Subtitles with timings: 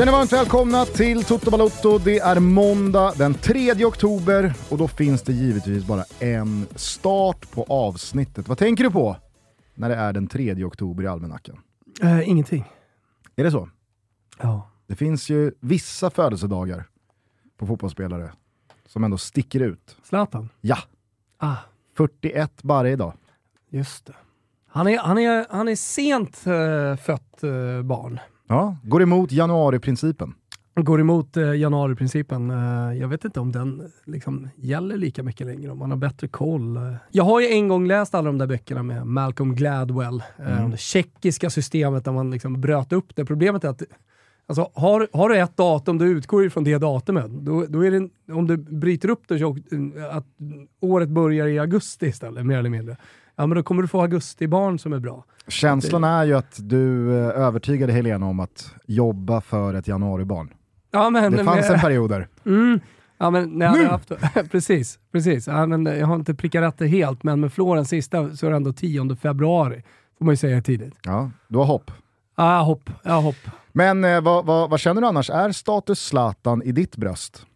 [0.00, 1.98] Känner varmt välkomna till Toto Balotto.
[1.98, 7.66] Det är måndag den 3 oktober och då finns det givetvis bara en start på
[7.68, 8.48] avsnittet.
[8.48, 9.16] Vad tänker du på
[9.74, 11.60] när det är den 3 oktober i almanackan?
[12.02, 12.64] Eh, ingenting.
[13.36, 13.68] Är det så?
[14.38, 14.70] Ja.
[14.86, 16.84] Det finns ju vissa födelsedagar
[17.56, 18.32] på fotbollsspelare
[18.86, 19.96] som ändå sticker ut.
[20.02, 20.48] Zlatan?
[20.60, 20.78] Ja,
[21.38, 21.56] Ah,
[21.96, 23.12] 41 bara idag.
[23.70, 24.14] just det.
[24.66, 28.20] Han är, han är, han är sent uh, fött eh, barn.
[28.50, 30.34] Ja, går emot januariprincipen.
[30.74, 32.50] Går emot uh, januariprincipen.
[32.50, 36.28] Eh, jag vet inte om den liksom gäller lika mycket längre, om man har bättre
[36.28, 36.76] koll.
[36.76, 40.64] Eh, Jag har ju en gång läst alla de där böckerna med Malcolm Gladwell, eh,
[40.64, 43.24] om det tjeckiska systemet där man liksom bröt upp det.
[43.24, 43.82] Problemet är att
[44.46, 47.30] Alltså, har, har du ett datum, då utgår du från det datumet.
[47.30, 49.56] Då, då är det, om du bryter upp det så
[50.10, 50.26] att
[50.80, 52.96] året börjar i augusti istället, mer eller mindre.
[53.40, 55.24] Ja, men då kommer du få augustibarn som är bra.
[55.48, 60.50] Känslan är ju att du eh, övertygade Helena om att jobba för ett januaribarn.
[60.90, 62.28] Ja, men, Det fanns en period där.
[62.46, 62.80] Mm.
[63.18, 64.12] Ja, men när jag hade haft,
[64.50, 65.46] precis, precis.
[65.46, 68.50] Ja, men jag har inte prickat rätt det helt, men med Florens sista så är
[68.50, 69.82] det ändå 10 februari.
[70.18, 70.94] Får man ju säga tidigt.
[71.02, 71.90] Ja, du har hopp.
[72.36, 72.90] Ja, hopp.
[73.02, 73.36] Jag hopp.
[73.72, 75.30] Men eh, vad, vad, vad känner du annars?
[75.30, 77.46] Är status Zlatan i ditt bröst?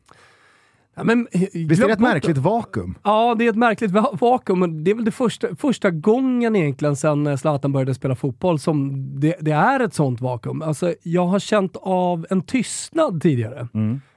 [0.96, 2.94] Ja, men, Visst är det ett märkligt vakuum?
[3.02, 4.84] Ja, det är ett märkligt va- vakuum.
[4.84, 8.92] Det är väl det första, första gången egentligen sedan eh, Zlatan började spela fotboll som
[9.20, 10.62] det, det är ett sånt vakuum.
[10.62, 13.68] Alltså, jag har känt av en tystnad tidigare.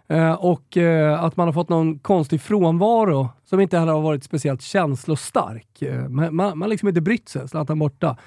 [0.10, 4.24] Eh, och eh, att man har fått någon konstig frånvaro som inte heller har varit
[4.24, 5.82] speciellt känslostark.
[5.82, 8.18] Eh, man, man har liksom inte brytt sig, Zlatan borta.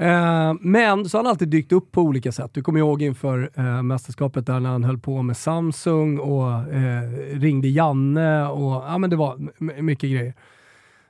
[0.00, 2.50] Eh, men så har han alltid dykt upp på olika sätt.
[2.54, 7.10] Du kommer ihåg inför eh, mästerskapet där när han höll på med Samsung och eh,
[7.32, 9.50] ringde Janne och ja, men det var
[9.82, 10.34] mycket grejer.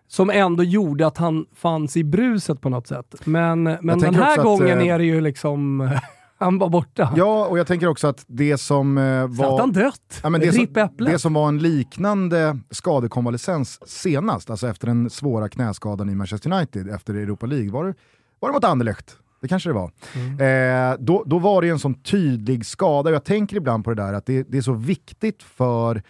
[0.06, 3.14] Som ändå gjorde att han fanns i bruset på något sätt.
[3.24, 5.90] Men, men den här också att, gången eh, är det ju liksom,
[6.38, 7.12] han var borta.
[7.16, 9.60] Ja, och jag tänker också att det som eh, var...
[9.60, 10.20] han dött.
[10.22, 10.66] Ja, men det, som,
[10.98, 16.88] det som var en liknande skadekonvalescens senast, alltså efter den svåra knäskadan i Manchester United
[16.88, 17.94] efter Europa League, var det,
[18.40, 19.16] var det mot Anderlecht?
[19.40, 19.92] Det kanske det var.
[20.42, 24.12] Eh, då, då var det en sån tydlig skada, jag tänker ibland på det där
[24.12, 26.02] att det, det är så viktigt för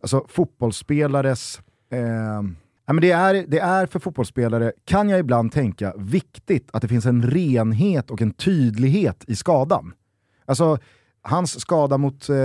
[0.00, 2.42] alltså, fotbollsspelares eh,
[2.86, 6.88] Ja, men det, är, det är för fotbollsspelare, kan jag ibland tänka, viktigt att det
[6.88, 9.92] finns en renhet och en tydlighet i skadan.
[10.46, 10.78] Alltså,
[11.22, 12.36] hans skada mot eh,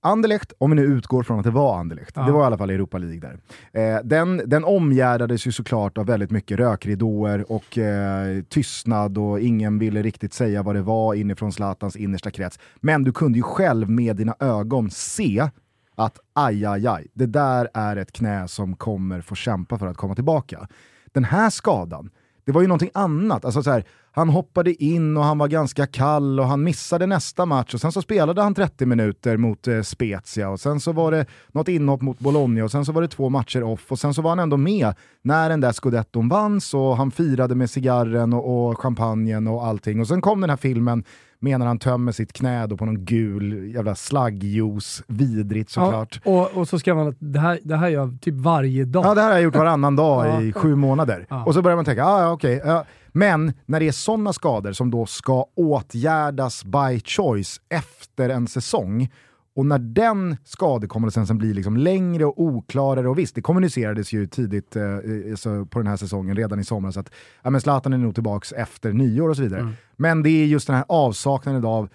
[0.00, 2.70] Anderlecht, om vi nu utgår från att det var Anderlecht, det var i alla fall
[2.70, 3.38] Europa League där.
[3.72, 9.78] Eh, den, den omgärdades ju såklart av väldigt mycket rökridåer och eh, tystnad och ingen
[9.78, 12.58] ville riktigt säga vad det var inifrån Zlatans innersta krets.
[12.76, 15.48] Men du kunde ju själv med dina ögon se
[15.94, 19.96] att aj, aj, aj, det där är ett knä som kommer få kämpa för att
[19.96, 20.68] komma tillbaka.
[21.12, 22.10] Den här skadan,
[22.44, 23.44] det var ju någonting annat.
[23.44, 23.84] Alltså så här,
[24.18, 27.92] han hoppade in och han var ganska kall och han missade nästa match och sen
[27.92, 32.00] så spelade han 30 minuter mot eh, Spezia och sen så var det något inhopp
[32.00, 34.38] mot Bologna och sen så var det två matcher off och sen så var han
[34.38, 39.46] ändå med när den där scudetton vanns och han firade med cigarren och, och champagnen
[39.46, 40.00] och allting.
[40.00, 41.04] Och sen kom den här filmen
[41.40, 46.20] menar han tömmer sitt knä då på någon gul jävla slaggjuice, vidrigt såklart.
[46.24, 48.84] Ja, och, och så skrev han att det här, det här gör jag typ varje
[48.84, 49.04] dag.
[49.04, 51.26] Ja, det här har jag gjort varannan dag i sju månader.
[51.28, 51.44] Ja.
[51.44, 52.62] Och så börjar man tänka, ah, ja okej.
[52.64, 52.84] ja.
[53.18, 59.08] Men när det är sådana skador som då ska åtgärdas by choice efter en säsong,
[59.56, 64.76] och när den skadekonvalescensen blir liksom längre och oklarare, och visst, det kommunicerades ju tidigt
[64.76, 67.10] eh, eh, så på den här säsongen, redan i somras, att
[67.42, 69.72] ja, men Zlatan är nog tillbaka efter nyår och så vidare.
[69.96, 71.88] Men det är just den här avsaknaden av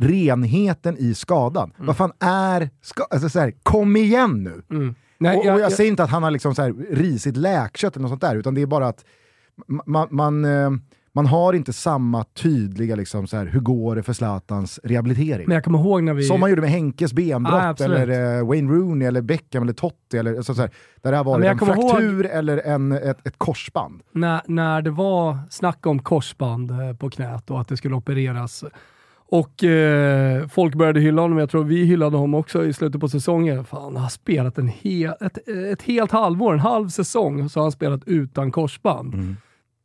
[0.00, 1.72] renheten i skadan.
[1.76, 2.70] Vad fan är...
[2.82, 4.76] Ska, alltså så här, kom igen nu!
[4.76, 4.94] Mm.
[5.18, 8.02] Nej, och, och jag, säger inte att han har liksom så här risigt läkkött eller
[8.02, 9.04] något sånt där, utan det är bara att
[9.86, 10.70] man, man, eh,
[11.12, 15.46] man har inte samma tydliga, liksom så här, hur går det för Zlatans rehabilitering?
[15.46, 16.22] Men jag kommer ihåg när vi...
[16.22, 17.98] Som man gjorde med Henkes Ja, benbrott, absolut.
[17.98, 20.70] eller eh, Wayne Rooney, eller Beckham, eller Totti, eller alltså, så här,
[21.02, 24.02] där det har varit jag en kommer ihåg- fraktur eller en, ett, ett korsband.
[24.12, 28.64] när, när det var snack om korsband eh, på knät och att det skulle opereras.
[29.30, 33.08] Och eh, folk började hylla honom, jag tror vi hyllade honom också i slutet på
[33.08, 33.64] säsongen.
[33.64, 37.64] Fan, han har spelat en hel, ett, ett helt halvår, en halv säsong, så har
[37.64, 39.36] han spelat utan korsband.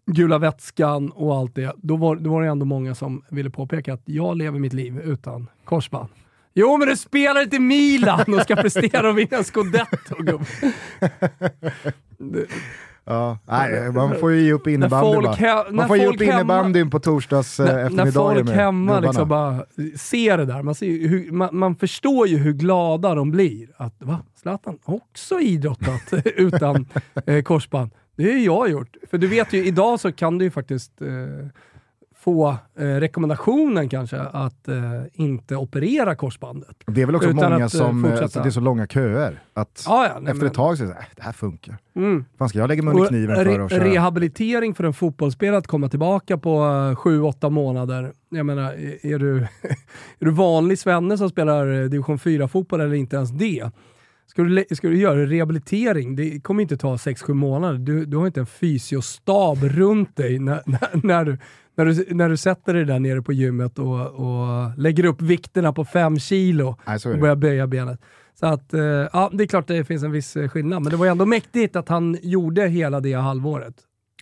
[0.06, 1.74] Gula vätskan och allt det.
[1.78, 5.00] Då var, då var det ändå många som ville påpeka att jag lever mitt liv
[5.00, 6.10] utan korsband.
[6.54, 10.16] Jo, men du spelar inte Milan och ska prestera och vinna scudetto.
[13.06, 15.72] Ja, nej, man får ju ge upp innebandyn bara.
[15.72, 19.66] Man får ge upp innebandyn på torsdags när, eftermiddagar När folk hemma liksom bara
[19.98, 23.68] ser det där, man, ser hur, man, man, förstår ju hur glada de blir.
[23.78, 24.20] Att va?
[24.42, 26.86] Zlatan också idrottat utan
[27.26, 27.92] eh, korsband.
[28.16, 28.98] Det har jag gjort.
[29.10, 31.08] För du vet ju, idag så kan du ju faktiskt eh,
[32.24, 34.76] få eh, rekommendationen kanske att eh,
[35.14, 36.78] inte operera korsbandet.
[36.86, 39.86] Det är väl också många att, eh, som, alltså, det är så långa köer, att
[39.88, 41.78] ah, ja, nej, efter ett tag så är det, det här funkar.
[41.96, 42.26] Mm.
[42.38, 43.86] Fan ska jag lägga mig under kniven för re, köra?
[43.86, 48.14] Rehabilitering för en fotbollsspelare att komma tillbaka på 7-8 månader.
[48.30, 48.74] Jag menar,
[49.06, 49.38] är du,
[50.20, 53.72] är du vanlig svenne som spelar division 4-fotboll eller inte ens det,
[54.26, 57.78] Ska du, ska du göra rehabilitering, det kommer inte ta 6-7 månader.
[57.78, 61.38] Du, du har inte en fysiostab runt dig när, när, när, du,
[61.76, 65.74] när, du, när du sätter dig där nere på gymmet och, och lägger upp vikterna
[65.74, 68.02] på 5 kilo Nej, och börjar böja benet.
[68.40, 71.08] Så att, eh, ja, det är klart det finns en viss skillnad, men det var
[71.08, 73.76] ändå mäktigt att han gjorde hela det halvåret.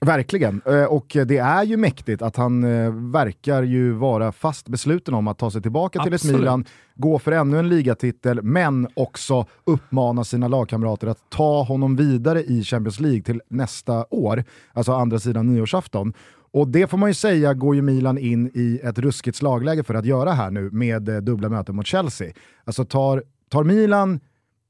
[0.05, 5.13] Verkligen, eh, och det är ju mäktigt att han eh, verkar ju vara fast besluten
[5.13, 6.21] om att ta sig tillbaka Absolut.
[6.21, 6.65] till ett Milan,
[6.95, 12.63] gå för ännu en ligatitel, men också uppmana sina lagkamrater att ta honom vidare i
[12.63, 14.43] Champions League till nästa år,
[14.73, 16.13] alltså andra sidan nyårsafton.
[16.53, 19.93] Och det får man ju säga går ju Milan in i ett ruskigt slagläge för
[19.93, 22.33] att göra här nu med eh, dubbla möten mot Chelsea.
[22.63, 24.19] Alltså tar, tar Milan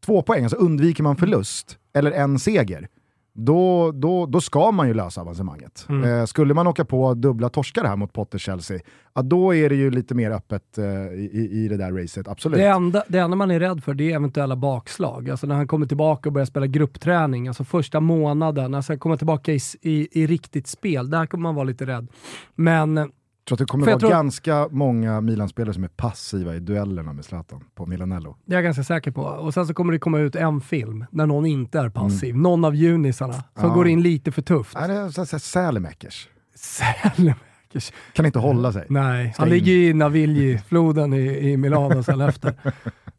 [0.05, 2.87] två poäng, alltså undviker man förlust, eller en seger,
[3.33, 5.85] då, då, då ska man ju lösa avancemanget.
[5.89, 6.19] Mm.
[6.19, 8.79] Eh, skulle man åka på dubbla torskar här mot Potter Chelsea,
[9.13, 12.57] ja, då är det ju lite mer öppet eh, i, i det där racet, absolut.
[12.57, 15.29] Det enda, det enda man är rädd för det är eventuella bakslag.
[15.29, 19.53] Alltså när han kommer tillbaka och börjar spela gruppträning, alltså första månaden, alltså kommer tillbaka
[19.53, 22.07] i, i, i riktigt spel, där kommer man vara lite rädd.
[22.55, 23.11] Men
[23.47, 24.09] tror att det kommer vara tror...
[24.09, 28.37] ganska många Milan-spelare som är passiva i duellerna med Zlatan på Milanello.
[28.45, 29.21] Det är jag ganska säker på.
[29.21, 32.29] Och sen så kommer det komma ut en film när någon inte är passiv.
[32.29, 32.41] Mm.
[32.41, 33.73] Någon av junisarna som ja.
[33.73, 34.75] går in lite för tufft.
[34.79, 36.29] Nej, det är Sälemäckers.
[36.55, 37.91] Sälemäckers.
[38.13, 38.85] Kan inte hålla sig.
[38.89, 39.53] Nej, Ska han in.
[39.53, 42.53] ligger i Navigli-floden i, i Milano sen efter.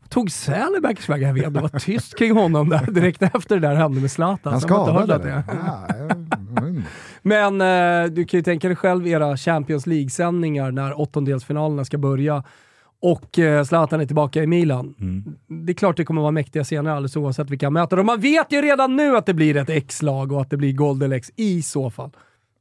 [0.09, 1.29] Tog Sälemäkers vägen?
[1.29, 4.53] Jag vet, det var tyst kring honom där direkt efter det där hände med Zlatan.
[4.53, 5.45] Han skadade det.
[5.49, 5.87] Ja,
[6.63, 6.83] mm.
[7.23, 12.45] Men eh, du kan ju tänka dig själv era Champions League-sändningar när åttondelsfinalerna ska börja
[13.03, 14.95] och eh, Zlatan är tillbaka i Milan.
[15.01, 15.37] Mm.
[15.67, 17.99] Det är klart det kommer vara mäktiga scener alldeles oavsett vilka han möter.
[17.99, 20.73] Och man vet ju redan nu att det blir ett X-lag och att det blir
[20.73, 22.11] Golden i så fall.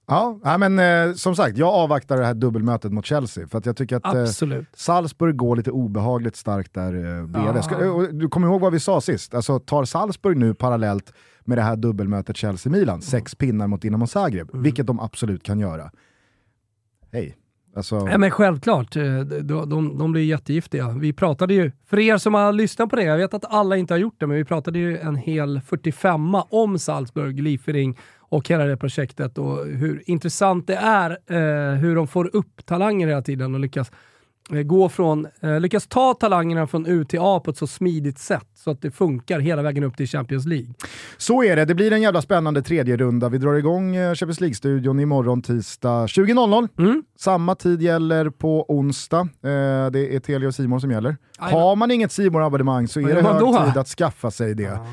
[0.07, 3.77] Ja, men eh, som sagt, jag avvaktar det här dubbelmötet mot Chelsea för att jag
[3.77, 7.63] tycker att eh, Salzburg går lite obehagligt starkt där eh, bredvid.
[7.63, 9.33] Ska, eh, du kommer ihåg vad vi sa sist?
[9.33, 11.13] Alltså tar Salzburg nu parallellt
[11.51, 13.01] med det här dubbelmötet Chelsea-Milan, mm.
[13.01, 14.63] sex pinnar mot Dinamo Zagreb, mm.
[14.63, 15.91] vilket de absolut kan göra.
[17.11, 17.37] Hej.
[17.75, 17.95] Alltså...
[17.95, 20.89] Ja, men självklart, eh, de, de, de blir jättegiftiga.
[20.89, 23.93] Vi pratade ju, för er som har lyssnat på det, jag vet att alla inte
[23.93, 28.65] har gjort det, men vi pratade ju en hel 45 om Salzburg, Liefering och hela
[28.65, 33.53] det projektet och hur intressant det är eh, hur de får upp talanger hela tiden
[33.53, 33.91] och lyckas
[34.51, 38.47] gå från, eh, lyckas ta talangerna från U till A på ett så smidigt sätt
[38.55, 40.73] så att det funkar hela vägen upp till Champions League.
[41.17, 43.29] Så är det, det blir en jävla spännande tredje runda.
[43.29, 46.67] Vi drar igång eh, Champions League-studion imorgon tisdag 20.00.
[46.79, 47.03] Mm.
[47.19, 49.19] Samma tid gäller på onsdag.
[49.19, 51.17] Eh, det är Telia och Simon som gäller.
[51.39, 53.65] Aj, Har man inget simon abonnemang så är det hög då?
[53.65, 54.63] tid att skaffa sig det.
[54.63, 54.87] Ja.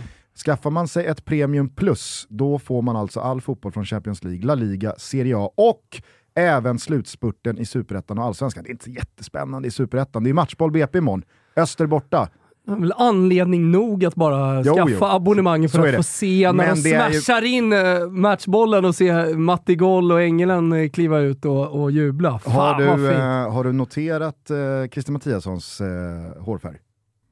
[0.44, 4.46] Skaffar man sig ett Premium Plus, då får man alltså all fotboll från Champions League,
[4.46, 6.02] La Liga, Serie A och
[6.38, 8.64] även slutspurten i Superettan och Allsvenskan.
[8.64, 10.24] Det är inte jättespännande i Superettan.
[10.24, 11.22] Det är matchboll BP imorgon.
[11.56, 12.28] Öster borta.
[12.66, 15.04] Väl anledning nog att bara jo, skaffa jo.
[15.04, 17.48] abonnemang för att få se när de smashar ju...
[17.48, 22.38] in eh, matchbollen och se Matti Goll och Engelen eh, kliva ut och, och jubla.
[22.38, 24.56] Fan, har, du, eh, har du noterat eh,
[24.92, 26.76] Christer Mattiassons eh, hårfärg?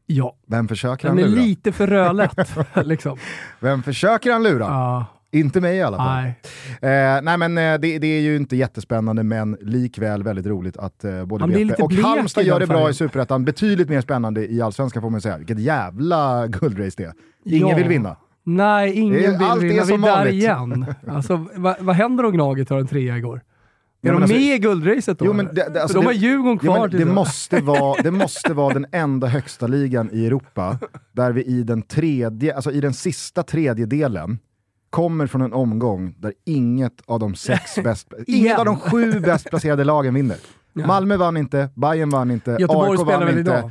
[0.07, 0.37] Ja.
[0.47, 1.31] Vem försöker Den han lura?
[1.31, 2.39] Den är lite för rödlätt.
[2.85, 3.19] liksom.
[3.61, 4.65] Vem försöker han lura?
[4.65, 5.07] Ja.
[5.33, 6.23] Inte mig i alla fall.
[6.23, 6.37] Nej,
[7.17, 11.05] eh, nej men eh, det, det, är ju inte jättespännande, men likväl väldigt roligt att
[11.05, 13.45] eh, både BP och Halmstad gör det bra i Superettan.
[13.45, 15.39] Betydligt mer spännande i Allsvenskan får man säga.
[15.39, 17.13] Vilket jävla guldrace det är.
[17.45, 17.77] Ingen ja.
[17.77, 18.17] vill vinna.
[18.45, 19.57] Nej, ingen vill vinna.
[19.57, 20.87] Vi är där igen.
[21.09, 23.41] Alltså, vad, vad händer om Gnaget tar en trea igår?
[24.03, 25.25] Är de alltså, med i guldracet då?
[25.25, 26.79] Jo, men det, det, alltså, de har Djurgården kvar.
[26.93, 30.79] Ja, det, måste vara, det måste vara den enda högsta ligan i Europa
[31.13, 34.39] där vi i den, tredje, alltså i den sista tredjedelen
[34.91, 39.51] kommer från en omgång där inget av de sex bäst, inget av de sju bäst
[39.51, 40.37] placerade lagen vinner.
[40.73, 40.87] Ja.
[40.87, 43.41] Malmö vann inte, Bayern vann inte, Göteborg AIK vann inte.
[43.41, 43.71] Idag.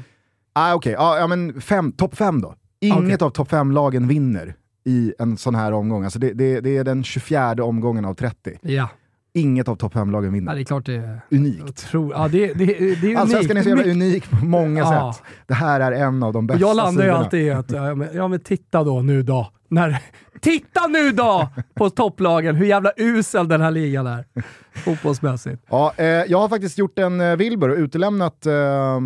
[0.53, 1.05] Ah, Okej, okay.
[1.05, 2.55] ah, ja, men fem, topp fem då.
[2.79, 3.27] Inget okay.
[3.27, 4.55] av topp fem-lagen vinner
[4.85, 6.03] i en sån här omgång.
[6.03, 8.57] Alltså det, det, det är den 24 omgången av 30.
[8.61, 8.89] Ja.
[9.35, 10.51] Inget av topp fem-lagen vinner.
[10.51, 11.87] Ja, det är klart det är unikt.
[11.93, 13.19] Ja, det, det, det är unikt.
[13.19, 15.13] Allsvenskan är så jävla unik på många ja.
[15.13, 15.23] sätt.
[15.47, 18.09] Det här är en av de bästa Jag landar ju alltid i att, ja men,
[18.13, 19.97] ja men titta då nu då, när
[20.41, 24.25] titta nu då på topplagen, hur jävla usel den här ligan är.
[24.73, 25.63] Fotbollsmässigt.
[25.69, 28.99] Ja, eh, jag har faktiskt gjort en eh, Wilbur och utelämnat Eh,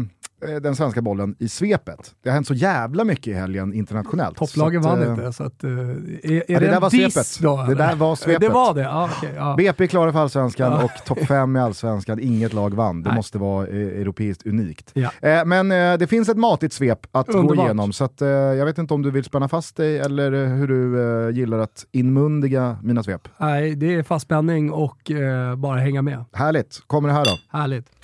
[0.62, 2.16] den svenska bollen i svepet.
[2.24, 4.38] Det har hänt så jävla mycket i helgen internationellt.
[4.38, 7.40] Topplagen vann äh, inte, så att, uh, är, är ja, det, det där var svepet.
[7.42, 8.42] Då, det där var svepet.
[8.42, 8.82] Det var det?
[8.82, 9.56] Ja, okay, ja.
[9.58, 13.04] BP klarade för allsvenskan och topp 5 i allsvenskan, inget lag vann.
[13.04, 13.16] Det Nej.
[13.16, 14.92] måste vara eh, europeiskt unikt.
[14.94, 15.12] Ja.
[15.22, 17.58] Eh, men eh, det finns ett matigt svep att Underbart.
[17.58, 20.46] gå igenom, så att, eh, jag vet inte om du vill spänna fast dig eller
[20.48, 23.28] hur du gillar att inmundiga mina svep.
[23.38, 25.12] Nej, det är fast spänning och
[25.58, 26.26] bara hänga med.
[26.34, 26.82] Härligt.
[26.88, 27.58] Kommer det här då?
[27.58, 27.99] Härligt.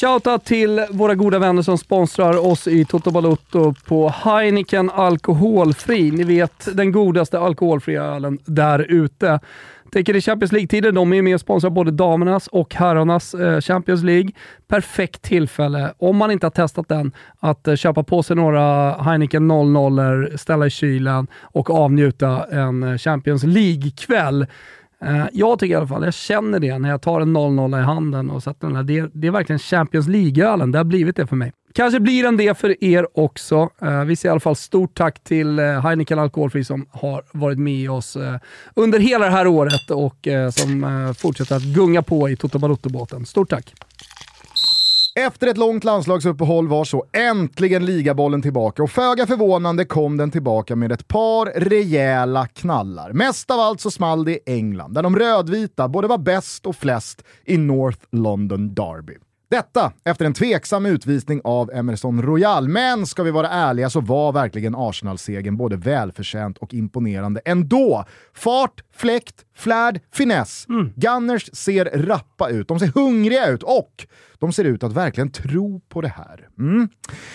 [0.00, 6.10] Shoutout till våra goda vänner som sponsrar oss i Toto Balotto på Heineken Alkoholfri.
[6.10, 9.40] Ni vet den godaste alkoholfria ölen där ute.
[9.92, 14.02] Tänker i Champions League-tider, de är med och sponsrar både damernas och herrarnas eh, Champions
[14.02, 14.30] League.
[14.68, 19.48] Perfekt tillfälle, om man inte har testat den, att eh, köpa på sig några Heineken
[19.48, 24.46] 00 ställa i kylen och avnjuta en eh, Champions League-kväll.
[25.02, 27.82] Eh, jag tycker i alla fall, jag känner det när jag tar en 0-0 i
[27.82, 28.82] handen och sätter den här.
[28.82, 30.72] Det, det är verkligen Champions League-ölen.
[30.72, 31.52] Det har blivit det för mig.
[31.74, 33.70] Kanske blir den det för er också.
[33.82, 37.58] Eh, vi säger i alla fall stort tack till eh, Heineken Alkoholfri som har varit
[37.58, 38.16] med oss
[38.74, 43.26] under hela det här året och som fortsätter att gunga på i Toto Balotto-båten.
[43.26, 43.74] Stort tack!
[45.26, 50.76] Efter ett långt landslagsuppehåll var så äntligen ligabollen tillbaka och föga förvånande kom den tillbaka
[50.76, 53.12] med ett par rejäla knallar.
[53.12, 56.76] Mest av allt så small det i England, där de rödvita både var bäst och
[56.76, 59.14] flest i North London Derby.
[59.50, 64.32] Detta efter en tveksam utvisning av Emerson Royal, men ska vi vara ärliga så var
[64.32, 68.04] verkligen Arsenal-segern både välförtjänt och imponerande ändå.
[68.34, 70.66] Fart, fläkt, flärd, finess.
[70.68, 70.92] Mm.
[70.96, 74.06] Gunners ser rappa ut, de ser hungriga ut och
[74.38, 76.48] de ser ut att verkligen tro på det här.
[76.58, 76.88] Mm.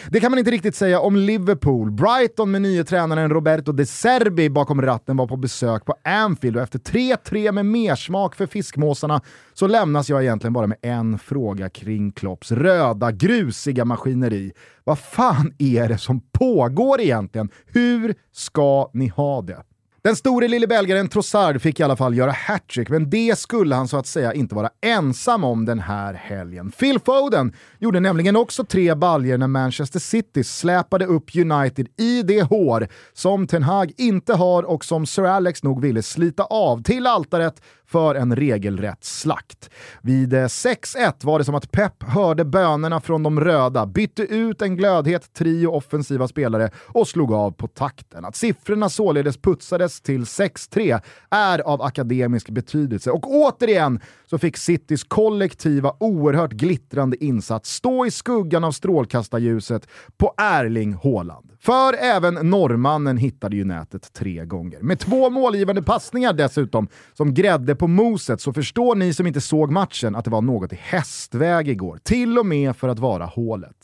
[0.09, 1.91] Det kan man inte riktigt säga om Liverpool.
[1.91, 6.63] Brighton med nye tränaren Roberto De Serbi bakom ratten var på besök på Anfield och
[6.63, 9.21] efter 3-3 med mersmak för fiskmåsarna
[9.53, 14.51] så lämnas jag egentligen bara med en fråga kring Klopps röda, grusiga maskineri.
[14.83, 17.49] Vad fan är det som pågår egentligen?
[17.65, 19.63] Hur ska ni ha det?
[20.03, 23.87] Den store lille belgaren Trossard fick i alla fall göra hattrick, men det skulle han
[23.87, 26.71] så att säga inte vara ensam om den här helgen.
[26.71, 32.41] Phil Foden gjorde nämligen också tre baljer när Manchester City släpade upp United i det
[32.41, 37.07] hår som Ten Hag inte har och som Sir Alex nog ville slita av till
[37.07, 37.61] altaret
[37.93, 39.69] för en regelrätt slakt.
[40.01, 44.61] Vid eh, 6-1 var det som att Pep hörde bönerna från de röda, bytte ut
[44.61, 48.25] en glödhet trio offensiva spelare och slog av på takten.
[48.25, 53.99] Att siffrorna således putsades till 6-3 är av akademisk betydelse och återigen
[54.33, 59.87] så fick Citys kollektiva, oerhört glittrande insats stå i skuggan av strålkastarljuset
[60.17, 61.51] på Erling Haaland.
[61.59, 64.81] För även norrmannen hittade ju nätet tre gånger.
[64.81, 69.71] Med två målgivande passningar dessutom, som grädde på moset, så förstår ni som inte såg
[69.71, 71.99] matchen att det var något i hästväg igår.
[72.03, 73.75] Till och med för att vara hålet.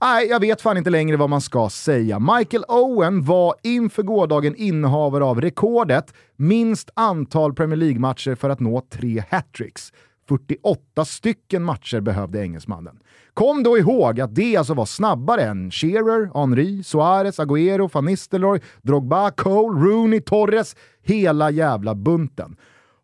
[0.00, 2.18] Nej, jag vet fan inte längre vad man ska säga.
[2.18, 8.80] Michael Owen var inför gårdagen innehavare av rekordet minst antal Premier League-matcher för att nå
[8.90, 9.92] tre hattricks.
[10.28, 12.98] 48 stycken matcher behövde engelsmannen.
[13.34, 18.60] Kom då ihåg att det alltså var snabbare än Shearer, Henry, Suarez, Agüero, Van Nistelrooy,
[18.82, 22.56] Drogba, Cole, Rooney, Torres, hela jävla bunten.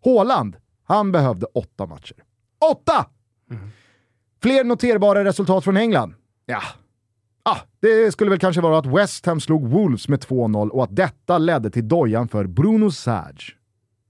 [0.05, 2.17] Haaland, han behövde åtta matcher.
[2.73, 3.07] Åtta!
[3.51, 3.71] Mm.
[4.43, 6.15] Fler noterbara resultat från England?
[6.47, 6.63] Ja,
[7.51, 10.97] Ah, det skulle väl kanske vara att West Ham slog Wolves med 2-0 och att
[10.97, 13.55] detta ledde till dojan för Bruno Sage.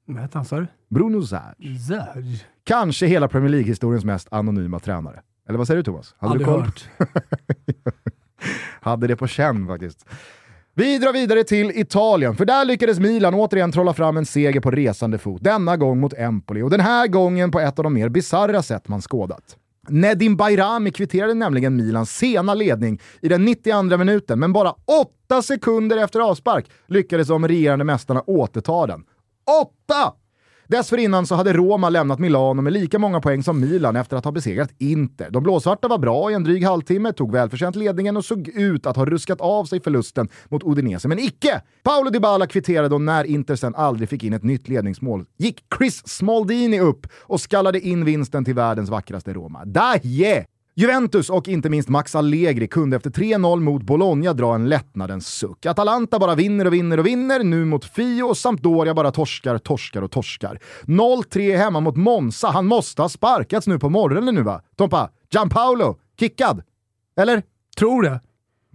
[0.06, 0.66] Vad hette han sa du?
[0.90, 1.78] Bruno Sage.
[1.88, 2.46] Sage.
[2.64, 5.20] Kanske hela Premier League-historiens mest anonyma tränare.
[5.48, 6.14] Eller vad säger du Thomas?
[6.18, 6.62] Hade Aldrig du koll?
[6.62, 6.84] hört.
[8.80, 10.06] Hade det på känn faktiskt.
[10.74, 14.70] Vi drar vidare till Italien, för där lyckades Milan återigen trolla fram en seger på
[14.70, 15.42] resande fot.
[15.44, 18.88] Denna gång mot Empoli och den här gången på ett av de mer bisarra sätt
[18.88, 19.56] man skådat.
[19.90, 25.96] Nedim Bayrami kvitterade nämligen Milans sena ledning i den 92 minuten, men bara åtta sekunder
[25.96, 29.04] efter avspark lyckades de regerande mästarna återta den.
[29.62, 30.14] Åtta!
[30.70, 34.32] Dessförinnan så hade Roma lämnat Milano med lika många poäng som Milan efter att ha
[34.32, 35.30] besegrat Inter.
[35.30, 38.96] De blåsvarta var bra i en dryg halvtimme, tog välförtjänt ledningen och såg ut att
[38.96, 41.08] ha ruskat av sig förlusten mot Udinese.
[41.08, 41.62] Men icke!
[41.82, 46.08] Paolo Dybala kvitterade och när Inter sen aldrig fick in ett nytt ledningsmål gick Chris
[46.08, 49.64] Smaldini upp och skallade in vinsten till världens vackraste Roma.
[49.64, 50.46] Daje!
[50.80, 55.66] Juventus och inte minst Max Allegri kunde efter 3-0 mot Bologna dra en lättnadens suck.
[55.66, 60.02] Atalanta bara vinner och vinner och vinner, nu mot Fio och Sampdoria bara torskar, torskar
[60.02, 60.58] och torskar.
[60.84, 64.62] 0-3 hemma mot Monza, han måste ha sparkats nu på morgonen nu va?
[64.76, 66.62] Tompa, Gianpaolo, kickad?
[67.20, 67.42] Eller?
[67.78, 68.20] Tror det.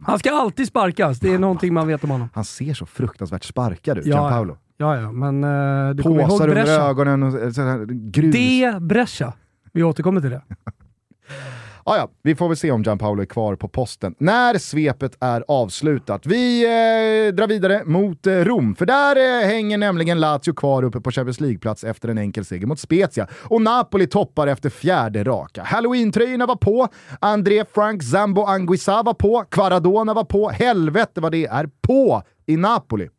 [0.01, 2.29] Han ska alltid sparkas, det är någonting man vet om honom.
[2.33, 4.57] Han ser så fruktansvärt sparkad ut, Ja, Gianpaolo.
[4.77, 8.33] Ja, ja, men uh, du kommer ihåg Påsar under ögonen och eh, sådär, grus.
[8.33, 9.33] Det Brescia.
[9.73, 10.41] Vi återkommer till det.
[11.85, 15.43] Ah, ja, vi får väl se om Gianpaolo är kvar på posten när svepet är
[15.47, 16.25] avslutat.
[16.25, 21.01] Vi eh, drar vidare mot eh, Rom, för där eh, hänger nämligen Lazio kvar uppe
[21.01, 23.27] på Champions League-plats efter en enkel seger mot Spezia.
[23.43, 25.63] Och Napoli toppar efter fjärde raka.
[25.63, 26.87] Halloween-tröjorna var på,
[27.19, 32.57] André Frank Zambo Anguissa var på, Quaradona var på, helvete vad det är på i
[32.57, 33.09] Napoli.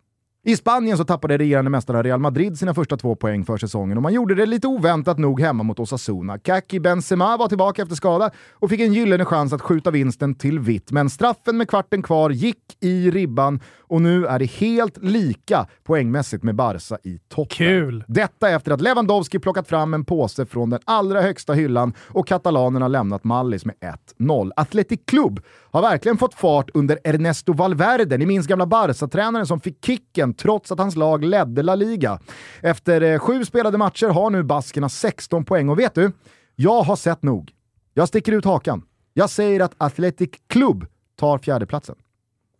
[0.47, 4.03] I Spanien så tappade regerande mästarna Real Madrid sina första två poäng för säsongen och
[4.03, 6.39] man gjorde det lite oväntat nog hemma mot Osasuna.
[6.39, 10.59] Kaki Benzema var tillbaka efter skada och fick en gyllene chans att skjuta vinsten till
[10.59, 15.67] vitt, men straffen med kvarten kvar gick i ribban och nu är det helt lika
[15.85, 17.57] poängmässigt med Barca i toppen.
[17.57, 18.05] Kul!
[18.09, 22.89] Detta efter att Lewandowski plockat fram en påse från den allra högsta hyllan och katalanerna
[22.89, 23.75] lämnat Mallis med
[24.19, 24.51] 1-0.
[24.57, 29.85] Athletic Club har verkligen fått fart under Ernesto Valverde, ni minns gamla Barca-tränaren som fick
[29.85, 32.19] kicken trots att hans lag ledde La Liga.
[32.61, 36.13] Efter eh, sju spelade matcher har nu baskerna 16 poäng och vet du?
[36.57, 37.53] Jag har sett nog.
[37.95, 38.83] Jag sticker ut hakan.
[39.13, 40.87] Jag säger att Athletic Club
[41.17, 41.97] tar fjärdeplatsen.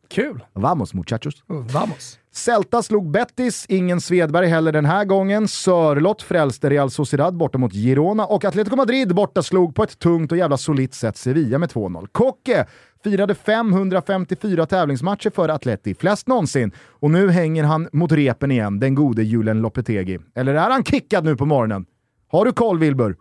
[0.09, 0.45] Kul!
[0.53, 1.43] Vamos muchachos!
[1.47, 2.19] Vamos!
[2.37, 5.49] Celta slog Betis, ingen Svedberg heller den här gången.
[5.49, 10.33] Sörlott frälste Real Sociedad borta mot Girona och Atletico Madrid borta slog på ett tungt
[10.33, 12.09] och jävla solitt sätt Sevilla med 2-0.
[12.13, 12.67] Kocke
[13.05, 16.73] firade 554 tävlingsmatcher för Atleti, flest någonsin.
[16.89, 20.19] Och nu hänger han mot repen igen, den gode Julen Lopetegi.
[20.35, 21.87] Eller är han kickad nu på morgonen?
[22.29, 23.17] Har du koll Wilbur?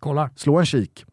[0.00, 0.30] Kollar.
[0.36, 1.04] Slå en kik.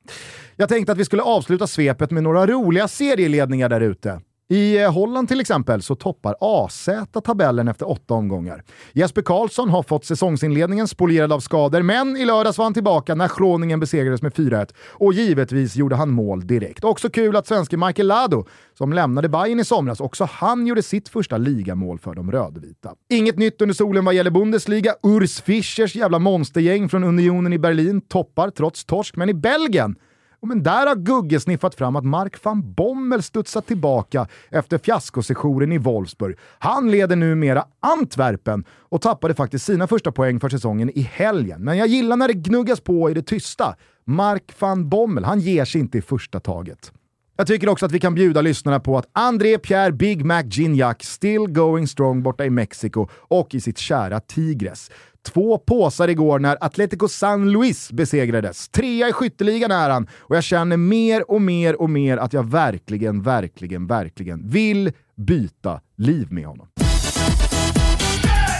[0.56, 4.22] Jag tänkte att vi skulle avsluta svepet med några roliga serieledningar där ute.
[4.50, 6.90] I eh, Holland till exempel så toppar AZ
[7.24, 8.64] tabellen efter åtta omgångar.
[8.94, 13.32] Jesper Karlsson har fått säsongsinledningen spolierad av skador, men i lördags var han tillbaka när
[13.38, 16.84] Groningen besegrades med 4-1 och givetvis gjorde han mål direkt.
[16.84, 18.46] Också kul att svenske Michael Lado,
[18.78, 22.94] som lämnade Bayern i somras, också han gjorde sitt första ligamål för de rödvita.
[23.10, 24.96] Inget nytt under solen vad gäller Bundesliga.
[25.04, 29.96] Urs Fischers jävla monstergäng från Unionen i Berlin toppar trots torsk, men i Belgien
[30.44, 35.72] och men där har Gugge sniffat fram att Mark van Bommel studsat tillbaka efter fiaskosessionen
[35.72, 36.38] i Wolfsburg.
[36.60, 41.64] Han leder numera Antwerpen och tappade faktiskt sina första poäng för säsongen i helgen.
[41.64, 43.76] Men jag gillar när det gnuggas på i det tysta.
[44.06, 46.92] Mark van Bommel, han ger sig inte i första taget.
[47.38, 50.96] Jag tycker också att vi kan bjuda lyssnarna på att André Pierre Big Mac Gignac
[51.00, 54.92] still going strong borta i Mexiko och i sitt kära Tigres.
[55.24, 58.70] Två påsar igår när Atletico San Luis besegrades.
[58.70, 62.50] Trea i skytteligan är han och jag känner mer och mer och mer att jag
[62.50, 66.68] verkligen, verkligen, verkligen vill byta liv med honom.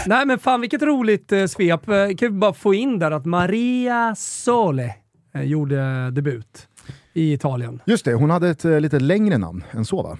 [0.06, 1.88] Nej men fan vilket roligt eh, svep.
[1.88, 4.94] Eh, Kan vi bara få in där att Maria Sole
[5.34, 6.68] eh, gjorde debut
[7.12, 7.80] i Italien.
[7.86, 10.18] Just det, hon hade ett eh, lite längre namn än så va?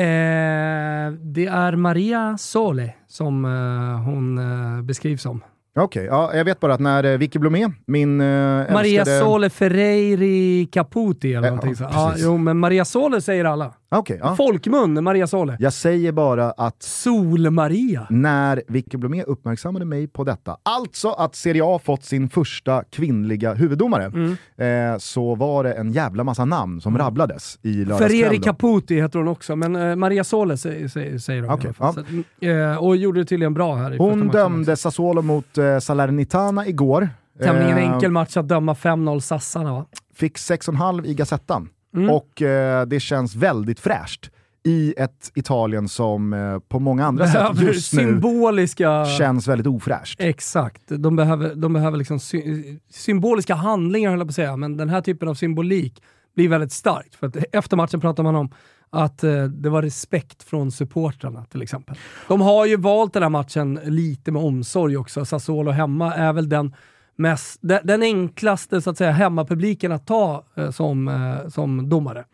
[0.00, 5.40] Eh, det är Maria Sole som eh, hon eh, beskrivs som.
[5.80, 8.26] Okej, ja, jag vet bara att när eh, Vicky Blomé, min eh,
[8.72, 9.20] Maria älskade...
[9.20, 11.84] Sole Ferreiri Caputi eller Ja, någonting så.
[11.92, 13.72] Ja, jo, men Maria Sole säger alla.
[13.98, 14.36] Okej, ja.
[14.36, 15.56] Folkmun, Maria Sole.
[15.60, 18.06] Jag säger bara att Sol-Maria.
[18.10, 23.54] när Vicky Blomé uppmärksammade mig på detta, alltså att Serie A fått sin första kvinnliga
[23.54, 24.92] huvuddomare, Mm.
[24.92, 28.36] eh, så var det en jävla massa namn som rabblades i Ferreri lördagskväll.
[28.36, 28.42] då.
[28.44, 31.94] Caputi heter hon också, men eh, Maria Sole säger, säger, säger de alla fall.
[32.40, 36.66] Så, eh, och gjorde det tydligen bra här i Hon dömde Sassuolo mot eh, Salernitana
[36.66, 37.08] igår.
[37.42, 39.86] Tämligen Eh, enkel match att döma 5-0 Sassarna va?
[40.14, 41.68] Fick 6,5 i Gazettan.
[41.94, 42.10] Mm.
[42.10, 44.30] Och eh, det känns väldigt fräscht
[44.66, 49.04] i ett Italien som eh, på många andra sätt Behöver just nu symboliska...
[49.04, 50.20] känns väldigt ofräscht.
[50.20, 50.82] Exakt.
[50.86, 52.42] De behöver, de behöver liksom sy
[52.90, 56.02] symboliska handlingar höll jag på att säga, men den här typen av symbolik
[56.36, 57.14] blir väldigt starkt.
[57.14, 58.50] För att efter matchen pratar man om
[58.90, 61.96] att eh, det var respekt från supportrarna till exempel.
[62.28, 65.24] De har ju valt den här matchen lite med omsorg också.
[65.24, 66.74] Sassuolo hemma är väl den
[67.16, 72.24] mest, den, enklaste så att säga hemmapubliken att ta eh, som, eh, som domare.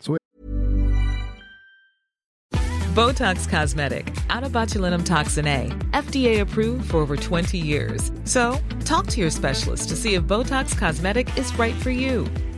[2.94, 4.06] Botox Cosmetic,
[4.52, 8.10] botulinum toxin A, FDA approved for over 20 years.
[8.24, 12.26] So, talk to your specialist to see if Botox Cosmetic is right for you.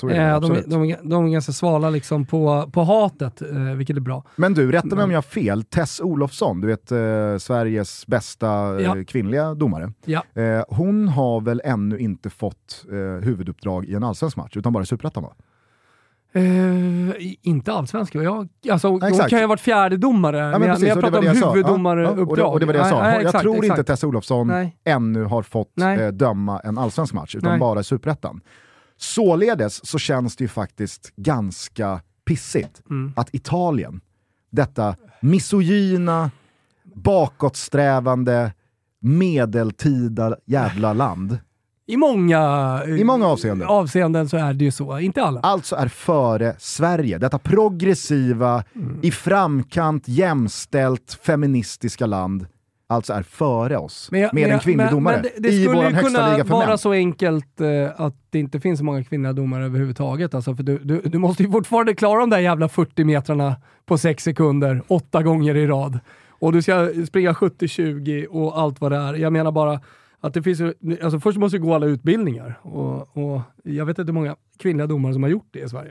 [0.00, 3.96] Så det, Eh, de, de, de är ganska svala liksom på, på hatet, eh, vilket
[3.96, 4.24] är bra.
[4.36, 5.62] Men du, rätta mig om jag har fel.
[5.64, 8.96] Tess Olofsson, du vet eh, Sveriges bästa eh, Ja.
[9.06, 9.92] kvinnliga domare.
[10.04, 10.22] Ja.
[10.34, 14.82] Eh, hon har väl ännu inte fått eh, huvuduppdrag i en allsvensk match, utan bara
[14.82, 15.32] i Superettan va?
[16.32, 18.22] Eh, inte allsvenska.
[18.22, 21.24] Jag, alltså, hon kan ju ha varit fjärdedomare, Ja, men, men, precis, jag pratar om.
[21.24, 23.02] Ja, ja, och, det, och det var det jag sa.
[23.02, 23.86] Nej, jag exakt, tror inte exakt.
[23.86, 24.76] Tess Olofsson Nej.
[24.84, 27.60] ännu har fått eh, döma en allsvensk match, utan Nej.
[27.60, 28.40] bara Superettan.
[28.98, 33.12] Således så känns det ju faktiskt ganska pissigt Mm.
[33.16, 34.00] att Italien,
[34.50, 36.30] detta misogyna,
[36.94, 38.52] bakåtsträvande,
[39.00, 41.38] medeltida jävla land,
[41.88, 43.68] I många, I många avseenden.
[43.68, 44.98] avseenden så är det ju så.
[44.98, 45.40] Inte alla.
[45.40, 47.18] alltså är före Sverige.
[47.18, 48.98] Detta progressiva, Mm.
[49.02, 52.46] i framkant, jämställt, feministiska land.
[52.88, 55.48] Alltså är före oss Men jag- med men en jag- kvinnlig men- domare men det,
[55.48, 56.78] det i skulle vår högsta kunna liga för vara män.
[56.78, 60.34] så enkelt eh, att det inte finns så många kvinnliga domare överhuvudtaget.
[60.34, 63.98] Alltså, för du, du, du måste ju fortfarande klara de där jävla 40 metrarna på
[63.98, 65.98] 6 sekunder, åtta gånger i rad.
[66.28, 69.14] Och du ska springa 70-20 och allt vad det är.
[69.14, 69.80] Jag menar bara
[70.20, 70.60] att det finns
[71.02, 72.58] alltså först måste du gå alla utbildningar.
[72.62, 75.90] Och, och jag vet inte hur många kvinnliga domare som har gjort det i Sverige.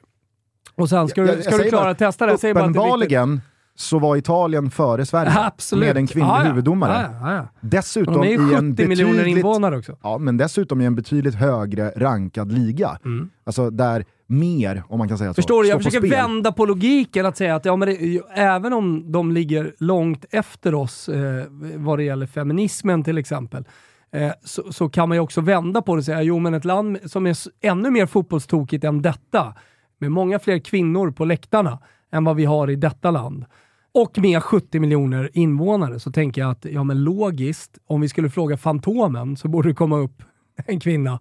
[0.76, 2.32] Och sen ska, Jag- du, jag ska du klara att testa det.
[2.32, 3.18] Jag säger bara att det är viktigt.
[3.18, 3.42] Uppenbarligen
[3.78, 5.88] så var Italien före Sverige Absolut.
[5.88, 6.50] med en kvinnlig Ja, ja.
[6.50, 7.10] huvuddomare.
[7.22, 7.48] Ja, ja, ja.
[7.62, 9.98] Dessutom i en 70 miljoner betydligt, invånare också.
[10.04, 12.98] ja, men dessutom i en betydligt högre rankad liga.
[13.46, 15.70] Alltså där mer, om man kan säga så, Förstår du?
[15.70, 16.12] Jag på försöker spel.
[16.22, 20.76] vända på logiken att säga att ja, men det, även om de ligger långt efter
[20.76, 21.44] oss eh,
[21.76, 23.66] vad det gäller feminismen till exempel,
[24.12, 26.66] eh, så, så kan man ju också vända på det och säga jo men ett
[26.66, 29.54] land som är ännu mer fotbollstokigt än detta,
[30.00, 31.80] med många fler kvinnor på läktarna
[32.12, 33.46] än vad vi har i detta land,
[33.96, 38.30] och med 70 miljoner invånare, så tänker jag att ja men logiskt, om vi skulle
[38.30, 40.24] fråga Fantomen så borde det komma upp
[40.66, 41.20] en kvinna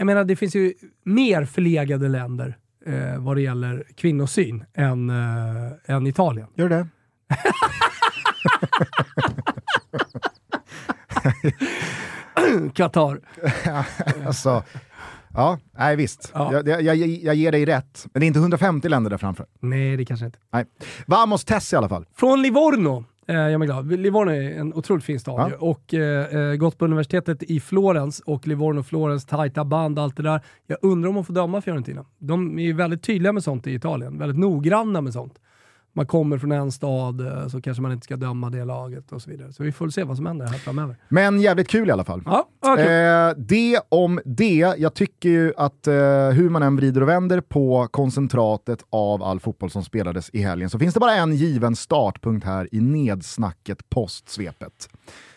[0.00, 5.72] jag menar, det finns ju mer förlegade länder eh, vad det gäller kvinnosyn än, eh,
[5.86, 6.48] än Italien.
[6.54, 6.88] Gör det?
[12.74, 13.20] Qatar.
[14.26, 14.64] Alltså,
[15.34, 16.30] ja, nej visst.
[16.34, 16.52] Ja.
[16.52, 18.06] Jag, jag, jag, jag ger dig rätt.
[18.12, 19.46] Men det är inte 150 länder där framför.
[19.60, 20.38] Nej, det kanske inte.
[20.52, 20.64] Nej.
[21.06, 22.04] Vamos Tess i alla fall.
[22.16, 23.92] Från Livorno, eh, jag är glad.
[24.00, 25.56] Livorno är en otroligt fin stad Ja.
[25.58, 30.22] och eh, eh, gått på universitetet i Florens och Livorno, Florens, tajta band, allt det
[30.22, 30.40] där.
[30.66, 32.04] Jag undrar om de får döma Fiorentina.
[32.18, 35.34] De är ju väldigt tydliga med sånt i Italien, väldigt noggranna med sånt.
[35.92, 39.22] Man kommer från en stad eh, så kanske man inte ska döma det laget och
[39.22, 39.52] så vidare.
[39.52, 40.96] Så vi får se vad som händer här framöver.
[41.08, 42.22] Men jävligt kul i alla fall.
[42.26, 43.04] Ja, okej.
[43.04, 44.74] Eh, det om det.
[44.78, 45.94] Jag tycker ju att eh,
[46.30, 50.70] hur man än vrider och vänder på koncentratet av all fotboll som spelades i helgen
[50.70, 54.88] så finns det bara en given startpunkt här i nedsnacket postsvepet.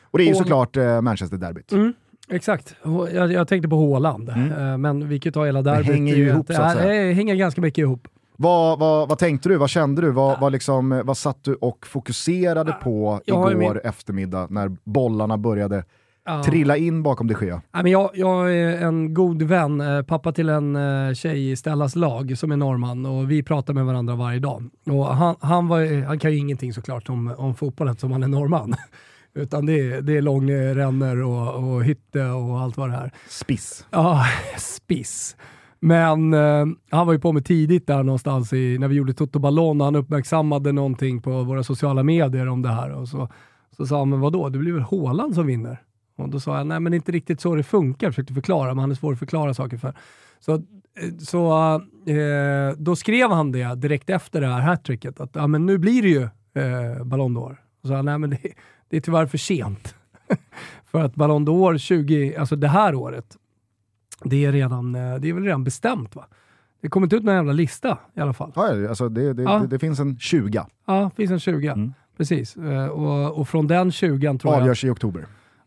[0.03, 1.71] Och det är ju såklart eh, Manchester-derbyt.
[1.71, 1.93] Mm,
[2.29, 2.75] exakt.
[2.83, 5.87] Jag, jag tänkte på Håland, eh, men vi kan ta hela derbyt.
[5.87, 5.95] Mm.
[5.95, 7.07] hänger ju ihop, så att säga.
[7.07, 8.07] Det hänger ganska mycket ihop.
[8.37, 9.57] Vad, vad, vad tänkte du?
[9.57, 10.11] Vad kände du?
[10.11, 15.83] Vad, vad, liksom, vad satt du och fokuserade på igår min- eftermiddag när bollarna började
[16.25, 16.43] Ja.
[16.43, 17.61] trilla in bakom de Gea?
[17.71, 21.95] Men jag, jag är en god vän, eh, pappa till en eh, tjej i Stellas
[21.95, 24.69] lag som är norrman och vi pratar med varandra varje dag.
[24.89, 28.27] Och han, han, var, han kan ju ingenting såklart om, om fotbollen som han är
[28.27, 28.75] norrman.
[29.35, 33.11] Utan det är, det är långrännor och, och hytte och allt vad det är.
[33.29, 33.85] Spiss.
[33.91, 34.25] Ja,
[34.57, 35.35] spiss.
[35.83, 39.39] Men eh, han var ju på mig tidigt där någonstans i, när vi gjorde Toto
[39.39, 42.91] Ballon och han uppmärksammade någonting på våra sociala medier om det här.
[42.91, 43.29] Och så,
[43.77, 45.81] så sa han, men vadå, det blir väl Haaland som vinner?
[46.17, 48.07] Och då sa jag, nej men det är inte riktigt så det funkar.
[48.07, 49.93] Jag försökte förklara, men han är svår att förklara saker för.
[50.39, 50.61] Så, eh,
[51.19, 51.73] så
[52.05, 56.01] eh, då skrev han det direkt efter det här hattricket, att ja, men nu blir
[56.01, 56.23] det ju
[56.63, 57.55] eh, Ballon d'Or.
[57.81, 58.37] Och sa han, nej men det,
[58.89, 59.95] det är tyvärr för sent.
[60.91, 63.37] för att Ballon d'Or 20, alltså det här året,
[64.25, 66.25] det är, redan, eh, det är väl redan bestämt va?
[66.81, 68.51] Det kommer inte ut någon jävla lista i alla fall.
[68.55, 69.59] Ja, alltså det, det, Ja.
[69.59, 70.65] det, det finns en 20.
[70.87, 71.67] Ja, det finns en 20.
[71.67, 71.93] Mm.
[72.17, 72.55] Precis.
[72.57, 74.61] Eh, Och, och från den 20 tror jag...
[74.61, 75.25] Avgörs i oktober.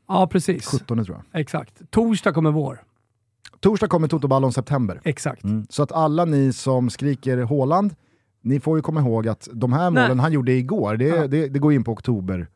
[0.08, 0.66] Ja, precis.
[0.66, 1.40] 17 tror jag.
[1.40, 1.90] Exakt.
[1.90, 2.82] Torsdag kommer vår.
[3.60, 5.00] Torsdag kommer Toto Ballon september.
[5.04, 5.42] Exakt.
[5.68, 7.94] Så att alla ni som skriker Håland,
[8.42, 10.02] ni får ju komma ihåg att de här Nej.
[10.02, 11.26] målen han gjorde igår, det, Ja.
[11.26, 12.46] det, det går in på oktober.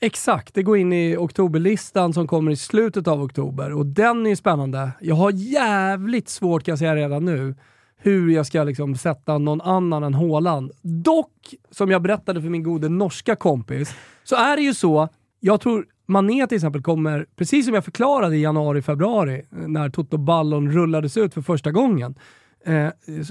[0.00, 4.30] Exakt, det går in i oktoberlistan som kommer i slutet av oktober och den är
[4.30, 4.90] ju spännande.
[5.00, 7.54] Jag har jävligt svårt kan jag säga redan nu
[7.96, 10.72] hur jag ska liksom sätta någon annan än Håland.
[10.82, 15.08] Dock, som jag berättade för min gode norska kompis, så är det ju så,
[15.40, 20.16] jag tror Mané till exempel kommer, precis som jag förklarade i januari, februari, när Toto
[20.16, 22.14] Ballon rullades ut för första gången,
[22.66, 22.88] eh,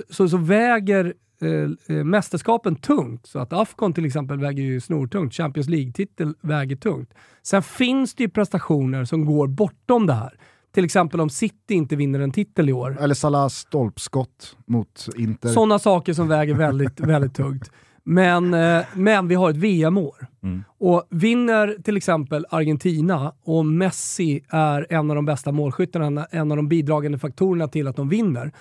[0.09, 3.27] så, så väger eh, eh, mästerskapen tungt.
[3.27, 5.33] Så att Afcon till exempel väger ju snortungt.
[5.33, 7.13] Champions League-titel väger tungt.
[7.43, 10.37] Sen finns det ju prestationer som går bortom det här.
[10.73, 12.97] Till exempel om City inte vinner en titel i år.
[13.01, 15.49] Eller Salahs stolpskott mot Inter.
[15.49, 17.71] Sådana saker som väger väldigt, väldigt tungt.
[18.03, 20.27] Men, eh, men vi har ett VM-år.
[20.43, 20.63] Mm.
[20.79, 26.57] Och vinner till exempel Argentina och Messi är en av de bästa målskyttarna, en av
[26.57, 28.51] de bidragande faktorerna till att de vinner,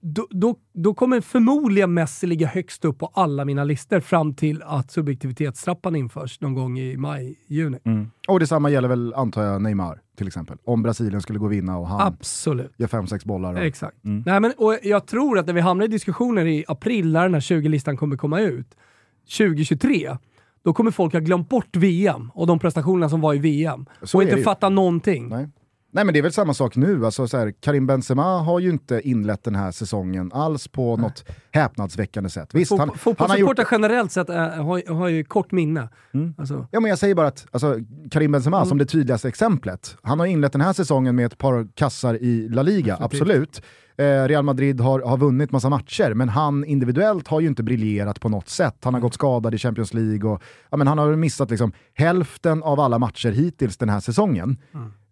[0.00, 4.62] då, då, då kommer förmodligen Messi ligga högst upp på alla mina listor fram till
[4.62, 7.78] att subjektivitetstrappan införs någon gång i maj, juni.
[7.84, 8.10] Mm.
[8.28, 10.58] Och detsamma gäller väl, antar jag, Neymar till exempel.
[10.64, 12.72] Om Brasilien skulle gå och vinna och han Absolut.
[12.76, 13.52] gör fem sex bollar.
[13.52, 13.58] Och...
[13.58, 14.04] Exakt.
[14.04, 14.22] Mm.
[14.26, 17.34] Nej, men, och jag tror att när vi hamnar i diskussioner i april, när den
[17.34, 18.76] här 20-listan kommer komma ut,
[19.38, 20.16] 2023,
[20.64, 23.86] då kommer folk ha glömt bort VM och de prestationerna som var i VM.
[24.02, 25.28] Så och inte fatta någonting.
[25.28, 25.48] Nej.
[25.94, 28.70] Nej men det är väl samma sak nu, alltså, så här, Karim Benzema har ju
[28.70, 32.50] inte inlett den här säsongen alls på något häpnadsväckande sätt.
[32.54, 33.72] Visst, Fot- han, han har Fotbollssupportrar gjort...
[33.72, 35.88] generellt sett äh, har, har ju kort minne.
[36.14, 36.34] Mm.
[36.38, 37.76] Alltså, Ja men jag säger bara att alltså,
[38.10, 38.68] Karim Benzema Mm.
[38.68, 42.48] som det tydligaste exemplet, han har inlett den här säsongen med ett par kassar i
[42.48, 43.20] La Liga, Definitivt.
[43.22, 43.62] absolut.
[43.96, 48.20] Eh, Real Madrid har, har vunnit massa matcher, men han individuellt har ju inte briljerat
[48.20, 48.76] på något sätt.
[48.84, 52.62] Han har gått skadad i Champions League och ja, men han har missat liksom, hälften
[52.62, 54.56] av alla matcher hittills den här säsongen.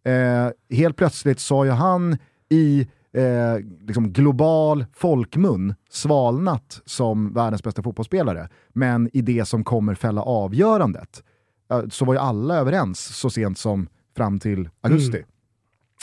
[0.04, 7.82] Eh, helt plötsligt har ju han i eh, liksom global folkmun svalnat som världens bästa
[7.82, 8.48] fotbollsspelare.
[8.68, 11.22] Men i det som kommer fälla avgörandet
[11.70, 15.24] eh, så var ju alla överens så sent som fram till augusti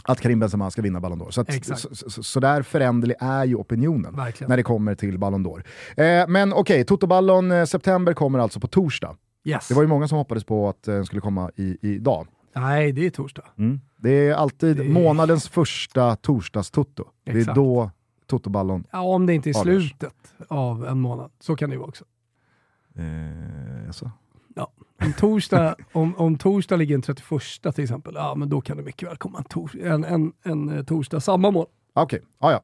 [0.03, 1.31] att Karim Benzema ska vinna Ballon d'Or.
[1.31, 4.49] Så, att, så, så, så där föränderlig är ju opinionen Verkligen.
[4.49, 5.63] när det kommer till Ballon d'Or.
[5.97, 9.15] Eh, men okej, Toto-ballon eh, september kommer alltså på torsdag.
[9.43, 9.67] yes.
[9.67, 12.27] Det var ju många som hoppades på att eh, den skulle komma i, idag.
[12.53, 13.43] Nej, det är torsdag.
[13.97, 17.03] Det är alltid Det är- månadens första torsdags-toto.
[17.23, 17.91] Det är då
[18.27, 18.83] Toto-ballon...
[18.91, 21.31] Ja, om det inte är slutet av en månad.
[21.39, 22.05] Så kan det ju vara också.
[22.95, 24.11] Eh, alltså.
[25.03, 27.41] Om torsdag, om, om torsdag ligger en 31
[27.75, 30.69] till exempel, ja men då kan det mycket väl komma en, tors, en, en, en
[30.69, 31.69] eh, torsdag samma månad.
[31.93, 32.61] Okej, ah, ja.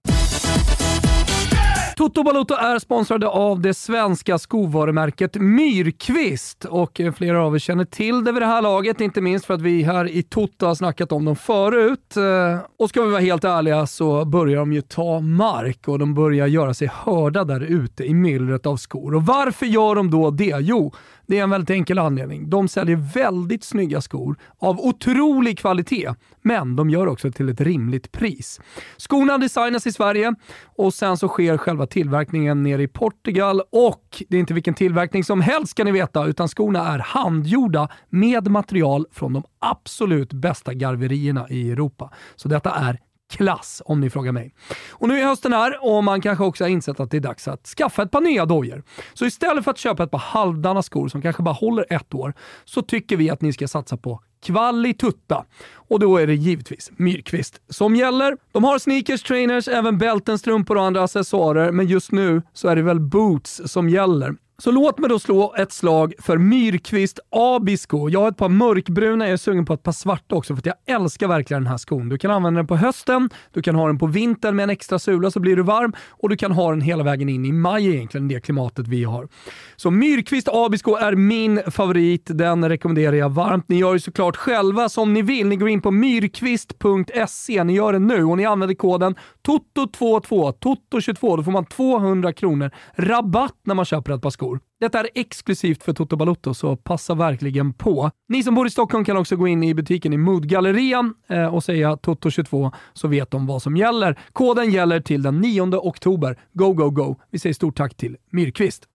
[1.95, 8.23] Toto Balotto är sponsrade av det svenska skovarumärket Myrkvist och flera av er känner till
[8.23, 11.11] det vid det här laget, inte minst för att vi här i Toto har snackat
[11.11, 12.17] om dem förut.
[12.17, 16.13] Eh, och ska vi vara helt ärliga så börjar de ju ta mark och de
[16.13, 19.15] börjar göra sig hörda där ute i myllret av skor.
[19.15, 20.55] Och varför gör de då det?
[20.59, 20.93] Jo,
[21.27, 22.49] det är en väldigt enkel anledning.
[22.49, 26.09] De säljer väldigt snygga skor av otrolig kvalitet,
[26.41, 28.61] men de gör också till ett rimligt pris.
[28.97, 30.35] Skorna designas i Sverige
[30.65, 35.23] och sen så sker själva tillverkningen nere i Portugal och det är inte vilken tillverkning
[35.23, 40.73] som helst ska ni veta, utan skorna är handgjorda med material från de absolut bästa
[40.73, 42.11] garverierna i Europa.
[42.35, 42.99] Så detta är
[43.35, 44.53] klass om ni frågar mig.
[44.89, 47.47] Och nu är hösten här och man kanske också har insett att det är dags
[47.47, 48.83] att skaffa ett par nya dojor.
[49.13, 52.33] Så istället för att köpa ett par halvdana skor som kanske bara håller ett år,
[52.65, 55.45] så tycker vi att ni ska satsa på kvalitutta.
[55.73, 58.37] Och då är det givetvis Myrkvist som gäller.
[58.51, 62.75] De har sneakers, trainers, även bälten, strumpor och andra accessoarer, men just nu så är
[62.75, 64.35] det väl boots som gäller.
[64.57, 68.09] Så låt mig då slå ett slag för Myrkvist Abisko.
[68.09, 70.65] Jag har ett par mörkbruna, jag är sugen på ett par svarta också för att
[70.65, 72.09] jag älskar verkligen den här skon.
[72.09, 74.99] Du kan använda den på hösten, du kan ha den på vintern med en extra
[74.99, 77.95] sula så blir du varm och du kan ha den hela vägen in i maj
[77.95, 79.27] egentligen, det klimatet vi har.
[79.75, 83.69] Så Myrkvist Abisko är min favorit, den rekommenderar jag varmt.
[83.69, 85.47] Ni gör ju såklart själva som ni vill.
[85.47, 89.15] Ni går in på myrkvist.se, ni gör det nu och ni använder koden
[89.47, 94.44] TOTO22, TOTO22, då får man 200 kronor rabatt när man köper ett par skor.
[94.79, 98.11] Detta är exklusivt för Toto Balotto, så passa verkligen på.
[98.29, 101.63] Ni som bor i Stockholm kan också gå in i butiken i Moodgallerian eh, och
[101.63, 104.19] säga Toto22 så vet de vad som gäller.
[104.33, 106.39] Koden gäller till den 9 oktober.
[106.53, 107.15] Go, go, go!
[107.31, 108.87] Vi säger stort tack till Myrkvist.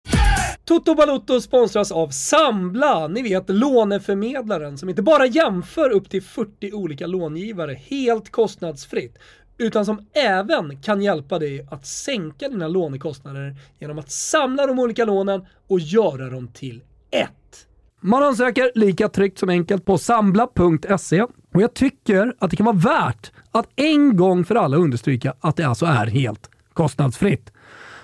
[0.70, 6.72] Toto Balotto sponsras av Sambla, ni vet låneförmedlaren som inte bara jämför upp till 40
[6.72, 9.18] olika långivare helt kostnadsfritt,
[9.60, 15.04] utan som även kan hjälpa dig att sänka dina lånekostnader genom att samla de olika
[15.04, 17.66] lånen och göra dem till ett.
[18.00, 22.76] Man ansöker lika tryggt som enkelt på sambla.se och jag tycker att det kan vara
[22.76, 27.52] värt att en gång för alla understryka att det alltså är helt kostnadsfritt.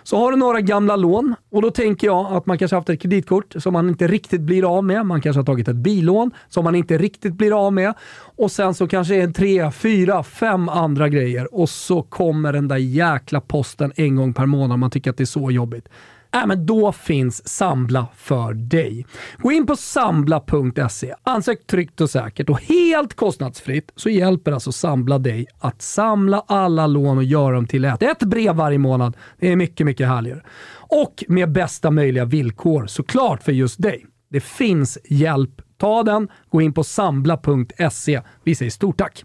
[0.06, 3.00] Så har du några gamla lån och då tänker jag att man kanske haft ett
[3.00, 5.06] kreditkort som man inte riktigt blir av med.
[5.06, 7.94] Man kanske har tagit ett bilån som man inte riktigt blir av med.
[8.36, 12.68] Och sen så kanske det är tre, fyra, fem andra grejer och så kommer den
[12.68, 14.78] där jäkla posten en gång per månad.
[14.78, 15.88] Man tycker att det är så jobbigt.
[16.36, 19.06] Äh, men då finns Sambla för dig.
[19.38, 25.18] Gå in på sambla.se, ansök tryggt och säkert och helt kostnadsfritt så hjälper alltså Sambla
[25.18, 28.02] dig att samla alla lån och göra dem till ett.
[28.02, 29.16] Ett brev varje månad.
[29.38, 30.42] Det är mycket, mycket härligare.
[30.88, 34.06] Och med bästa möjliga villkor såklart för just dig.
[34.30, 35.62] Det finns hjälp.
[35.78, 38.20] Ta den, gå in på sambla.se.
[38.44, 39.24] Vi säger stort tack!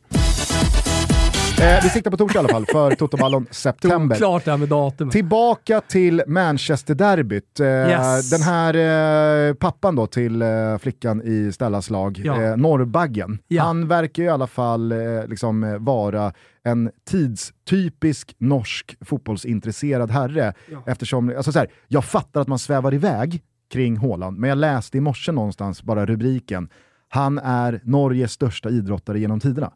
[1.62, 4.16] Eh, vi siktar på torsdag i alla fall för Totoballon september.
[4.16, 5.12] Klart det här med datumet.
[5.12, 7.60] Tillbaka till Manchester-derbyt.
[7.60, 8.30] Eh, Yes.
[8.30, 12.42] Den här eh, pappan då till eh, flickan i Stellas lag, Ja.
[12.42, 13.64] eh, Norrbaggen, Ja.
[13.64, 14.98] han verkar ju i alla fall eh,
[15.28, 20.54] liksom, vara en tidstypisk norsk fotbollsintresserad herre.
[20.86, 23.42] Eftersom, alltså så här, jag fattar att man svävar iväg
[23.74, 26.70] kring Haaland, men jag läste i morse någonstans bara rubriken
[27.14, 29.72] han är Norges största idrottare genom tiderna.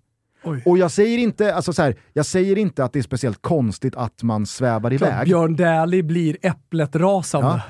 [0.45, 0.62] Oj.
[0.65, 3.95] Och jag säger, inte, alltså så här, jag säger inte att det är speciellt konstigt
[3.95, 5.25] att man svävar Klart iväg.
[5.25, 7.47] Björn Dählie blir äpplet rasande.
[7.47, 7.62] Ja.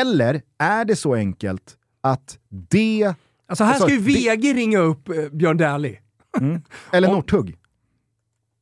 [0.00, 3.14] Eller är det så enkelt att det,
[3.48, 5.98] Alltså här Alltså, ska ju VG ringa upp eh, Björn Dählie.
[6.92, 7.56] eller Om- Northug,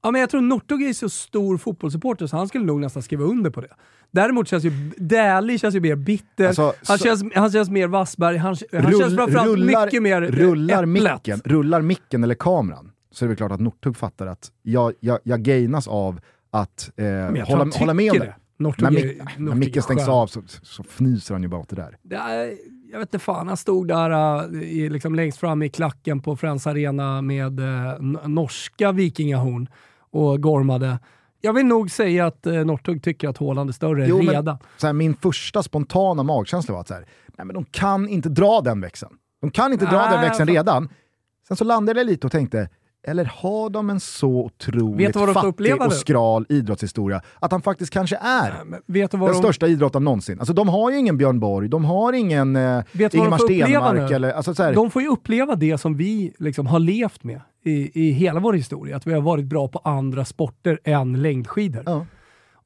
[0.03, 3.25] Ja, men jag tror Northug är så stor fotbollssupporter så han skulle nog nästan skriva
[3.25, 3.69] under på det.
[4.11, 7.87] Däremot känns ju Dählie känns ju mer bitter, Alltså, han, så- känns, han känns mer
[7.89, 10.89] Wassberg, han, han känns framförallt mycket mer eh, rullar, äpplet.
[10.89, 14.93] micken, rullar micken eller kameran så är det väl klart att Northug fattar att jag,
[15.01, 17.07] jag, jag gainas av att eh,
[17.47, 18.35] hålla, hålla med om det.
[18.57, 20.15] Northug När, är- mic- när micken stängs skön.
[20.15, 21.97] av så, så fnyser han ju bara åt det där.
[22.03, 22.53] Det är,
[22.93, 24.11] jag vet inte fan, han stod där
[24.55, 29.69] uh, i, liksom längst fram i klacken på Friends Arena med n- norska vikingahorn
[30.11, 30.99] och gormade.
[31.41, 34.59] Jag vill nog säga att uh, Northug tycker att Haaland är större Jo, redan.
[34.95, 38.81] Min första spontana magkänsla var att så här, nej, men de kan inte dra den
[38.81, 39.13] växeln.
[39.41, 40.89] De kan inte dra den växeln redan.
[41.49, 42.69] Sen så landade jag lite och tänkte,
[43.07, 48.65] eller har de en så otroligt fattig och skral idrottshistoria att han faktiskt kanske är
[48.87, 50.39] vad den de, största idrottaren någonsin.
[50.39, 52.83] Alltså de har ju ingen Björn Borg, de har ingen eh,
[53.13, 54.33] Ingemar Stenmark eller...
[54.33, 58.07] Alltså, så här, de får ju uppleva det som vi liksom har levt med i,
[58.07, 58.97] i hela vår historia.
[58.97, 61.83] Att vi har varit bra på andra sporter än längdskidor.
[61.87, 62.07] ja.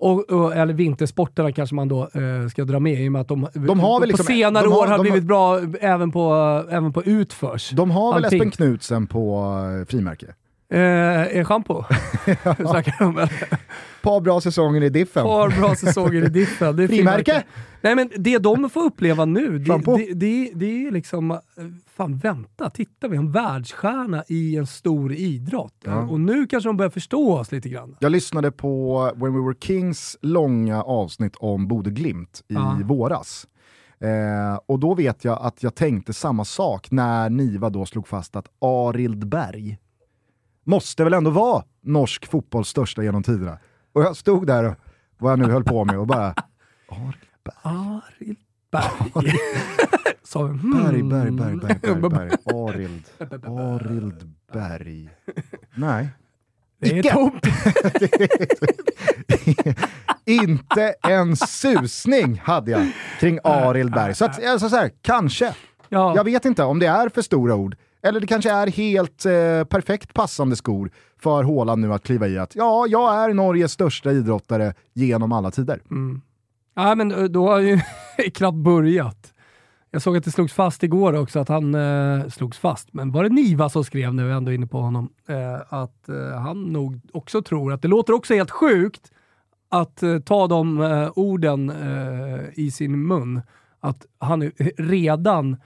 [0.02, 3.28] Och, och, eller vintersporterna kanske man då eh, ska dra med i och med att
[3.28, 6.32] de, De har på liksom- senare har- år har blivit bra även på,
[6.70, 7.70] även på utförs.
[7.70, 8.24] De har väl.
[8.24, 9.44] Espen Knutsen på
[9.80, 10.26] eh, frimärke?
[10.72, 11.84] Eh, schampo?
[12.56, 13.28] Snackar de om?
[14.02, 15.22] Par bra säsonger i diffen.
[15.24, 16.76] Par bra säsonger i diffen.
[16.76, 17.42] Det är Frimärke?
[17.80, 21.38] Nej men det de får uppleva nu, det, det, det, det är liksom, eh,
[21.96, 25.74] fan vänta, titta vi har en världsstjärna i en stor idrott.
[25.84, 25.96] Ja.
[25.98, 27.96] Och nu kanske de börjar förstå oss lite grann.
[28.00, 32.78] Jag lyssnade på When We Were Kings långa avsnitt om Bode Glimt i Ja.
[32.84, 33.46] våras.
[34.00, 38.36] Eh, och då vet jag att jag tänkte samma sak när Niva då slog fast
[38.36, 39.78] att Arild Berg
[40.64, 43.58] måste väl ändå vara norsk fotbolls största genom tiderna.
[43.92, 44.74] Och jag stod där och
[45.18, 46.34] vad jag nu höll på med och bara
[46.88, 47.16] Arild
[47.62, 48.38] Arild
[48.70, 49.36] Berg.
[50.22, 50.84] Sa vi, hmm.
[50.84, 53.04] Berg, Berg, Berg, Berg, Berg, Berg, Arild,
[53.46, 55.10] Arild Berg.
[55.74, 56.08] Nej.
[56.78, 57.46] Det är tomt.
[60.24, 64.14] Inte en susning hade jag kring Arild Berg.
[64.14, 65.54] Så, att, alltså så här, kanske.
[65.88, 66.16] Ja.
[66.16, 67.76] Jag vet inte om det är för stora ord.
[68.02, 72.38] Eller det kanske är helt eh, perfekt passande skor för Haaland nu att kliva i
[72.38, 75.82] att ja, jag är Norges största idrottare genom alla tider.
[75.90, 76.20] Mm.
[76.74, 77.80] Ja, men eh, då har ju
[78.34, 79.32] knappt börjat.
[79.90, 83.22] Jag såg att det slogs fast igår också att han eh, slogs fast, men var
[83.22, 87.42] det Niva som skrev nu, ändå inne på honom, eh, att eh, han nog också
[87.42, 89.12] tror att det låter också helt sjukt
[89.68, 93.40] att eh, ta de eh, orden eh, i sin mun,
[93.80, 95.56] att han redan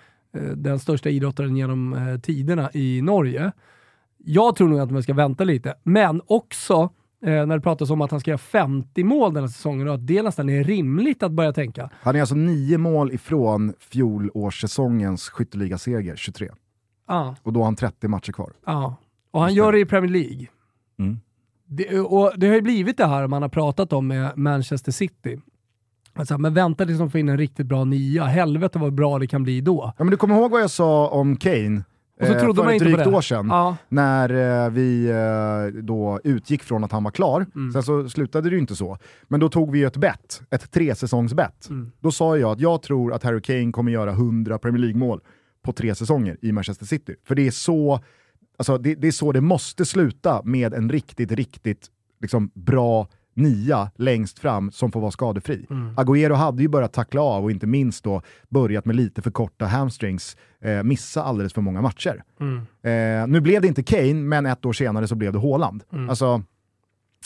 [0.57, 3.53] den största idrottaren genom eh, tiderna i Norge.
[4.18, 6.75] Jag tror nog att man ska vänta lite, men också
[7.25, 9.94] eh, när det pratas om att han ska göra 50 mål den här säsongen och
[9.94, 11.90] att det nästan är rimligt att börja tänka.
[12.01, 16.51] Han är alltså nio mål ifrån fjolårssäsongens skytteligaseger, 23.
[17.09, 18.53] Ja, Och då har han 30 matcher kvar.
[18.66, 18.96] ja.
[19.31, 20.46] Och han gör det i Premier League.
[20.99, 21.20] Mm.
[21.66, 25.40] Det, och det har ju blivit det här man har pratat om med Manchester City.
[26.16, 28.24] Alltså, men vänta tills de får in en riktigt bra nia.
[28.24, 29.92] Helvete vad bra det kan bli då.
[29.98, 31.83] Ja, men du kommer ihåg vad jag sa om Kane
[32.20, 33.16] Och så eh, trodde för man ett inte på drygt det.
[33.16, 33.46] år sedan?
[33.48, 33.76] Ja.
[33.88, 37.46] när eh, vi eh, då utgick från att han var klar.
[37.55, 37.72] Mm.
[37.72, 38.98] Sen så slutade det ju inte så.
[39.29, 41.68] Men då tog vi ju ett bett, ett tresäsongsbett.
[41.68, 41.92] Mm.
[42.00, 45.20] Då sa jag att jag tror att Harry Kane kommer göra 100 Premier League-mål
[45.64, 47.14] på tre säsonger i Manchester City.
[47.24, 48.00] För det är så,
[48.59, 51.87] alltså, det, det, är så det måste sluta med en riktigt, riktigt
[52.20, 55.66] liksom, bra nia längst fram som får vara skadefri.
[55.70, 55.94] Mm.
[55.96, 59.66] Agüero hade ju börjat tackla av och inte minst då börjat med lite för korta
[59.66, 62.22] hamstrings, eh, missa alldeles för många matcher.
[62.40, 62.57] Mm.
[62.59, 65.82] Eh, nu blev det inte Kane, men ett år senare så blev det Haaland.
[65.93, 66.11] Mm.
[66.11, 66.43] Alltså,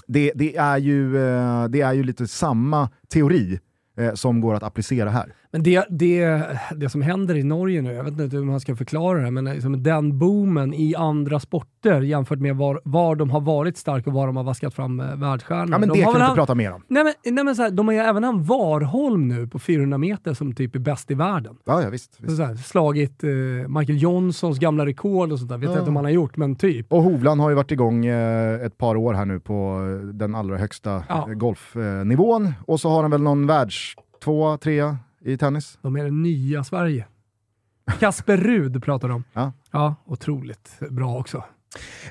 [0.07, 3.61] det, det, är ju, eh, det är ju lite samma teori
[3.99, 5.35] eh, som går att applicera här.
[5.53, 6.43] Men det, det,
[6.77, 9.45] det som händer i Norge nu, jag vet inte hur man ska förklara det, men
[9.45, 14.15] liksom den boomen i andra sporter jämfört med var, var de har varit starka och
[14.15, 15.69] var de har vaskat fram eh, världsstjärnor.
[15.73, 16.83] Ja, men de det har kan vi inte han- prata mer om.
[16.89, 19.99] Nej men, nej, men så här, de har ju även en Warholm nu på 400
[19.99, 21.57] meter som typ är bäst i världen.
[21.65, 22.17] Ja, ja visst.
[22.21, 22.37] Visst.
[22.37, 23.31] så här, slagit eh,
[23.69, 25.59] Michael Johnsons gamla rekord och sånt där.
[25.59, 25.79] Vet Ja.
[25.79, 26.93] inte om han har gjort, men typ.
[26.93, 29.55] Och Hovland har ju varit igång eh, ett par år här nu på
[30.03, 31.27] eh, den allra högsta Ja.
[31.29, 32.53] eh, golfnivån.
[32.67, 33.95] Och så har han väl någon världs
[34.25, 35.79] tvåa, trea i tennis.
[35.83, 37.07] De är det nya Sverige.
[38.01, 39.25] Kasper Rud pratar de om.
[39.33, 39.53] Ja.
[39.71, 41.45] Ja, otroligt bra också.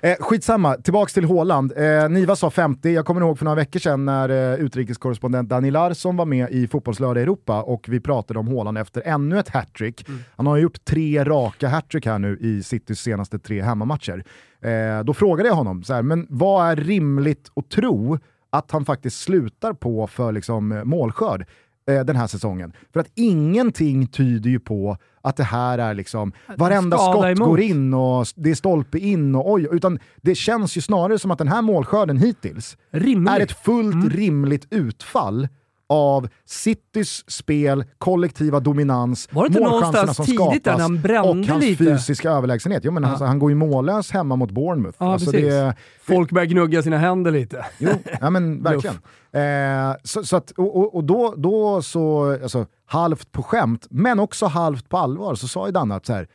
[0.01, 1.73] Eh, skitsamma, tillbaks till Håland.
[1.77, 5.71] Eh, Niva sa 50, jag kommer ihåg för några veckor sedan när eh, utrikeskorrespondent Dani
[5.71, 10.05] Larsson var med i Fotbollslördag Europa och vi pratade om Håland efter ännu ett hattrick.
[10.35, 14.23] Han har gjort tre raka hattrick här nu i Citys senaste tre hemmamatcher.
[14.61, 18.85] Eh, då frågade jag honom, så här, men vad är rimligt att tro att han
[18.85, 21.45] faktiskt slutar på för liksom, eh, målskörd
[21.89, 22.73] eh, den här säsongen?
[22.93, 27.47] För att ingenting tyder ju på att det här är liksom, varenda skada skott emot.
[27.47, 31.31] går in och det är stolpe in och oj, utan det känns ju snarare som
[31.31, 33.33] att den här målskörden hittills Rimligt.
[33.33, 34.09] är ett fullt Mm.
[34.09, 35.47] rimligt utfall
[35.89, 41.83] av Citys spel, kollektiva dominans, Var det inte målchanserna som skapas han och hans lite?
[41.85, 42.83] fysiska överlägsenhet.
[42.85, 44.97] Jo, men alltså, han går ju mållös hemma mot Bournemouth.
[44.99, 47.65] Ja, alltså, det, Folk börjar gnugga sina händer lite.
[47.77, 48.95] Jo, ja men verkligen.
[49.31, 54.45] Eh, så, så att, och, och, då, då så, alltså, halvt på skämt, men också
[54.45, 56.27] halvt på allvar, så sa ju Danne att så här,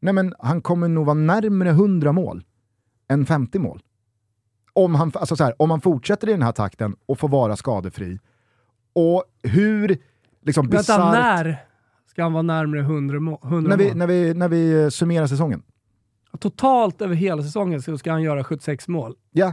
[0.00, 2.42] nej men han kommer nog vara närmare 100 mål
[3.08, 3.82] än 50 mål.
[4.72, 7.56] Om han, alltså så här, om han fortsätter i den här takten och får vara
[7.56, 8.18] skadefri.
[8.98, 9.98] Och hur
[10.46, 11.56] liksom Vänta, bisarrt- när
[12.10, 13.96] ska han vara närmare 100, må- 100 när, vi, mål?
[13.96, 15.62] när, vi, när vi eh, summerar säsongen.
[16.38, 19.14] Totalt över hela säsongen så ska han göra 76 mål.
[19.32, 19.52] Ja.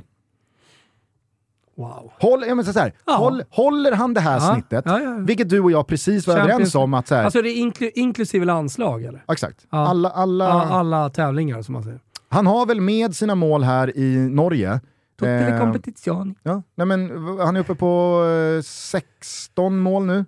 [1.77, 2.11] Wow.
[2.19, 3.13] Håll, ja, men så här, Ja.
[3.15, 6.39] håll, håller han det här Ja, snittet, ja, vilket du och jag precis var Champions-
[6.53, 9.23] överens om att så här, Alltså det är inklu inklusive landslag eller?
[9.31, 9.65] Exakt.
[9.69, 11.99] Alla, alla, alla tävlingar som man säger.
[12.29, 14.79] Han har väl med sina mål här i Norge.
[15.16, 16.36] Tutte Eh, competizioni.
[16.43, 17.09] ja, nej men,
[17.39, 18.24] han är uppe på
[18.57, 20.26] eh, 16 mål nu,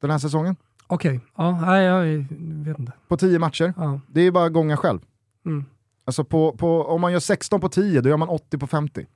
[0.00, 0.56] den här säsongen.
[0.86, 2.24] Okej, ja, nej, jag
[2.64, 2.92] vet inte.
[3.08, 3.74] På 10 matcher.
[3.76, 4.00] Ja.
[4.06, 4.98] Det är bara gånga själv.
[5.46, 5.64] Mm.
[6.04, 9.06] Alltså på, på, om man gör 16 på 10, då gör man 80 på 50.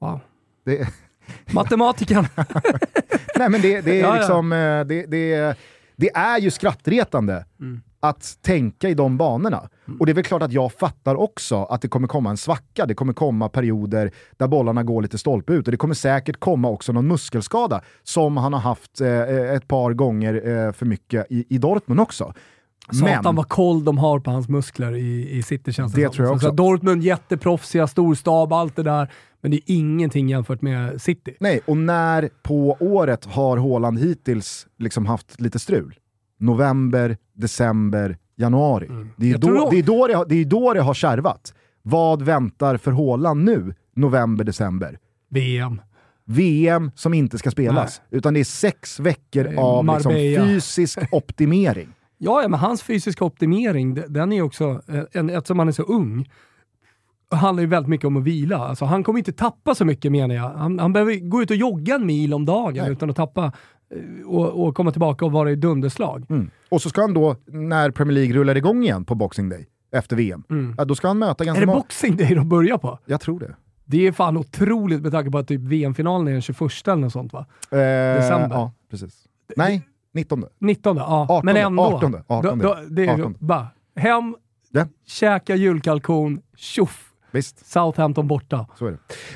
[0.00, 0.20] Wow.
[0.64, 0.88] Det,
[1.52, 2.26] Matematiken.
[3.38, 4.14] nej men det, det är Ja, ja.
[4.14, 5.58] liksom, eh, det, det,
[5.96, 7.82] det är ju skrattretande Mm.
[8.00, 9.68] Att tänka i de banorna.
[10.00, 12.86] Och det är väl klart att jag fattar också att det kommer komma en svacka,
[12.86, 16.68] det kommer komma perioder där bollarna går lite stolpe ut och det kommer säkert komma
[16.68, 19.20] också någon muskelskada som han har haft eh,
[19.54, 20.34] ett par gånger
[20.66, 22.32] eh, för mycket i, i Dortmund också.
[23.00, 26.12] Satan vad koll de har på hans muskler i, i City känns Det som.
[26.14, 26.48] tror jag Så- också.
[26.48, 29.12] Så Dortmund jätteproffsiga, storstab, allt det där.
[29.40, 31.36] Men det är ingenting jämfört med City.
[31.40, 35.94] Nej, och när på året har Haaland hittills liksom haft lite strul?
[36.38, 38.88] November, december, januari.
[39.16, 41.54] Det, är tror då, det, är då det, det är då det har kärvat.
[41.82, 44.98] Vad väntar för Haaland nu, november, december?
[45.30, 45.80] VM.
[46.24, 51.88] VM som inte ska spelas, utan det är sex veckor av liksom fysisk optimering.
[52.18, 55.82] Ja, ja, men hans fysiska optimering, den är också, eh, en, eftersom han är så
[55.82, 56.30] ung,
[57.30, 58.58] handlar ju väldigt mycket om att vila.
[58.58, 60.50] Alltså, han kommer inte tappa så mycket menar jag.
[60.50, 62.92] Han, han behöver gå ut och jogga en mil om dagen Nej.
[62.92, 63.52] utan att tappa
[64.26, 66.26] och, och komma tillbaka och vara i dunderslag.
[66.30, 66.50] Mm.
[66.68, 70.16] Och så ska han då, när Premier League rullar igång igen på Boxing Day, efter
[70.16, 70.42] VM,
[70.78, 71.78] ja, då ska han möta Är ganska det många...
[71.78, 72.98] boxing day de börjar på?
[73.06, 73.54] Jag tror det.
[73.84, 77.12] Det är fan otroligt med tanke på att typ VM-finalen är den 21 eller något
[77.12, 77.46] sånt va?
[77.70, 77.76] Eh,
[78.16, 78.56] December.
[78.56, 79.24] Ja, precis.
[79.56, 79.82] Nej,
[80.14, 80.44] 19.
[80.58, 81.82] 19 ja, 18, men ändå.
[81.82, 82.58] 18, 18.
[82.58, 83.34] Då, då, det är 18.
[83.38, 83.66] bara
[83.96, 84.36] hem,
[84.70, 84.86] Ja.
[85.06, 87.66] käka julkalkon, tjoff, Visst.
[87.66, 88.66] Southampton borta.
[88.78, 88.90] Så är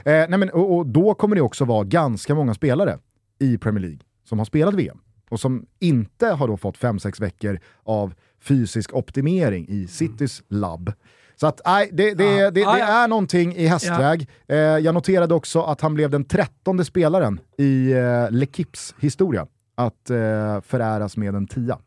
[0.04, 0.22] det.
[0.22, 2.98] Eh, nej men, och, och då kommer det också vara ganska många spelare
[3.38, 3.98] i Premier League
[4.32, 4.98] som har spelat VM
[5.30, 10.92] och som inte har då fått 5-6 veckor av fysisk optimering i Citys labb.
[11.36, 12.44] Så att nej, det, det, Ja.
[12.44, 13.04] det, det Ja, ja.
[13.04, 14.28] är någonting i hästväg.
[14.48, 17.96] Eh, jag noterade också att han blev den trettonde spelaren i eh,
[18.30, 21.78] L'Equipes historia att eh, föräras med en tia.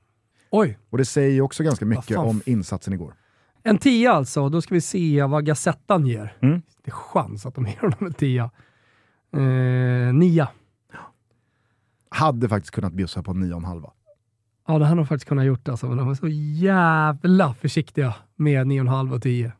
[0.51, 3.13] Oj, Och det säger ju också ganska mycket om insatsen igår.
[3.63, 4.49] en tia alltså.
[4.49, 6.37] Då ska vi se vad Gazettan ger.
[6.41, 6.61] Mm.
[6.83, 8.51] Det är chans att de ger honom en tia.
[9.35, 10.47] Eh, nia.
[12.15, 13.89] Hade faktiskt kunnat bjussa på en 9,5.
[14.67, 16.27] Ja, det hade de faktiskt kunnat gjort alltså, men de var så
[16.63, 19.51] jävla försiktiga med 9,5 och 10.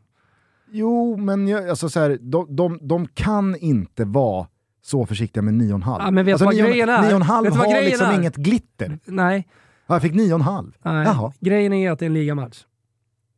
[0.72, 4.48] Jo, men jag, alltså så här, de, de, de kan inte vara
[4.82, 5.96] så försiktiga med 9,5.
[6.00, 6.98] Ja, men vet alltså, vad 9,5 grejen är?
[6.98, 8.16] 9,5 Vet du vad har liksom är?
[8.20, 9.00] inget glitter.
[9.06, 9.48] Nej,
[9.88, 10.72] Ja, jag fick 9,5.
[10.84, 11.06] nej.
[11.06, 11.34] Jaha.
[11.40, 12.64] grejen är att det är en ligamatch.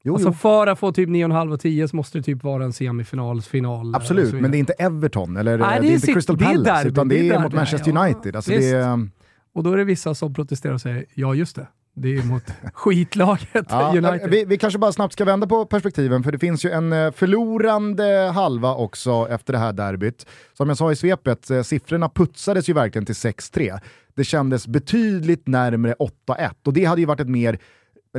[0.08, 0.34] Jo, alltså jo.
[0.34, 3.89] för att få typ 9,5 och 10 så måste det typ vara en semifinals final.
[3.89, 6.14] och Absolut, men det är inte Everton eller Nej, det det är är inte sitt-
[6.16, 8.01] Crystal det är Palace, derby, utan det det är är mot Manchester ja.
[8.05, 8.36] United.
[8.36, 9.10] Alltså det är,
[9.55, 12.43] Och då är det vissa som protesterar och säger, ja just det, det är mot
[12.74, 14.30] skitlaget Ja, United.
[14.30, 17.12] vi, vi kanske bara snabbt ska vända på perspektiven, för det finns ju en eh,
[17.12, 20.26] förlorande halva också efter det här derbyt.
[20.53, 23.80] Som jag sa i svepet, eh, siffrorna putsades ju verkligen till 6-3.
[24.16, 25.95] Det kändes betydligt närmre
[26.28, 27.60] 8-1 och det hade ju varit ett mer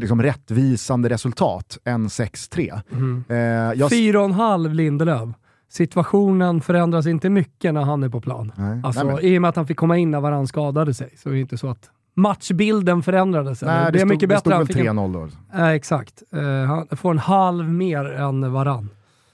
[0.00, 2.80] liksom, rättvisande resultat än 6-3.
[2.92, 3.24] Mm.
[3.28, 3.36] Eh,
[3.78, 3.90] jag...
[3.90, 5.28] Fyra och en halv Lindelöf.
[5.70, 8.52] Situationen förändras inte mycket när han är på plan.
[8.56, 8.80] Nej.
[8.84, 11.10] Alltså, Nej, men- I och med att han fick komma in när varann skadade sig,
[11.16, 13.62] så är det inte så att matchbilden förändrades.
[13.62, 14.40] Nej, det, det är stod, mycket det bättre.
[14.40, 15.28] stod Han väl fick en- 3-0 då.
[15.52, 16.22] Ja, exakt.
[16.32, 18.88] Eh, han får en halv mer än varann.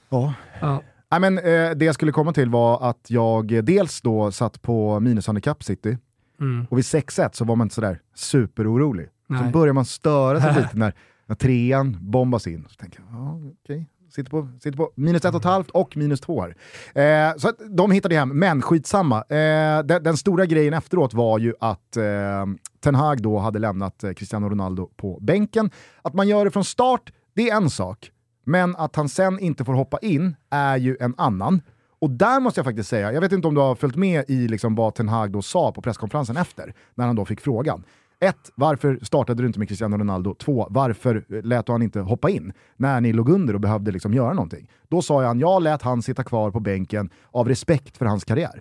[0.09, 0.35] Ja.
[0.61, 0.83] Ja.
[1.11, 4.63] Nej, men, eh, det jag skulle komma till var att jag eh, dels då satt
[4.63, 5.99] på minushandikapp City,
[6.41, 6.67] Mm.
[6.71, 9.07] och vid 6-1 så var man inte sådär superorolig.
[9.27, 9.53] Så Nej.
[9.53, 10.95] börjar man störa sig lite när,
[11.27, 12.67] när trean bombas in.
[12.69, 13.89] Så tänker jag, ja okej.
[14.15, 17.29] Sitter på, sitter på minus ett och ett halvt och minus två här.
[17.31, 19.17] Eh, så de hittade hem, men skitsamma.
[19.23, 22.05] Eh, den, den stora grejen efteråt var ju att eh,
[22.81, 25.71] Ten Hag då hade lämnat eh, Cristiano Ronaldo på bänken.
[26.03, 28.11] Att man gör det från start, det är en sak.
[28.47, 31.61] Men att han sen inte får hoppa in är ju en annan.
[31.99, 34.49] Och där måste jag faktiskt säga, jag vet inte om du har följt med i
[34.49, 37.85] liksom vad Ten Hag då sa på presskonferensen efter, när han då fick frågan.
[38.25, 40.35] Ett, varför startade du inte med Cristiano Ronaldo?
[40.35, 44.15] Två, varför lät du han inte hoppa in när ni låg under och behövde liksom
[44.15, 44.69] göra någonting?
[44.89, 48.61] Då sa han, jag lät han sitta kvar på bänken av respekt för hans karriär.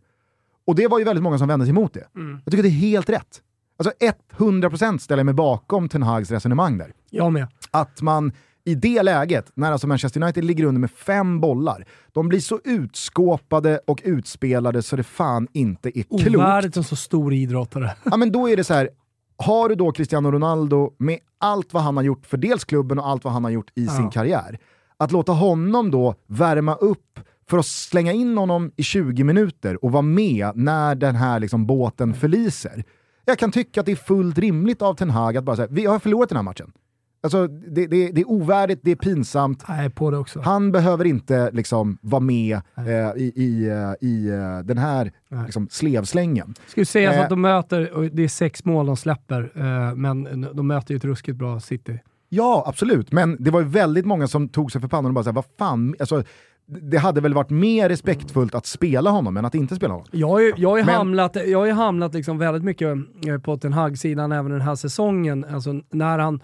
[0.68, 2.08] Och det var ju väldigt många som vände sig emot det.
[2.46, 3.42] Jag tycker det är helt rätt.
[3.78, 3.94] Alltså
[4.38, 7.48] 100% ställer jag mig bakom Ten Hags resonemang där Jag med.
[7.72, 8.32] att man
[8.66, 12.60] i det läget, när alltså Manchester United ligger under med fem bollar, de blir så
[12.64, 16.36] utskåpade och utspelade så det fan inte är klokt.
[16.36, 17.92] Ovärdigt en så stor idrottare.
[18.04, 18.90] Ja, men då är det så här,
[19.38, 23.08] har du då Cristiano Ronaldo med allt vad han har gjort för dels klubben och
[23.08, 24.12] allt vad han har gjort i sin Ja.
[24.12, 24.60] karriär,
[24.98, 27.20] att låta honom då värma upp
[27.50, 31.66] för att slänga in honom i 20 minuter och vara med när den här liksom
[31.66, 32.84] båten förliser.
[33.26, 35.86] Jag kan tycka att det är fullt rimligt av Ten Hag att bara säga, vi
[35.86, 36.72] har förlorat den här matchen.
[37.24, 39.64] Alltså, det, det, det är ovärdigt, det är pinsamt.
[39.70, 40.42] Nej, på det också.
[40.42, 42.84] Han behöver inte liksom vara med eh,
[43.16, 45.44] i, i, eh, i eh, den här Nej.
[45.46, 46.54] liksom, slevslängen.
[46.68, 47.22] Ska ju sägas Eh.
[47.24, 50.98] att de möter, och det är sex mål de släpper, eh, men de möter ju
[50.98, 52.00] ett ruskigt bra City.
[52.30, 53.12] Ja, absolut.
[53.12, 55.46] Men det var ju väldigt många som tog sig för pannan och bara såhär, vad
[55.60, 56.24] fan, alltså,
[56.66, 60.08] det hade väl varit mer respektfullt att spela honom än att inte spela honom.
[60.12, 62.98] Jag har ju, jag har ju Men- hamnat, jag har hamnat liksom väldigt mycket
[63.28, 65.46] eh, på Ten Hag-sidan även den här säsongen.
[65.54, 66.40] Alltså när han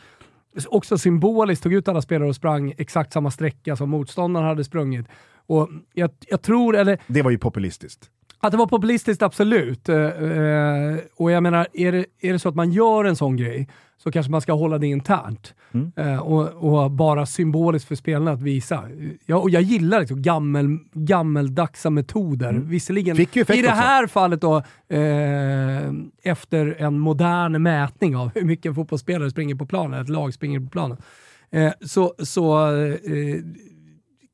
[0.67, 5.05] också symboliskt tog ut alla spelare och sprang exakt samma sträcka som motståndaren hade sprungit.
[5.47, 8.09] Och jag, jag tror, eller Det var ju populistiskt.
[8.39, 9.89] att det var populistiskt, absolut.
[9.89, 13.37] Eh, eh, och jag menar, är det, är det så att man gör en sån
[13.37, 13.67] grej
[14.03, 15.53] så kanske man ska hålla det internt.
[15.71, 15.91] Mm.
[15.95, 18.83] Eh, och, och bara symboliskt för spelarna att visa.
[19.25, 22.53] Jag, och jag gillar liksom gammel, gammeldagsa metoder.
[22.53, 23.21] Visserligen, Mm.
[23.23, 23.81] Effekt i det också.
[23.81, 24.57] här fallet då,
[24.89, 25.91] eh,
[26.31, 30.59] efter en modern mätning av hur mycket en fotbollsspelare springer på planen, ett lag springer
[30.59, 30.97] på planen,
[31.51, 32.95] eh, så, så eh,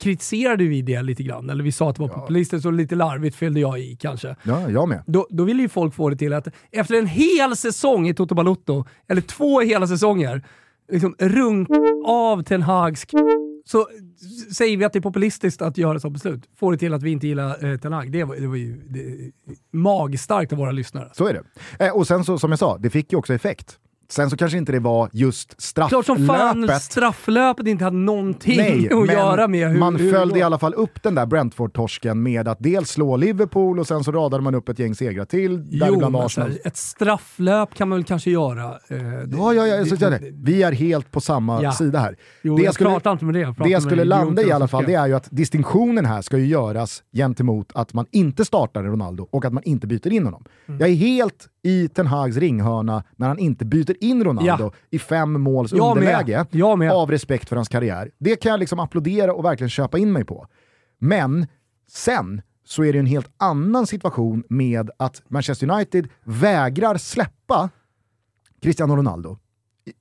[0.03, 1.49] kritiserade vi det lite grann.
[1.49, 4.35] Eller vi sa att det var populistiskt och lite larvigt fyllde jag i kanske.
[4.43, 5.03] Ja, jag med.
[5.07, 8.35] Då, då vill ju folk få det till att efter en hel säsong i Toto
[8.35, 10.43] Balotto, eller två hela säsonger,
[10.91, 11.69] liksom runk
[12.05, 13.05] av Ten Hags
[13.65, 13.87] så
[14.55, 16.49] säger vi att det är populistiskt att göra sånt beslut.
[16.55, 18.11] Får det till att vi inte gillar eh, Ten Hag.
[18.11, 19.31] Det var, det var ju det,
[19.71, 21.09] magstarkt av våra lyssnare.
[21.13, 21.85] Så är det.
[21.85, 23.79] Eh, och sen så, som jag sa, det fick ju också effekt.
[24.09, 26.81] Sen så kanske inte det var just Klart som fan strafflöpet.
[26.81, 30.59] strafflöpet inte hade någonting Nej, att göra med hur man hur det följde i alla
[30.59, 34.55] fall upp den där Brentford-torsken med att dels slå Liverpool och sen så radade man
[34.55, 36.49] upp ett gäng segrar till, Jo, så Arsenal.
[36.49, 38.63] här, ett strafflöp kan man väl kanske göra.
[38.65, 41.71] eh, det- Ja, ja, ja, det- så, det, vi är helt på samma Ja.
[41.71, 42.15] sida här.
[42.41, 43.39] Jo, det jag jag skulle, pratar inte med det.
[43.39, 46.37] Jag det jag skulle landa i alla fall, det är ju att distinktionen här ska
[46.37, 50.43] ju göras gentemot att man inte startar Ronaldo och att man inte byter in honom.
[50.67, 50.79] Mm.
[50.79, 54.72] Jag är helt i Ten Hags ringhörna när han inte byter in Ronaldo Ja.
[54.89, 56.03] i fem måls Jag med.
[56.03, 56.91] underläge Jag med.
[56.91, 58.11] av respekt för hans karriär.
[58.18, 60.47] Det kan jag liksom applådera och verkligen köpa in mig på.
[60.99, 61.47] Men
[61.89, 67.70] sen så är det en helt annan situation med att Manchester United vägrar släppa
[68.61, 69.38] Cristiano Ronaldo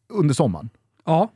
[0.09, 0.71] under sommaren
[1.05, 1.29] Ja,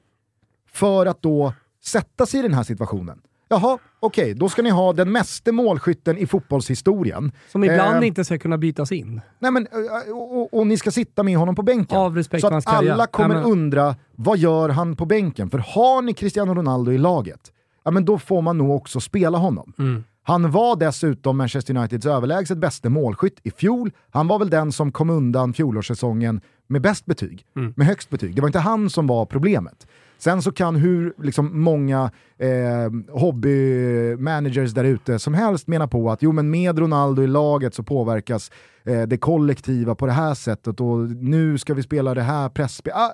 [0.72, 1.52] för att då
[1.84, 3.20] sätta sig i den här situationen.
[3.48, 7.32] Jaha, okej, då ska ni ha den meste målskytten i fotbollshistorien.
[7.52, 9.20] som ibland Eh, inte ska kunna bytas in.
[9.38, 11.98] Nej, men, eh, och, och, och ni ska sitta med honom på bänken.
[11.98, 15.50] Av respekt så att alla kommer Nej, men- undra, vad gör han på bänken?
[15.50, 17.40] För har ni Cristiano Ronaldo i laget,
[17.84, 19.72] ja men då får man nog också spela honom.
[19.78, 20.04] Mm.
[20.22, 23.90] Han var dessutom Manchester Uniteds överlägset bästa målskytt i fjol.
[24.10, 27.72] Han var väl den som kom undan fjolårssäsongen med bäst betyg, Mm.
[27.76, 28.34] med högst betyg.
[28.34, 29.86] Det var inte han som var problemet.
[30.18, 36.22] Sen så kan hur liksom, många eh, hobbymanagers där ute som helst mena på att
[36.22, 38.50] jo, men med Ronaldo i laget så påverkas
[38.84, 42.98] eh, det kollektiva på det här sättet och nu ska vi spela det här pressspelet.
[42.98, 43.12] Ah,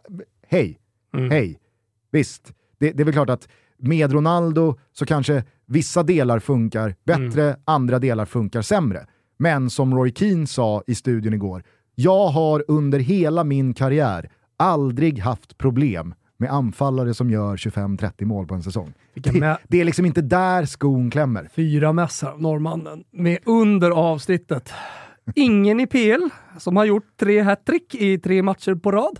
[0.49, 0.79] hej,
[1.31, 1.59] hej.
[2.13, 3.49] Visst, det, det är väl klart att
[3.79, 9.07] med Ronaldo så kanske vissa delar funkar bättre, andra delar funkar sämre.
[9.39, 15.19] Men som Roy Keane sa i studion igår, jag har under hela min karriär aldrig
[15.19, 18.93] haft problem med anfallare som gör 25-30 mål på en säsong.
[19.15, 21.49] Det, det är liksom inte där skon klämmer.
[21.55, 24.73] Fyra mässar norrmannen med under avsnittet.
[25.35, 26.29] Ingen i PL
[26.59, 29.19] som har gjort tre hattrick i tre matcher på rad.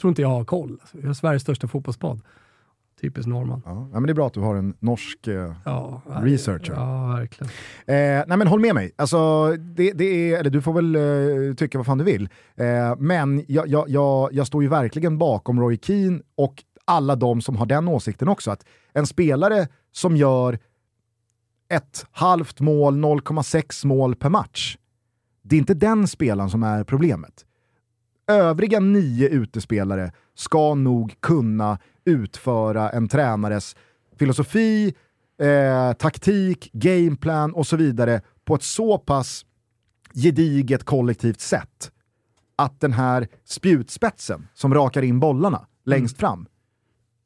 [0.00, 0.80] Tror inte jag har koll.
[0.92, 2.20] Jag är Sveriges största fotbollspodd.
[3.00, 3.62] Typiskt norrman.
[3.64, 6.72] Ja, men det är bra att du har en norsk eh, Ja, researcher.
[6.74, 7.50] Ja, verkligen.
[7.86, 11.54] Eh, nej men håll med mig, alltså, det, det är, eller du får väl eh,
[11.54, 12.28] tycka vad fan du vill.
[12.56, 17.40] Eh, men jag, jag, jag, jag står ju verkligen bakom Roy Keane och alla de
[17.40, 18.50] som har den åsikten också.
[18.50, 20.58] Att en spelare som gör
[21.68, 24.76] ett halvt mål, 0,6 mål per match,
[25.42, 27.44] det är inte den spelaren som är problemet.
[28.30, 33.76] Övriga nio utespelare ska nog kunna utföra en tränares
[34.18, 34.94] filosofi,
[35.40, 39.44] eh, taktik, gameplan och så vidare på ett så pass
[40.14, 41.90] gediget kollektivt sätt
[42.56, 46.46] att den här spjutspetsen som rakar in bollarna längst fram,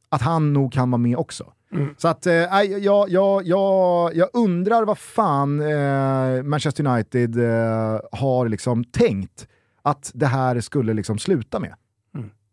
[0.09, 1.53] att han nog kan vara med också.
[1.97, 8.49] Så att, eh, jag, jag, jag, jag undrar vad fan eh, Manchester United eh, har
[8.49, 9.49] liksom tänkt
[9.83, 11.75] att det här skulle liksom sluta med.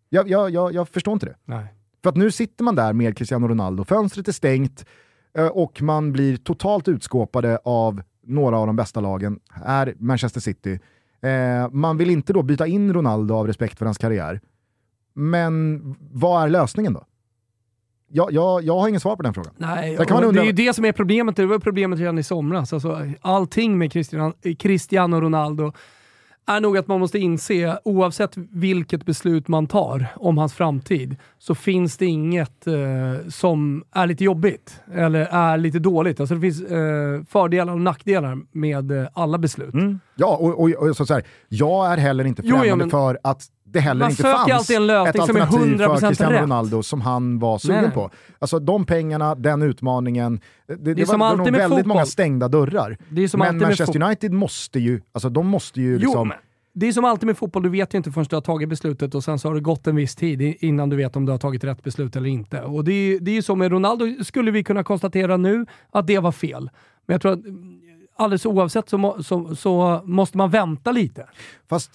[0.10, 1.36] Jag, jag, jag, jag förstår inte det.
[1.46, 1.74] Nej.
[2.04, 4.86] För att nu sitter man där med Cristiano Ronaldo, fönstret är stängt
[5.38, 10.80] eh, och man blir totalt utskåpade av några av de bästa lagen, är Manchester City.
[11.22, 14.42] Eh, man vill inte då byta in Ronaldo av respekt för hans karriär.
[15.14, 17.06] Men vad är lösningen då?
[18.12, 19.54] Jag, jag, jag har ingen svar på den frågan.
[19.58, 21.36] Nej, det är ju det som är problemet.
[21.36, 22.74] Det var problemet redan i somras.
[22.74, 23.92] Alltså, allting med
[24.60, 25.74] Cristiano Ronaldo
[26.50, 31.56] är nog att man måste inse, oavsett vilket beslut man tar om hans framtid, så
[31.56, 32.74] finns det inget eh,
[33.30, 36.20] som är lite jobbigt eller är lite dåligt.
[36.20, 39.74] Alltså det finns eh, fördelar och nackdelar med eh, alla beslut.
[40.16, 42.92] Ja, och, och, och så, så här, jag är heller inte Jo, ja, främmande men-
[42.92, 43.42] för att
[43.72, 46.42] det heller Man inte fanns ett som alternativ 100% för Cristiano rätt.
[46.42, 48.10] Ronaldo som han var sugen på.
[48.40, 51.88] Alltså de pengarna, den utmaningen, det, det, det som var, det var nog väldigt fotboll.
[51.88, 52.98] många stängda dörrar.
[53.28, 56.28] Som Men Manchester United måste ju, alltså de måste ju Jo, liksom...
[56.28, 56.38] men
[56.74, 59.16] det är som alltid med fotboll, du vet ju inte förrän du har tagit beslutet
[59.16, 61.40] och sen så har det gått en viss tid innan du vet om du har
[61.40, 62.62] tagit rätt beslut eller inte.
[62.62, 66.08] Och det är ju det är så med Ronaldo, skulle vi kunna konstatera nu att
[66.08, 66.70] det var fel.
[67.06, 67.80] Men jag tror att mm,
[68.16, 71.26] alldeles oavsett så, må, så, så måste man vänta lite.
[71.70, 71.92] Fast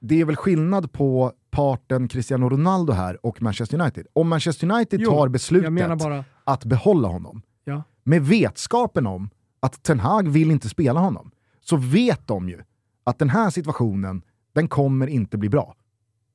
[0.00, 4.06] det är väl skillnad på parten Cristiano Ronaldo här och Manchester United.
[4.12, 7.82] Om Manchester United Jo, tar beslutet bara- att behålla honom, Ja.
[8.04, 9.30] med vetskapen om
[9.60, 11.30] att Ten Hag vill inte spela honom,
[11.60, 12.60] så vet de ju
[13.04, 14.22] att den här situationen,
[14.52, 15.74] den kommer inte bli bra.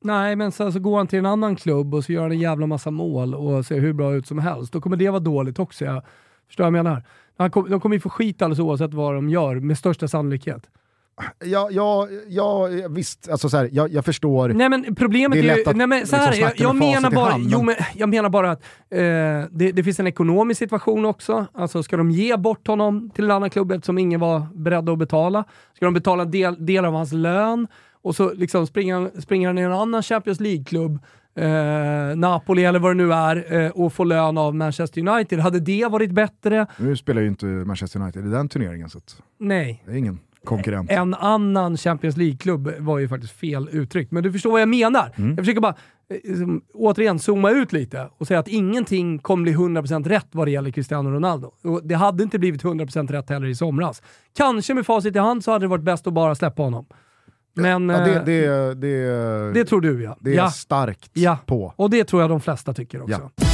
[0.03, 2.39] Nej, men sen så går han till en annan klubb och så gör han en
[2.39, 4.73] jävla massa mål och ser hur bra ut som helst.
[4.73, 5.85] Då kommer det vara dåligt också.
[5.85, 6.03] Jag
[6.47, 7.03] förstår vad jag menar?
[7.37, 10.69] Han kom, de kommer ju få skit alldeles oavsett vad de gör, med största sannolikhet.
[11.45, 14.49] Ja, ja, ja visst, alltså så här, jag, jag förstår.
[14.49, 15.73] Nej men problemet Det är ju...
[15.73, 18.51] Nej, men så här, liksom jag, jag, menar bara, hand, jo, men- jag menar bara
[18.51, 18.99] att eh,
[19.51, 21.45] det, det finns en ekonomisk situation också.
[21.53, 24.97] Alltså ska de ge bort honom till en annan klubb eftersom ingen var beredd att
[24.97, 25.43] betala?
[25.75, 27.67] Ska de betala del, del av hans lön?
[28.01, 30.99] Och så liksom springer, springer han i en annan Champions League-klubb,
[31.35, 35.39] eh, Napoli eller vad det nu är, eh, och får lön av Manchester United.
[35.39, 36.67] Hade det varit bättre?
[36.77, 39.83] Nu spelar ju inte Manchester United i den turneringen, så att Nej.
[39.85, 40.91] det är ingen konkurrent.
[40.91, 45.11] En annan Champions League-klubb var ju faktiskt fel uttryckt, men du förstår vad jag menar.
[45.15, 45.75] Jag försöker bara
[46.09, 50.47] eh, liksom, återigen zooma ut lite och säga att ingenting kommer bli 100% rätt vad
[50.47, 51.51] det gäller Cristiano Ronaldo.
[51.63, 54.01] Och det hade inte blivit 100% rätt heller i somras.
[54.37, 56.85] Kanske med facit i hand så hade det varit bäst att bara släppa honom.
[57.55, 60.17] Men Ja, det, eh, det, det, det tror du ja.
[60.19, 60.49] det är ja.
[60.49, 61.73] starkt Ja, på.
[61.75, 63.29] och det tror jag de flesta tycker också.
[63.35, 63.45] Ja.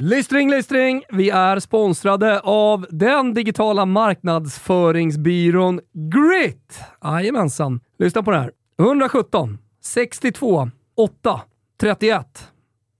[0.00, 1.02] Lystring, lystring!
[1.08, 6.80] Vi är sponsrade av den digitala marknadsföringsbyrån Grit.
[7.04, 7.80] Jajamensan.
[7.98, 8.52] Lyssna på det här.
[8.80, 11.40] 117 62 8
[11.80, 12.48] 31.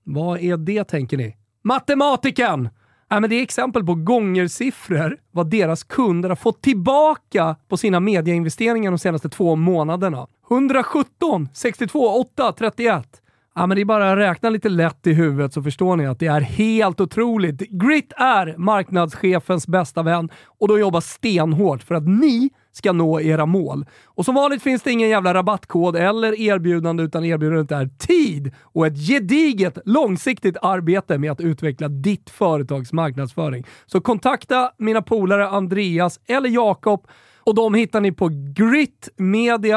[0.05, 1.36] Vad är det tänker ni?
[1.64, 2.68] Matematiken!
[3.11, 8.01] Äh, men det är exempel på gångersiffror vad deras kunder har fått tillbaka på sina
[8.01, 10.26] mediainvesteringar de senaste två månaderna.
[10.51, 13.22] 117 62 8 31.
[13.59, 16.18] Ja, men det är bara att räkna lite lätt i huvudet så förstår ni att
[16.18, 17.59] det är helt otroligt.
[17.59, 23.46] Grit är marknadschefens bästa vän och de jobbar stenhårt för att ni ska nå era
[23.46, 23.86] mål.
[24.04, 28.86] Och som vanligt finns det ingen jävla rabattkod eller erbjudande utan erbjudandet är tid och
[28.86, 33.66] ett gediget långsiktigt arbete med att utveckla ditt företags marknadsföring.
[33.86, 37.06] Så kontakta mina polare Andreas eller Jakob
[37.49, 39.72] och de hittar ni på gritmedia.se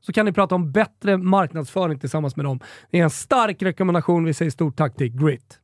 [0.00, 2.60] så kan ni prata om bättre marknadsföring tillsammans med dem.
[2.90, 4.24] Det är en stark rekommendation.
[4.24, 5.60] Vi säger stort tack till Grit.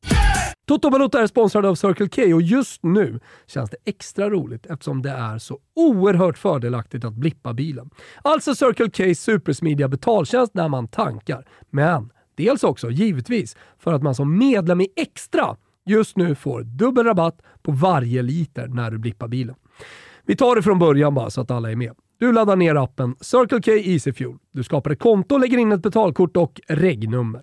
[0.66, 5.02] Toto Balotto är sponsrad av Circle K och just nu känns det extra roligt eftersom
[5.02, 7.90] det är så oerhört fördelaktigt att blippa bilen.
[8.22, 11.44] Alltså Circle Ks supersmidiga betaltjänst när man tankar.
[11.70, 15.56] Men dels också givetvis för att man som medlem i Extra
[15.86, 19.54] just nu får dubbel rabatt på varje liter när du blippar bilen.
[20.28, 21.92] Vi tar det från början bara så att alla är med.
[22.18, 24.36] Du laddar ner appen Circle K Easy Fuel.
[24.52, 27.42] Du skapar ett konto, lägger in ett betalkort och regnummer.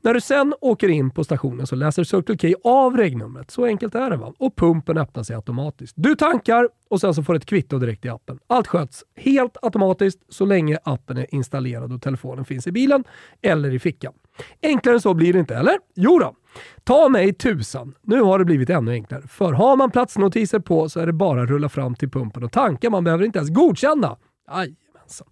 [0.00, 3.50] När du sen åker in på stationen så läser Circle K av regnumret.
[3.50, 4.32] Så enkelt är det va?
[4.38, 5.94] Och pumpen öppnar sig automatiskt.
[5.96, 8.38] Du tankar och sen så får du ett kvitto direkt i appen.
[8.46, 13.04] Allt sköts helt automatiskt så länge appen är installerad och telefonen finns i bilen
[13.42, 14.12] eller i fickan.
[14.62, 15.78] Enklare än så blir det inte, eller?
[15.94, 16.34] Jo då.
[16.84, 19.22] Ta mig tusan, nu har det blivit ännu enklare.
[19.28, 22.52] För har man platsnotiser på så är det bara att rulla fram till pumpen och
[22.52, 22.90] tanka.
[22.90, 24.16] Man behöver inte ens godkänna.
[24.48, 25.26] Jajamensan.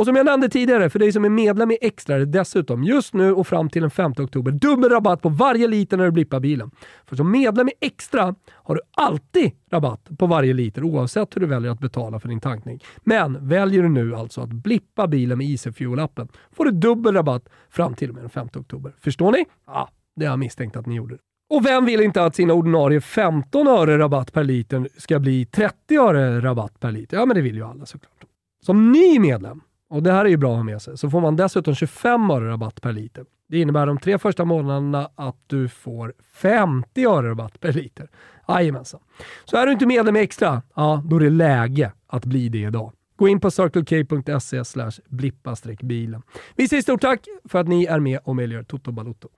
[0.00, 2.84] Och som jag nämnde tidigare, för dig som är medlem i Extra är det dessutom
[2.84, 6.10] just nu och fram till den 5 oktober dubbel rabatt på varje liter när du
[6.10, 6.70] blippar bilen.
[7.06, 11.46] För som medlem i Extra har du alltid rabatt på varje liter oavsett hur du
[11.46, 12.80] väljer att betala för din tankning.
[13.04, 17.48] Men väljer du nu alltså att blippa bilen med IC Fuel-appen får du dubbel rabatt
[17.70, 18.94] fram till och med den 5 oktober.
[19.00, 19.44] Förstår ni?
[19.66, 19.88] Ja,
[20.20, 21.18] det har jag misstänkt att ni gjorde.
[21.50, 25.96] Och vem vill inte att sina ordinarie 15 öre rabatt per liter ska bli 30
[25.98, 27.16] öre rabatt per liter?
[27.16, 28.24] Ja, men det vill ju alla såklart.
[28.62, 29.60] Som ny medlem
[29.90, 30.98] och det här är ju bra att ha med sig.
[30.98, 33.24] Så får man dessutom 25 öre rabatt per liter.
[33.48, 38.08] Det innebär de tre första månaderna att du får 50 öre rabatt per liter.
[38.48, 39.00] Jajamensan.
[39.44, 42.58] Så är du inte medlem i Extra, ja, då är det läge att bli det
[42.58, 42.92] idag.
[43.16, 44.62] Gå in på circlek.se
[45.08, 46.22] blippa-bilen.
[46.56, 49.28] Vi säger stort tack för att ni är med och möjliggör Toto Balotto.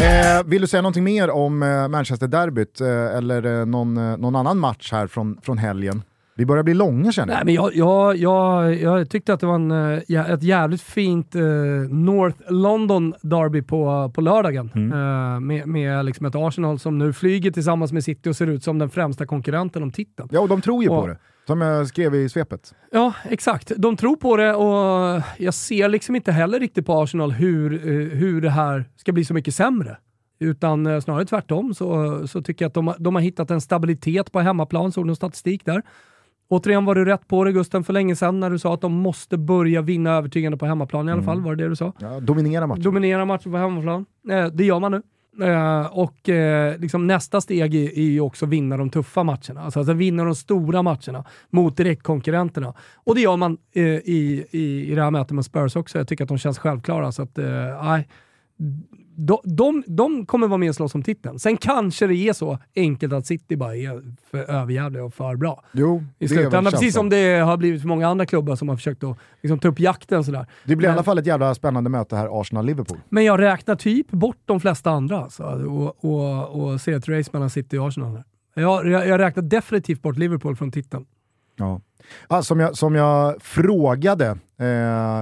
[0.00, 4.36] Eh, vill du säga någonting mer om eh, Manchester-derbyt eh, eller eh, någon, eh, någon
[4.36, 6.02] annan match här från, från helgen?
[6.34, 7.36] Vi börjar bli långa känner jag.
[7.36, 11.34] Nej, men jag, jag, jag, jag tyckte att det var en, eh, ett jävligt fint
[11.36, 11.42] uh,
[11.88, 14.70] North London Derby på, på lördagen.
[14.74, 14.92] Mm.
[14.92, 18.64] Uh, med med liksom ett Arsenal som nu flyger tillsammans med City och ser ut
[18.64, 20.28] som den främsta konkurrenten om titeln.
[20.32, 21.16] Ja, och de tror ju och, på det.
[21.50, 22.74] Som jag skrev i svepet.
[22.90, 23.72] Ja, exakt.
[23.76, 27.78] De tror på det och jag ser liksom inte heller riktigt på Arsenal hur,
[28.14, 29.96] hur det här ska bli så mycket sämre.
[30.38, 34.40] Utan snarare tvärtom så, så tycker jag att de, de har hittat en stabilitet på
[34.40, 35.82] hemmaplan, såg någon statistik där.
[36.48, 38.92] Återigen var du rätt på det Gusten för länge sedan när du sa att de
[38.92, 41.34] måste börja vinna övertygande på hemmaplan i alla mm.
[41.34, 41.40] fall.
[41.40, 41.92] Var det det du sa?
[41.98, 42.82] Ja, dominera matchen.
[42.82, 44.06] Dominera matchen på hemmaplan.
[44.30, 45.02] Eh, det gör man nu.
[45.42, 49.60] Eh, och eh, liksom nästa steg är, är ju också vinna de tuffa matcherna.
[49.60, 52.74] Alltså, alltså vinna de stora matcherna mot direktkonkurrenterna.
[52.94, 55.98] Och det gör man eh, i, i, i det här mötet med Spurs också.
[55.98, 57.12] Jag tycker att de känns självklara.
[57.12, 57.46] Så att, eh,
[59.16, 61.38] de, de, de kommer vara med och slåss om titeln.
[61.38, 65.64] Sen kanske det är så enkelt att City bara är för överjävliga och för bra.
[65.72, 69.04] Jo, I slutändan, precis som det har blivit för många andra klubbar som har försökt
[69.04, 70.24] att liksom, ta upp jakten.
[70.24, 70.46] Sådär.
[70.64, 72.98] Det blir Men, i alla fall ett jävla spännande möte här, Arsenal-Liverpool.
[73.08, 77.30] Men jag räknar typ bort de flesta andra alltså, och, och, och ser ett race
[77.32, 78.22] mellan City och Arsenal.
[78.54, 81.04] Jag, jag, jag räknar definitivt bort Liverpool från titeln.
[81.60, 81.80] Ja.
[82.28, 84.26] Ah, som, jag, som jag frågade
[84.58, 84.66] eh,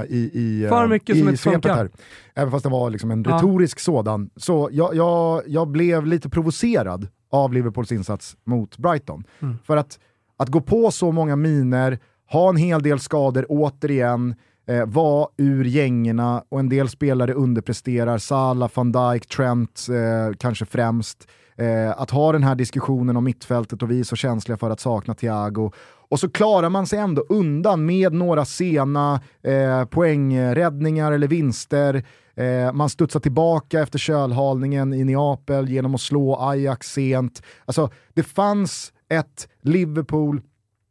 [0.08, 1.90] i, i, För mycket i som svepet här,
[2.34, 3.82] även fast det var liksom en retorisk ja.
[3.82, 9.24] sådan, så jag, jag, jag blev lite provocerad av Liverpools insats mot Brighton.
[9.40, 9.58] Mm.
[9.64, 9.98] För att,
[10.36, 11.98] att gå på så många miner,
[12.30, 14.34] ha en hel del skador återigen,
[14.68, 20.64] eh, vara ur gängerna och en del spelare underpresterar, Salah, van Dijk, Trent eh, kanske
[20.64, 21.28] främst.
[21.56, 24.80] Eh, att ha den här diskussionen om mittfältet och vi är så känsliga för att
[24.80, 25.72] sakna Thiago
[26.08, 32.04] och så klarar man sig ändå undan med några sena eh, poängräddningar eller vinster.
[32.34, 37.42] Eh, man studsar tillbaka efter kölhalningen i Neapel genom att slå Ajax sent.
[37.64, 40.40] Alltså, det fanns ett Liverpool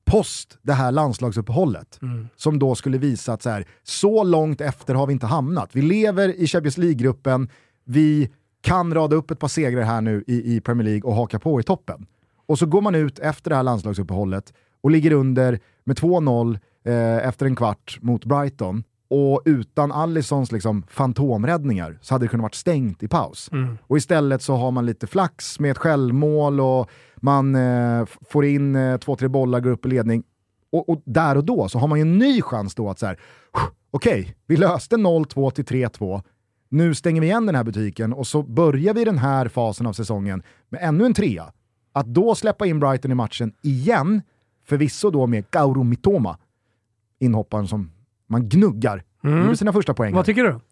[0.05, 2.27] post det här landslagsuppehållet mm.
[2.35, 5.69] som då skulle visa att så, här, så långt efter har vi inte hamnat.
[5.73, 7.49] Vi lever i Champions League-gruppen,
[7.83, 8.29] vi
[8.61, 11.59] kan rada upp ett par segrar här nu i, i Premier League och haka på
[11.59, 12.05] i toppen.
[12.45, 14.53] Och så går man ut efter det här landslagsuppehållet
[14.87, 18.83] och ligger under med 2-0 eh, efter en kvart mot Brighton.
[19.09, 23.49] Och utan Allisons liksom, fantomräddningar så hade det kunnat vara stängt i paus.
[23.51, 23.77] Mm.
[23.81, 28.75] Och istället så har man lite flax med ett självmål och man eh, får in
[28.75, 30.23] eh, två, tre bollar, går upp i ledning.
[30.71, 33.05] Och, och, där och då så har man ju en ny chans då att så
[33.05, 33.19] här,
[33.91, 36.21] okej, okay, vi löste 0-2 till 3-2,
[36.69, 39.93] nu stänger vi igen den här butiken och så börjar vi den här fasen av
[39.93, 41.51] säsongen med ännu en trea.
[41.97, 44.21] Att då släppa in Brighton i matchen igen,
[44.67, 46.37] förvisso då med Kauru Mitoma,
[47.19, 47.91] inhopparen som
[48.27, 49.43] man gnuggar, mm.
[49.43, 50.13] gjorde sina första poäng.
[50.15, 50.59] Vad tycker du?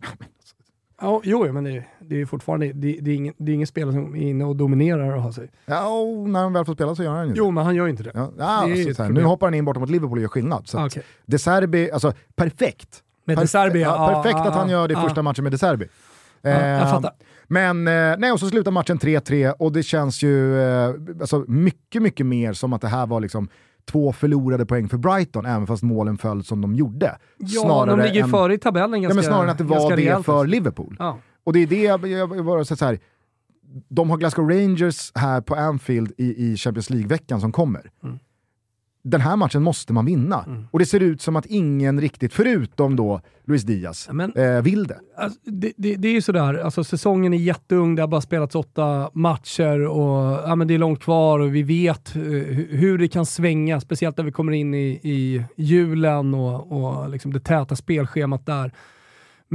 [1.01, 3.93] Ja, jo, men det, det är fortfarande det, det, är ingen, det är ingen spelare
[3.93, 5.51] som är inne och dominerar och har sig.
[5.65, 7.37] Ja, och när han väl får spela så gör han ju det.
[7.37, 8.11] Jo, men han gör inte det.
[8.13, 10.67] Ja, ja, det alltså, nu hoppar han in borta mot Liverpool och gör skillnad.
[10.67, 11.03] Så okay.
[11.25, 13.03] De Serbi, alltså perfekt.
[13.25, 15.87] Med De Serbi, ja, Perfekt att han gör det första matchen med De Serbi.
[16.41, 17.11] Ja, jag ehm, fattar.
[17.47, 22.01] Men eh, nej, och så slutar matchen 3-3 och det känns ju eh, alltså, mycket,
[22.01, 23.49] mycket mer som att det här var liksom
[23.91, 27.17] två förlorade poäng för Brighton, även fast målen föll som de gjorde.
[27.37, 29.63] Ja, snarare de ligger än, före i tabellen ganska nej, men Snarare än att det
[29.63, 30.95] var det för Liverpool.
[30.99, 31.17] Ja.
[31.43, 32.99] Och det är det jag, jag bara så här,
[33.87, 37.91] de har Glasgow Rangers här på Anfield i, i Champions League-veckan som kommer.
[38.03, 38.19] Mm.
[39.07, 40.43] Den här matchen måste man vinna.
[40.43, 40.67] Mm.
[40.71, 44.87] Och det ser ut som att ingen riktigt, förutom då Luis Diaz, men, eh, vill
[44.87, 44.99] det.
[45.17, 45.95] Alltså, det, det.
[45.95, 50.49] det, är ju sådär, alltså, säsongen är jätteung, det har bara spelats åtta matcher och
[50.49, 52.21] ja, men det är långt kvar och vi vet uh,
[52.69, 57.33] hur det kan svänga, speciellt när vi kommer in i, i julen och, och liksom
[57.33, 58.71] det täta spelschemat där.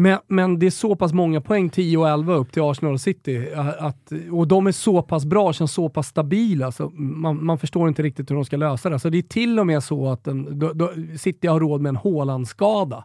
[0.01, 3.01] Men, men det är så pass många poäng, 10 och 11 upp till Arsenal och
[3.01, 3.49] City,
[3.79, 7.89] att, och de är så pass bra, känns så pass stabila, så man, man förstår
[7.89, 8.99] inte riktigt hur de ska lösa det.
[8.99, 11.89] Så det är till och med så att en, då, då, City har råd med
[11.91, 13.05] en Haaland-skada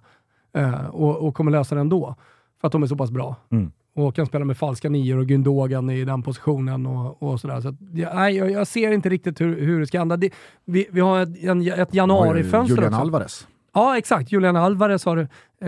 [0.58, 2.16] eh, och, och, kommer lösa det ändå,
[2.62, 3.36] för att de är så pass bra.
[3.52, 3.72] Mm.
[3.96, 7.62] Och kan spela med falska nior och Gündogan i den positionen och, och sådär.
[7.62, 10.18] Så att, ja, jag, jag, ser inte riktigt hur, hur det ska hända.
[10.18, 10.30] Det,
[10.66, 13.02] vi, vi har ett, en, ett januarifönster Julian också.
[13.02, 13.48] Alvarez.
[13.78, 14.32] Ja, exakt.
[14.32, 15.22] Julian Alvarez har du.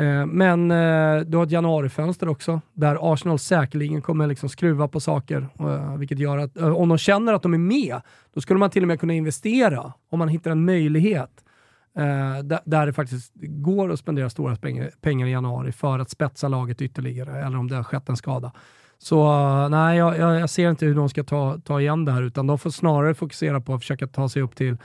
[0.04, 5.00] Eh, men eh, du har ett januarifönster också, där Arsenal säkerligen kommer liksom skruva på
[5.00, 5.48] saker.
[5.60, 8.02] Eh, vilket gör att eh, om de känner att de är med,
[8.34, 11.32] då skulle man till och med kunna investera om man hittar en möjlighet
[11.98, 14.56] eh, där det faktiskt går att spendera stora
[15.02, 18.52] pengar i januari för att spetsa laget ytterligare, eller om det har skett en skada.
[19.00, 22.22] Så eh, nej, jag, jag ser inte hur de ska ta, ta igen det här,
[22.22, 24.78] utan de får snarare fokusera på att försöka ta sig upp till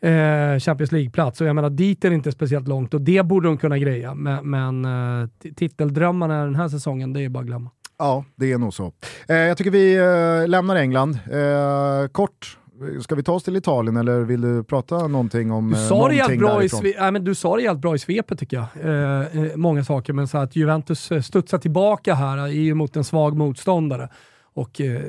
[0.00, 1.40] eh, Champions League-plats.
[1.40, 4.14] Och jag menar, dit är det inte speciellt långt och det borde de kunna greja.
[4.14, 7.70] Men, men eh, titeldrömmarna den här säsongen, det är bara att glömma.
[7.98, 8.92] Ja, det är nog så.
[9.28, 11.18] Eh, jag tycker vi eh, lämnar England.
[11.32, 12.58] Eh, kort,
[13.00, 16.14] Ska vi ta oss till Italien eller vill du prata någonting om du sa det
[16.14, 16.68] helt bra i
[16.98, 18.66] nej, men Du sa det helt bra i svepet tycker jag.
[18.84, 23.04] Eh, eh, många saker, men så att Juventus studsar tillbaka här är ju mot en
[23.04, 24.08] svag motståndare.
[24.54, 25.02] Och eh,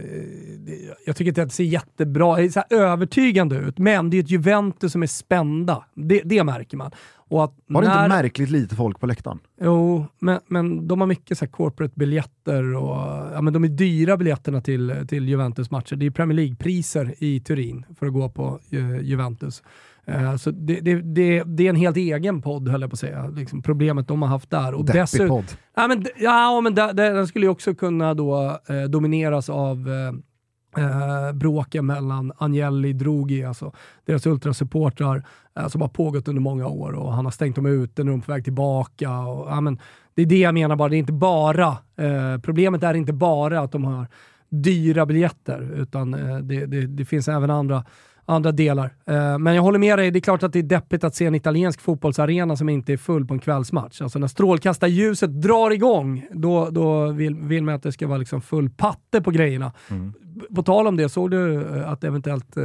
[1.06, 4.92] Jag tycker inte att det ser jättebra, så övertygande ut, men det är ett Juventus
[4.92, 5.86] som är spända.
[5.94, 6.92] Det, det märker man.
[7.30, 7.48] Var
[7.82, 8.04] det när...
[8.04, 9.40] inte märkligt lite folk på läktaren?
[9.62, 12.98] Jo, men, men de har mycket så corporate-biljetter och
[13.34, 15.96] ja, men de är dyra biljetterna till, till Juventus-matcher.
[15.96, 19.64] Det är Premier League-priser i Turin för att gå på uh, Juventus.
[20.10, 23.00] Uh, så det, det, det, det, är en helt egen podd, höll jag på att
[23.00, 23.28] säga.
[23.28, 24.74] Liksom, problemet de har haft där.
[24.74, 25.46] Och Deppig podd.
[25.76, 30.14] Ja, men, ja, men den skulle ju också kunna då, eh, domineras av eh,
[30.78, 33.74] eh, bråken mellan Agnelli Drogi, alltså
[34.06, 35.24] deras ultrasupportrar,
[35.60, 38.20] eh, som har pågått under många år och han har stängt dem ute, när de
[38.20, 39.20] är på väg tillbaka.
[39.20, 39.80] Och, ja, men,
[40.16, 43.60] det är det jag menar bara, det är inte bara, eh, problemet är inte bara
[43.60, 44.08] att de har
[44.50, 47.86] dyra biljetter, utan eh, det, det, det finns även andra
[48.30, 48.94] andra delar.
[49.06, 51.26] Eh, men jag håller med dig, det är klart att det är deppigt att se
[51.26, 54.02] en italiensk fotbollsarena som inte är full på en kvällsmatch.
[54.02, 58.42] Alltså när strålkastarljuset drar igång, då, då vill, vill man att det ska vara liksom
[58.42, 59.72] full patte på grejerna.
[59.90, 60.14] Mm.
[60.56, 62.64] På tal om det, såg du eh, att eventuellt eh,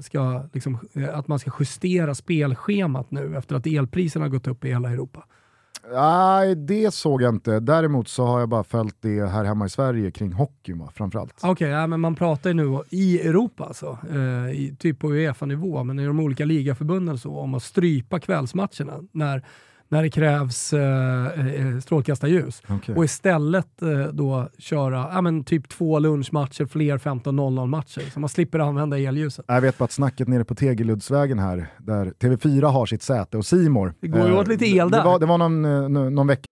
[0.00, 0.78] ska, liksom,
[1.12, 5.24] att man ska justera spelschemat nu efter att elpriserna har gått upp i hela Europa?
[5.92, 7.60] Nej, det såg jag inte.
[7.60, 11.34] Däremot så har jag bara följt det här hemma i Sverige kring hockeyn framförallt.
[11.36, 15.12] Okej, okay, ja, men man pratar ju nu i Europa alltså, eh, i, typ på
[15.12, 19.44] Uefa-nivå, men i de olika ligaförbunden så, om att strypa kvällsmatcherna när
[19.90, 22.62] när det krävs eh, eh, strålkastarljus.
[22.68, 22.94] Okay.
[22.94, 28.10] Och istället eh, då köra ja, men typ två lunchmatcher, fler 15.00 matcher.
[28.12, 29.44] Så man slipper använda elljuset.
[29.48, 33.46] Jag vet bara att snacket nere på Tegeluddsvägen här, där TV4 har sitt säte och
[33.46, 33.94] Simor.
[34.00, 34.98] Det går ju åt lite el där.
[34.98, 36.44] Det var, det var någon, eh, någon vecka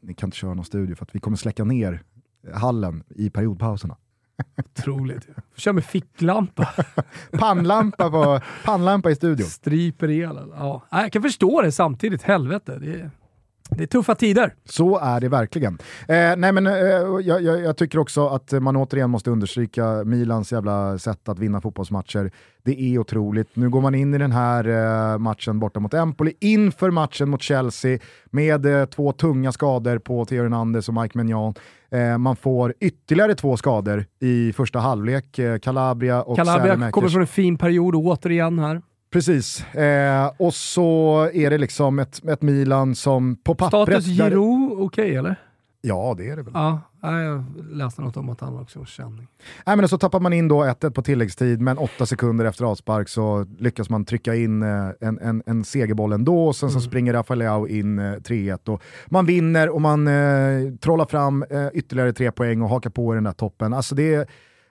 [0.03, 2.03] ni kan inte köra någon studio för att vi kommer släcka ner
[2.55, 3.97] hallen i periodpauserna.
[4.59, 5.29] Otroligt.
[5.57, 6.69] Kör med ficklampa.
[7.33, 9.47] pannlampa, på, pannlampa i studion.
[9.47, 10.53] Stryper elen.
[10.57, 12.23] Ja, jag kan förstå det samtidigt.
[12.23, 12.79] Helvete.
[12.81, 13.11] Det är,
[13.71, 14.55] det är tuffa tider.
[14.65, 15.79] Så är det verkligen.
[16.09, 16.75] Eh, nej men, eh,
[17.23, 22.31] jag, jag, tycker också att man återigen måste understryka Milans jävla sätt att vinna fotbollsmatcher.
[22.63, 23.57] Det är otroligt.
[23.57, 27.43] Nu går man in i den här eh, matchen borta mot Empoli inför matchen mot
[27.43, 31.55] Chelsea med eh, två tunga skador på Theo Hernandez och Mike Maignan.
[31.91, 35.39] Eh, man får ytterligare två skador i första halvlek.
[35.39, 38.83] Eh, Calabria och Calabria kommer från en fin period återigen här.
[39.13, 44.05] Precis, eh, och så är det liksom ett, ett Milan som på pappret...
[44.05, 45.37] Status Giroud okej okay, eller?
[45.81, 46.53] Ja, det är det väl.
[46.55, 49.29] Ja, jag läste något om att han också har känning.
[49.67, 53.09] Nej, men så tappar man in då 1-1 på tilläggstid, men åtta sekunder efter avspark
[53.09, 56.81] så lyckas man trycka in eh, en, en, en segerboll ändå, och sen mm.
[56.81, 58.69] så springer Rafael Leao in eh, 3-1.
[58.69, 63.15] Och man vinner och man eh, trollar fram eh, ytterligare tre poäng och hakar på
[63.15, 63.73] i den där toppen.
[63.73, 64.27] Alltså det, är,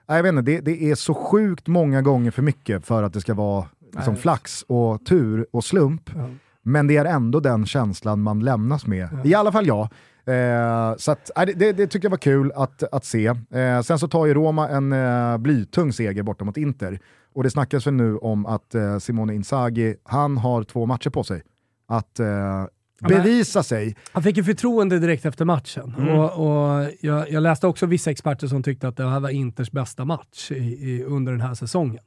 [0.06, 3.20] jag vet inte, det, det är så sjukt många gånger för mycket för att det
[3.20, 6.14] ska vara liksom, flax och tur och slump.
[6.14, 6.38] Mm.
[6.62, 9.88] Men det är ändå den känslan man lämnas med, i alla fall jag.
[10.24, 13.26] Eh, så att, äh, det, det, tycker jag var kul att, att se.
[13.26, 17.00] Eh, sen så tar ju Roma en eh, blytung seger borta mot Inter.
[17.34, 21.24] Och det snackas väl nu om att eh, Simone Inzaghi, han har två matcher på
[21.24, 21.42] sig
[21.88, 22.64] att eh,
[23.08, 23.96] bevisa sig.
[24.12, 25.94] Han fick ju förtroende direkt efter matchen.
[25.98, 26.18] Mm.
[26.18, 29.70] Och, och jag, jag, läste också vissa experter som tyckte att det här var Inters
[29.70, 32.04] bästa match i, i, under den här säsongen.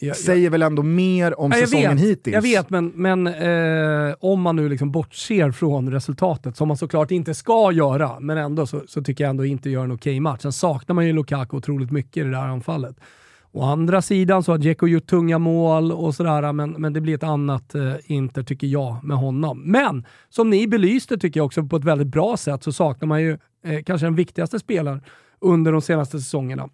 [0.00, 2.34] Jag, säger jag, väl ändå mer om säsongen vet, hittills.
[2.34, 7.10] Jag vet, men, men eh, om man nu liksom bortser från resultatet, som man såklart
[7.10, 10.20] inte ska göra, men ändå så, så tycker jag ändå inte gör en okej okay
[10.20, 10.42] match.
[10.42, 12.96] Sen saknar man ju Lukaku otroligt mycket i det där anfallet.
[13.52, 17.14] Å andra sidan så har Dzeko gjort tunga mål och sådär, men, men det blir
[17.14, 19.62] ett annat eh, Inter tycker jag med honom.
[19.64, 23.22] Men som ni belyste tycker jag också på ett väldigt bra sätt så saknar man
[23.22, 25.02] ju eh, kanske den viktigaste spelaren
[25.40, 26.68] under de senaste säsongerna.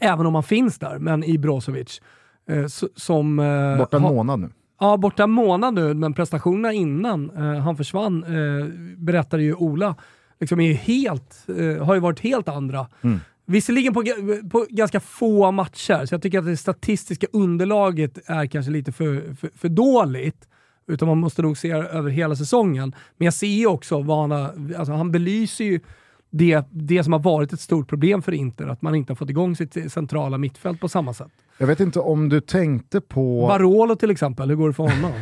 [0.00, 2.00] Även om han finns där, men i Brozovic.
[2.48, 2.66] Eh,
[2.96, 3.38] som...
[3.38, 4.50] Eh, borta en månad nu.
[4.80, 8.24] Ja, borta en månad nu, men prestationerna innan eh, han försvann,
[8.96, 9.94] berättade ju Ola,
[10.40, 11.46] liksom är helt,
[11.80, 12.86] har ju varit helt andra.
[13.02, 13.20] Mm.
[13.46, 14.04] Visserligen på,
[14.50, 19.34] på ganska få matcher, så jag tycker att det statistiska underlaget är kanske lite för,
[19.34, 20.48] för, för dåligt.
[20.86, 22.94] Utan man måste nog se över hela säsongen.
[23.16, 25.80] Men jag ser ju också vad han har, alltså han belyser ju
[26.30, 29.30] det, det som har varit ett stort problem för Inter, att man inte har fått
[29.30, 31.32] igång sitt centrala mittfält på samma sätt.
[31.58, 33.46] Jag vet inte om du tänkte på...
[33.46, 35.12] Barolo till exempel, hur går det för honom?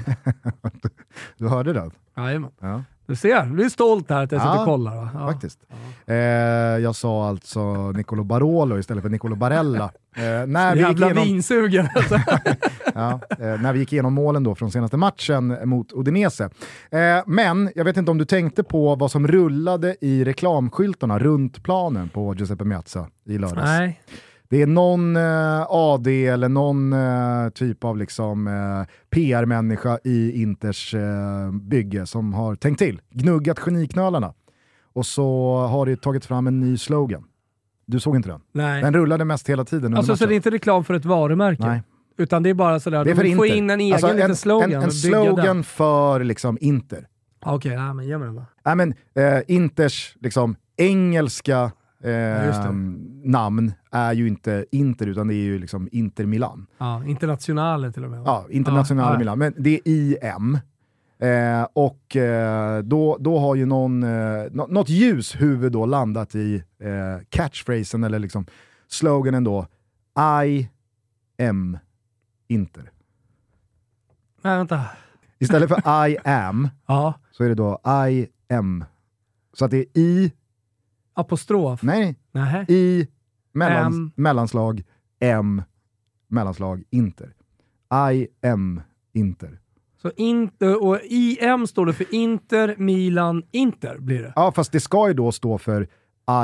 [1.37, 1.91] du hörde det?
[2.17, 2.51] Jajamän.
[2.61, 2.83] Ja.
[3.11, 5.11] Du ser, du är stolt här att jag sitter och kollar.
[5.15, 5.59] Ja, faktiskt.
[6.07, 6.15] Ja.
[6.15, 6.19] Eh,
[6.79, 9.85] jag sa alltså Nicolo Barolo istället för Nicolo Barella.
[10.17, 11.25] Eh, när vi Jävla igenom...
[11.25, 12.15] vinsugen alltså.
[12.95, 16.51] ja, eh, när vi gick igenom målen då från senaste matchen mot Udinese.
[16.91, 21.63] Eh, men jag vet inte om du tänkte på vad som rullade i reklamskyltarna runt
[21.63, 23.65] planen på Giuseppe Meazza i lördags.
[23.65, 24.01] Nej.
[24.51, 30.95] Det är någon eh, AD eller någon eh, typ av liksom, eh, PR-människa i Inters
[30.95, 34.35] eh, bygge som har tänkt till, gnuggat geniknölarna.
[34.93, 37.25] Och så har det tagit fram en ny slogan.
[37.87, 38.41] Du såg inte den?
[38.53, 38.83] Nej.
[38.83, 41.67] Den rullade mest hela tiden Alltså så det är inte reklam för ett varumärke?
[41.67, 41.83] Nej.
[42.19, 44.37] Utan det är bara sådär, det är för de får in en egen alltså, liten
[44.37, 44.73] slogan.
[44.73, 47.07] En, en slogan för liksom Inter.
[47.47, 48.45] Okej, okay, ja, ge mig den då.
[48.65, 51.73] Ja, men, eh, Inters liksom, engelska
[52.05, 52.73] eh,
[53.25, 56.67] namn är ju inte Inter, utan det är ju liksom Inter Milan.
[56.79, 58.23] Ja, Internationale till och med.
[58.27, 59.39] Ja, Internationale ja, Milan.
[59.39, 60.59] Men det är IM.
[61.19, 67.25] Eh, och eh, då, då har ju någon, eh, något ljushuvud då landat i eh,
[67.29, 68.47] catchphrasen, eller liksom
[68.89, 69.67] sloganen då,
[70.45, 70.69] I
[71.49, 71.79] am
[72.49, 72.91] Inter.
[74.43, 74.85] Nej, vänta.
[75.39, 77.15] Istället för I am, ja.
[77.31, 77.81] så är det då
[78.11, 78.85] I am.
[79.53, 80.33] Så att det är I
[81.15, 81.83] Apostrof?
[81.83, 82.67] Nej, Nähä.
[82.69, 83.09] I
[83.53, 84.13] mellans, M.
[84.17, 84.83] mellanslag
[85.21, 85.63] M
[86.31, 87.33] mellanslag Inter.
[88.13, 88.81] I M
[89.15, 89.59] Inter.
[90.03, 94.33] Så Inter, och IM står det för Inter, Milan, Inter blir det?
[94.37, 95.83] Ja, fast det ska ju då stå för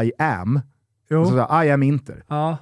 [0.03, 0.61] I am.
[1.11, 1.27] Jo.
[1.27, 2.25] Så I am Inter.
[2.29, 2.57] Ja.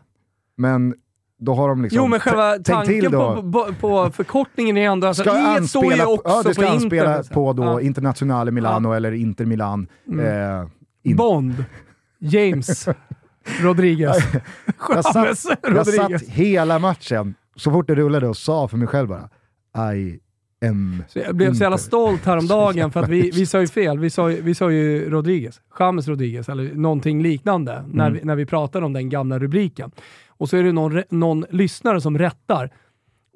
[0.56, 0.94] Men
[1.38, 5.22] då har de liksom Jo men själva tanken på, på, på, förkortningen är ändå, alltså
[5.22, 7.34] ska I står ju också ja, det ska på anspela Inter.
[7.34, 7.80] på då ja.
[7.80, 8.96] Internationale Milano ja.
[8.96, 9.88] eller Inter Milan.
[10.08, 10.60] Mm.
[10.60, 10.68] Eh,
[11.02, 11.16] in.
[11.16, 11.64] Bond.
[12.24, 12.88] James
[13.60, 14.16] Rodriguez.
[14.88, 19.08] jag, satt, jag satt hela matchen, så fort det rullade, och sa för mig själv
[19.08, 20.18] bara I
[20.66, 23.98] am så Jag blev så jävla stolt häromdagen för att vi, vi sa ju fel.
[23.98, 27.90] Vi sa, vi sa ju Rodriguez, James Rodriguez, eller någonting liknande, mm.
[27.90, 29.90] när, vi, när vi pratade om den gamla rubriken.
[30.28, 32.70] Och så är det någon, någon lyssnare som rättar.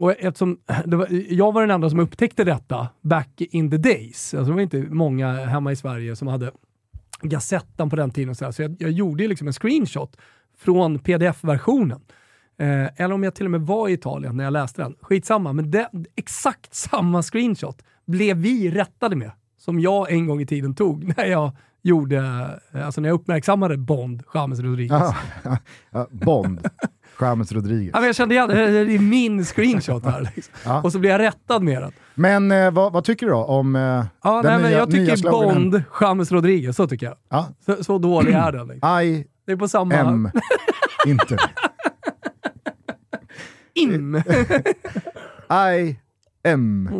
[0.01, 4.51] Och eftersom var, jag var den enda som upptäckte detta back in the days, alltså
[4.51, 6.51] det var inte många hemma i Sverige som hade
[7.23, 8.31] Gazettan på den tiden.
[8.31, 10.17] Och så, så jag, jag gjorde liksom en screenshot
[10.59, 12.01] från pdf-versionen.
[12.59, 14.95] Eh, eller om jag till och med var i Italien när jag läste den.
[15.01, 19.31] Skitsamma, men det, exakt samma screenshot blev vi rättade med.
[19.59, 22.17] Som jag en gång i tiden tog när jag gjorde,
[22.73, 25.03] eh, alltså när jag uppmärksammade Bond, James Rodriguez.
[25.03, 25.17] Ah,
[25.91, 26.69] ah, Bond,
[27.21, 27.91] James Rodriguez.
[27.93, 30.21] Ja, men jag kände igen det, det är min screenshot här.
[30.37, 30.55] Liksom.
[30.65, 30.83] Ja.
[30.83, 31.93] Och så blev jag rättad med den.
[32.15, 34.93] Men eh, vad, vad tycker du då om eh, Ja, den nej, men nya, jag
[34.93, 35.71] nya tycker sloganen?
[35.71, 37.17] Bond, James Rodriguez, så tycker jag.
[37.29, 37.49] Ja.
[37.67, 38.69] Så, så dålig är den.
[38.69, 39.01] Liksom.
[39.03, 39.95] I Det är på samma...
[39.95, 40.31] am
[41.07, 41.39] inte.
[43.75, 44.17] Im!
[45.51, 45.97] I
[46.49, 46.91] am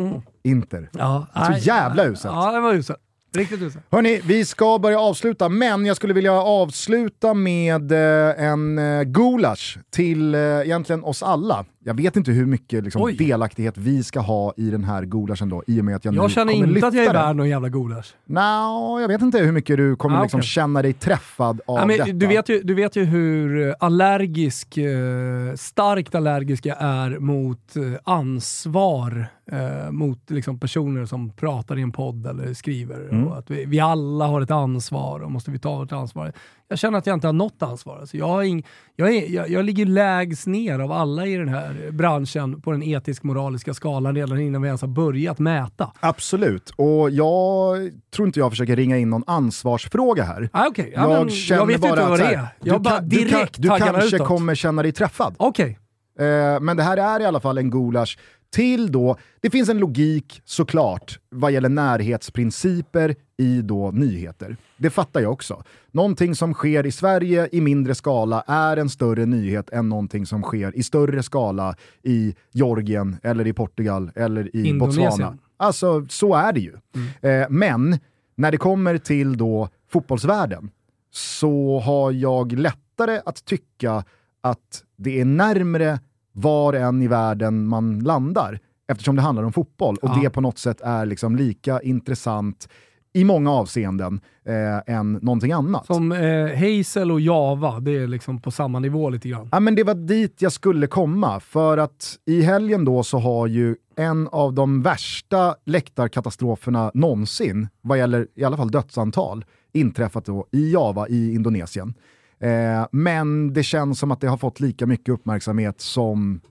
[0.43, 0.89] Inter.
[0.91, 2.33] Ja, Så jävla uselt.
[2.35, 2.99] Ja, det var uselt.
[3.33, 3.81] Riktigt usel.
[3.91, 9.77] Hörni, vi ska börja avsluta, men jag skulle vilja avsluta med eh, en eh, gulasch
[9.89, 11.65] till eh, egentligen oss alla.
[11.89, 15.63] Jag vet inte hur mycket liksom, delaktighet vi ska ha i den här gulaschen då,
[15.67, 17.49] i och med att jag, nu Jag känner kommer inte att jag är värd någon
[17.49, 18.15] jävla gulasch.
[18.25, 21.85] Nå, jag vet inte hur mycket du kommer Ah, liksom känna dig träffad av Ja,
[21.85, 22.11] men detta.
[22.11, 27.83] du, vet ju, du vet ju hur allergisk, eh, starkt allergisk jag är mot eh,
[28.03, 33.09] ansvar eh, mot liksom personer som pratar i en podd eller skriver.
[33.11, 33.27] Mm.
[33.27, 36.33] Att vi, vi alla har ett ansvar och måste vi ta vårt ansvar.
[36.71, 37.99] Jag känner att jag inte har något ansvar.
[37.99, 38.65] Alltså jag, har ing,
[38.95, 42.83] jag, är, jag, jag ligger lägst ner av alla i den här branschen på den
[42.83, 45.91] etisk-moraliska skalan redan innan vi ens har börjat mäta.
[45.99, 47.77] Absolut, och jag
[48.15, 50.49] tror inte jag försöker ringa in någon ansvarsfråga här.
[50.53, 50.91] Ah, okay.
[50.95, 52.47] ja, jag men känner jag vet bara inte vad det är.
[52.63, 54.27] Jag du bara kan- du kan- direkt Du kanske utåt.
[54.27, 55.35] kommer känna dig träffad.
[55.37, 55.79] Okej.
[56.19, 58.17] Eh, men det här är i alla fall en gulasch
[58.51, 64.57] till då, det finns en logik såklart vad gäller närhetsprinciper i då nyheter.
[64.77, 65.63] Det fattar jag också.
[65.91, 70.41] Någonting som sker i Sverige i mindre skala är en större nyhet än någonting som
[70.41, 75.09] sker i större skala i Georgien, eller i Portugal, eller i Indonesien.
[75.09, 75.37] Botswana.
[75.57, 76.73] Alltså, så är det ju.
[77.21, 77.99] Eh, men
[78.35, 80.71] när det kommer till då fotbollsvärlden
[81.11, 84.03] så har jag lättare att tycka
[84.41, 85.99] att det är närmre
[86.41, 88.59] var än i världen man landar
[88.91, 90.19] eftersom det handlar om fotboll och Ja.
[90.23, 92.69] det på något sätt är liksom lika intressant
[93.13, 95.85] i många avseenden eh, än någonting annat.
[95.85, 99.49] Som eh, Hazel och Java, det är liksom på samma nivå lite grann.
[99.51, 103.47] Ja, men det var dit jag skulle komma, för att i helgen då så har
[103.47, 110.47] ju en av de värsta läktarkatastroferna någonsin, vad gäller i alla fall dödsantal, inträffat då
[110.51, 111.93] i Java i Indonesien.
[112.41, 116.41] Eh, men det känns som att det har fått lika mycket uppmärksamhet som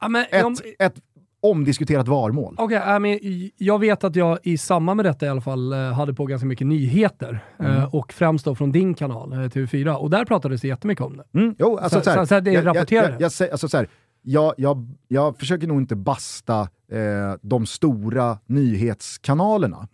[0.00, 0.94] Ja, men, ett, om- ett
[1.42, 2.54] omdiskuterat varmål.
[2.58, 3.18] Okej, ja, men
[3.56, 6.46] jag vet att jag i samband med detta i alla fall eh, hade på ganska
[6.46, 7.44] mycket nyheter.
[7.58, 7.72] Mm.
[7.76, 9.94] eh, Och främst då från din kanal, eh, TV4.
[9.94, 11.38] Och där pratades det jättemycket om det.
[11.40, 13.32] Mm, jo, alltså Så- så, här, så- så här, det är jag, jag, jag, jag,
[13.32, 13.88] säger- alltså så här,
[14.22, 16.60] jag, jag, jag försöker nog inte basta
[16.92, 19.88] eh, de stora nyhetskanalerna.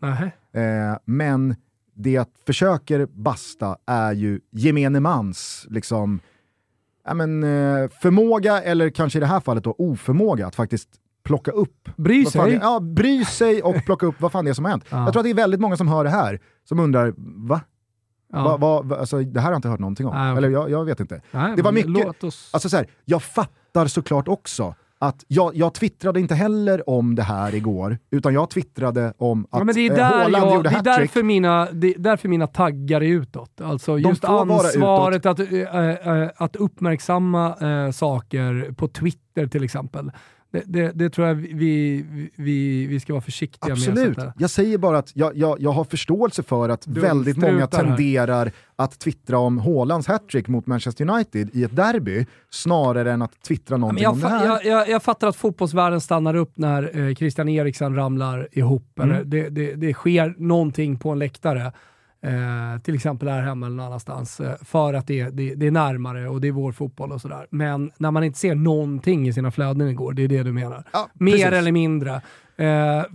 [0.52, 1.56] Eh, men
[1.96, 6.20] det jag försöker basta är ju gemene mans liksom,
[7.04, 10.88] ja, men, eh, förmåga, eller kanske i det här fallet då oförmåga, att faktiskt
[11.24, 11.88] plocka upp.
[11.96, 12.50] Bry sig.
[12.50, 14.84] det- Ja, bry sig och plocka upp vad fan det är som har hänt.
[14.90, 15.04] Ja.
[15.04, 17.14] Jag tror att det är väldigt många som hör det här som undrar,
[17.48, 17.60] va?
[18.32, 18.44] Ja.
[18.44, 20.14] Va, va, va alltså, det här har jag inte hört någonting om.
[20.14, 20.36] Nej.
[20.36, 21.22] Eller jag, jag vet inte.
[21.30, 22.50] Nej, det var mycket- Låt oss...
[22.52, 27.22] Alltså så här, jag fattar såklart också att jag, jag twittrade inte heller om det
[27.22, 30.54] här igår, utan jag twittrade om att ja, men det är, eh, där Haaland jag,
[30.54, 30.96] gjorde det är hattrick.
[30.96, 33.60] därför mina, det är därför mina taggar är utåt.
[33.60, 40.10] Alltså just ansvaret att, äh, äh, att uppmärksamma äh, saker på Twitter till exempel.
[40.66, 42.04] Det, det, det tror jag vi,
[42.36, 44.16] vi, vi ska vara försiktiga Absolut.
[44.16, 44.26] med.
[44.26, 44.32] där.
[44.38, 47.84] Jag säger bara att jag, jag, jag har förståelse för att Du väldigt många strutar
[47.84, 47.96] här.
[47.96, 53.42] tenderar att twittra om Haalands hattrick mot Manchester United i ett derby, snarare än att
[53.42, 54.46] twittra någonting jag, om det här.
[54.46, 59.10] jag, jag, jag fattar att fotbollsvärlden stannar upp när eh, Christian Eriksen ramlar ihop, Mm.
[59.14, 61.72] eller det, det, det sker någonting på en läktare.
[62.26, 64.40] Eh, till exempel här hemma eller någon annanstans.
[64.40, 67.46] Eh, för att det, det, det är närmare och det är vår fotboll och sådär.
[67.50, 70.84] Men när man inte ser någonting i sina flöden igår, det är det du menar.
[70.92, 72.22] Ja, Mer eller mindre.
[72.58, 72.64] Eh,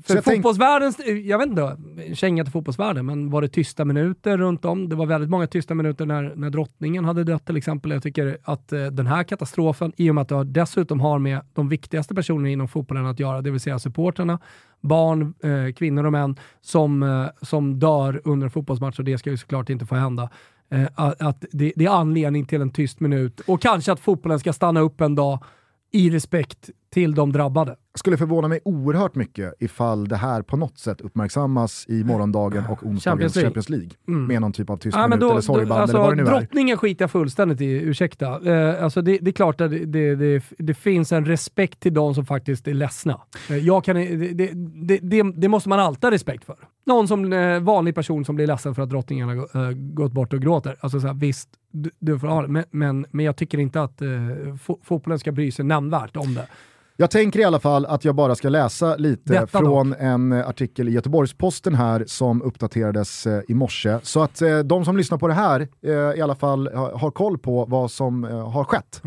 [0.04, 1.78] för jag tänk- fotbollsvärldens, jag vet inte,
[2.14, 4.90] känga till fotbollsvärlden, men var det tysta minuter runt om?
[4.90, 7.92] Det var väldigt många tysta minuter när, när drottningen hade dött till exempel.
[7.92, 11.42] Jag tycker att eh, den här katastrofen, i och med att det dessutom har med
[11.54, 14.40] de viktigaste personerna inom fotbollen att göra, det vill säga supporterna,
[14.82, 19.30] barn, eh, kvinnor och män som, eh, som dör under en fotbollsmatch och det ska
[19.30, 20.30] ju såklart inte få hända.
[20.72, 24.54] Eh, att det, det är anledning till en tyst minut och kanske att fotbollen ska
[24.54, 25.44] stanna upp en dag
[25.92, 27.76] i respekt till de drabbade.
[27.96, 32.84] skulle förvåna mig oerhört mycket ifall det här på något sätt uppmärksammas i morgondagen och
[32.84, 33.48] onsdagens Champions League.
[33.48, 33.90] Champions League.
[34.08, 34.26] Mm.
[34.26, 36.30] Med någon typ av tyst Ja, minut då, eller sorgband alltså, eller vad det nu
[36.30, 36.40] är.
[36.40, 38.52] drottningen skiter jag fullständigt i, ursäkta.
[38.54, 42.16] Eh, alltså det, det är klart att det, det, det, finns en respekt till de
[42.16, 43.22] som faktiskt är ledsna.
[43.50, 43.96] Eh, jag kan,
[45.36, 48.76] det måste man alltid ha respekt för någon som eh, vanlig person som blir ledsen
[48.76, 50.76] för att drottningen har eh, gått bort och gråter.
[50.80, 53.82] Alltså så här, visst, du, du får ha det, men, men, men, jag tycker inte
[53.82, 54.10] att äh,
[54.84, 56.48] fotbollen ska bry sig nämnvärt om det.
[57.02, 60.00] Jag tänker i alla fall att jag bara ska läsa lite Detta från dock.
[60.02, 64.00] en artikel i Göteborgs-Posten här som uppdaterades eh, i morse.
[64.04, 67.38] Så att eh, de som lyssnar på det här eh, i alla fall har, koll
[67.38, 69.02] på vad som eh, har skett.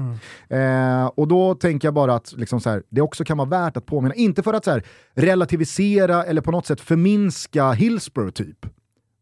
[0.49, 3.77] Eh, och då tänker jag bara att liksom, så här, det också kan vara värt
[3.77, 4.83] att påminna, inte för att så här,
[5.15, 8.67] relativisera eller på något sätt förminska Hillsborough typ,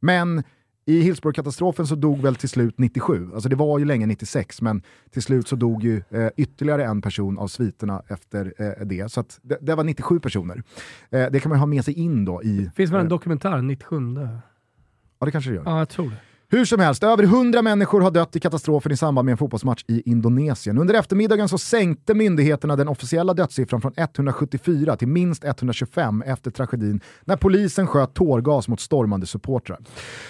[0.00, 0.42] men
[0.84, 4.82] i Hillsborough-katastrofen så dog väl till slut 97, alltså det var ju länge 96, men
[5.10, 9.12] till slut så dog ju eh, ytterligare en person av sviterna efter eh, det.
[9.12, 10.62] Så det, det, var 97 personer.
[11.10, 12.70] Eh, det kan man ha med sig in då i...
[12.76, 13.96] Finns väl en eh, dokumentär, 97?
[15.18, 15.62] Ja, det kanske det gör.
[15.66, 16.16] Ja, jag tror det.
[16.54, 19.84] Hur som helst, över 100 människor har dött i katastrofen i samband med en fotbollsmatch
[19.88, 20.78] i Indonesien.
[20.78, 27.00] Under eftermiddagen så sänkte myndigheterna den officiella dödssiffran från 174 till minst 125 efter tragedin
[27.24, 29.78] när polisen sköt tårgas mot stormande supportrar.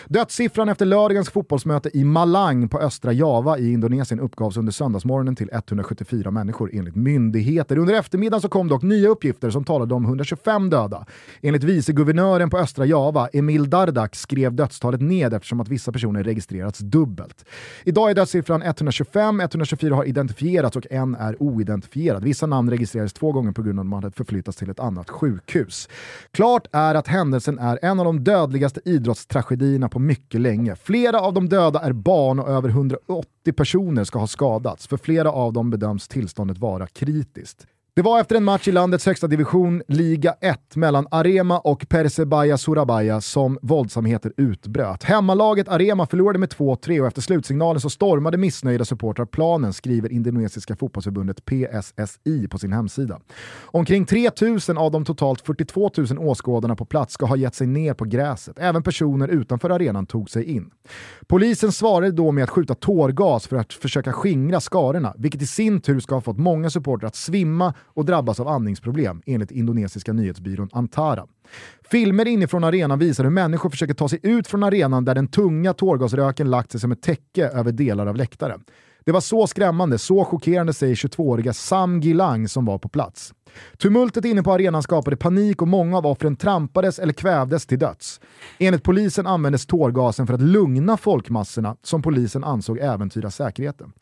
[0.08, 5.50] Dödssiffran efter lördagens fotbollsmöte i Malang på östra Java i Indonesien uppgavs under söndagsmorgonen till
[5.52, 7.78] 174 människor enligt myndigheter.
[7.78, 11.06] Under eftermiddagen så kom dock nya uppgifter som talade om 125 döda.
[11.40, 16.78] Enligt viceguvernören på östra Java, Emil Dardak, skrev dödstalet ned eftersom att vissa personer registrerats
[16.78, 17.44] dubbelt.
[17.84, 22.24] Idag är dödssiffran 125, 124 har identifierats och en är oidentifierad.
[22.24, 25.10] Vissa namn registrerades två gånger på grund av att de hade förflyttats till ett annat
[25.10, 25.88] sjukhus.
[26.30, 30.76] Klart är att händelsen är en av de dödligaste idrottstragedierna på mycket länge.
[30.76, 34.86] Flera av de döda är barn och över 180 personer ska ha skadats.
[34.86, 37.66] För flera av dem bedöms tillståndet vara kritiskt.
[37.96, 42.58] Det var efter en match i landets högsta division, Liga 1, mellan Arema och Persebaya
[42.58, 45.02] Surabaya som våldsamheter utbröt.
[45.02, 50.76] Hemmalaget Arema förlorade med 2-3 och efter slutsignalen så stormade missnöjda supportrar planen, skriver indonesiska
[50.76, 53.20] fotbollsförbundet PSSI på sin hemsida.
[53.62, 57.94] Omkring 3000 av de totalt 42 000 åskådarna på plats ska ha gett sig ner
[57.94, 58.58] på gräset.
[58.58, 60.70] Även personer utanför arenan tog sig in.
[61.26, 65.80] Polisen svarade då med att skjuta tårgas för att försöka skingra skarorna, vilket i sin
[65.80, 70.68] tur ska ha fått många supportrar att svimma och drabbas av andningsproblem, enligt indonesiska nyhetsbyrån
[70.72, 71.26] Antara.
[71.90, 75.74] Filmer inifrån arenan visar hur människor försöker ta sig ut från arenan där den tunga
[75.74, 78.64] tårgasröken lagt sig som ett täcke över delar av läktaren.
[79.04, 83.34] Det var så skrämmande, så chockerande säger 22-åriga Sam Gilang som var på plats.
[83.78, 88.20] Tumultet inne på arenan skapade panik och många av offren trampades eller kvävdes till döds.
[88.58, 93.92] Enligt polisen användes tårgasen för att lugna folkmassorna som polisen ansåg äventyra säkerheten.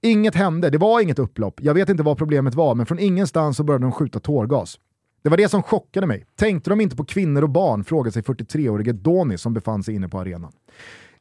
[0.00, 1.60] Inget hände, det var inget upplopp.
[1.62, 4.78] Jag vet inte vad problemet var, men från ingenstans så började de skjuta tårgas.
[5.22, 6.26] Det var det som chockade mig.
[6.36, 7.84] Tänkte de inte på kvinnor och barn?
[7.84, 10.52] frågade sig 43-årige Doni som befann sig inne på arenan.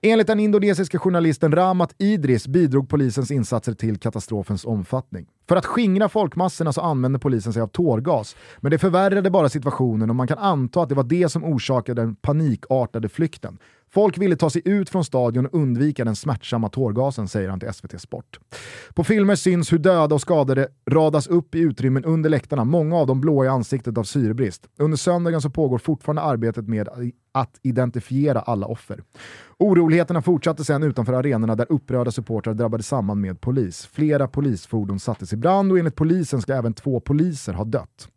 [0.02, 5.28] Enligt den indonesiska journalisten Ramat Idris bidrog polisens insatser till katastrofens omfattning.
[5.50, 10.10] För att skingra folkmassorna så använde polisen sig av tårgas, men det förvärrade bara situationen
[10.10, 13.58] och man kan anta att det var det som orsakade den panikartade flykten.
[13.96, 17.74] Folk ville ta sig ut från stadion och undvika den smärtsamma tårgasen, säger han till
[17.74, 18.40] SVT Sport.
[18.94, 23.08] På filmer syns hur döda och skadade radas upp i utrymmen under läktarna, många av
[23.08, 24.68] dem blåa i ansiktet av syrebrist.
[24.80, 26.90] Under söndagen så pågår fortfarande arbetet med
[27.32, 29.04] att identifiera alla offer.
[29.60, 33.90] Oroligheterna fortsatte sedan utanför arenorna där upprörda supportrar drabbade samman med polis.
[33.92, 38.10] Flera polisfordon sattes i brand och enligt polisen ska även två poliser ha dött.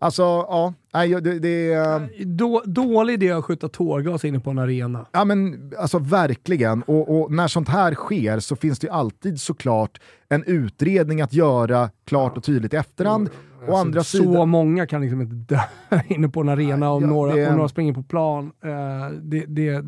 [0.00, 2.24] Alltså, ja, det, det är...
[2.24, 5.06] Då, dålig idé att skjuta tårgas inne på en arena.
[5.12, 9.40] Ja men alltså verkligen, och, och, när sånt här sker så finns det ju alltid
[9.40, 13.30] såklart en utredning att göra klart och tydligt i efterhand.
[13.60, 14.48] Alltså, andra så sidan...
[14.48, 15.60] många kan liksom inte dö
[16.08, 17.48] inne på en arena om, ja, några, det...
[17.48, 18.52] om några springer på plan.
[18.64, 19.80] Uh, det, det,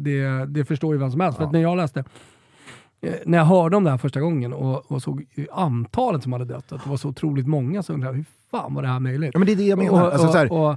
[0.47, 1.39] det, förstår ju vem som helst.
[1.41, 1.47] Ja.
[1.47, 2.07] För när jag läste eh,
[3.24, 6.72] när jag hörde om det här första gången och, och såg antalet som hade dött,
[6.72, 9.31] att det var så otroligt många, så undrade jag hur fan var det här möjligt?
[9.32, 9.93] Ja, men det är det jag menar.
[9.93, 10.77] Och, alltså, och, så här, och,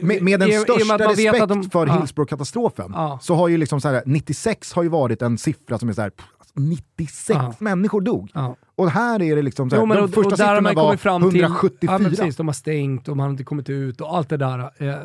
[0.00, 1.92] med, med, den i, största i respekt de, för ja.
[1.92, 3.18] Hillsborough-katastrofen ja.
[3.22, 6.00] så har ju liksom så här, 96 har ju varit en siffra som är så
[6.00, 6.12] här,
[6.54, 7.54] 96 ja.
[7.58, 8.30] människor dog.
[8.76, 11.98] Och här är det liksom så här, jo, men, de första siffrorna var fram 174.
[11.98, 14.58] Till, precis, de har stängt och man har inte kommit ut och allt det där.
[14.58, 14.96] Eh, eh,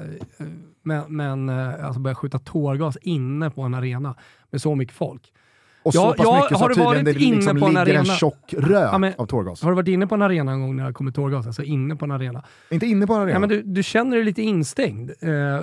[0.83, 4.15] men, men eh, alltså börja skjuta tårgas inne på en arena
[4.51, 5.31] med så mycket folk.
[5.85, 7.99] Och så pass jag, mycket så att tydligen det liksom ligger arena?
[7.99, 9.61] en tjock rök ja, men, av tårgas.
[9.61, 11.45] Har du varit inne på en arena en gång när det har kommit tårgas?
[11.47, 12.43] Alltså inne på en arena?
[12.69, 13.31] Inte inne på en arena?
[13.31, 15.11] Ja, men du, du känner dig lite instängd.
[15.23, 15.59] Uh,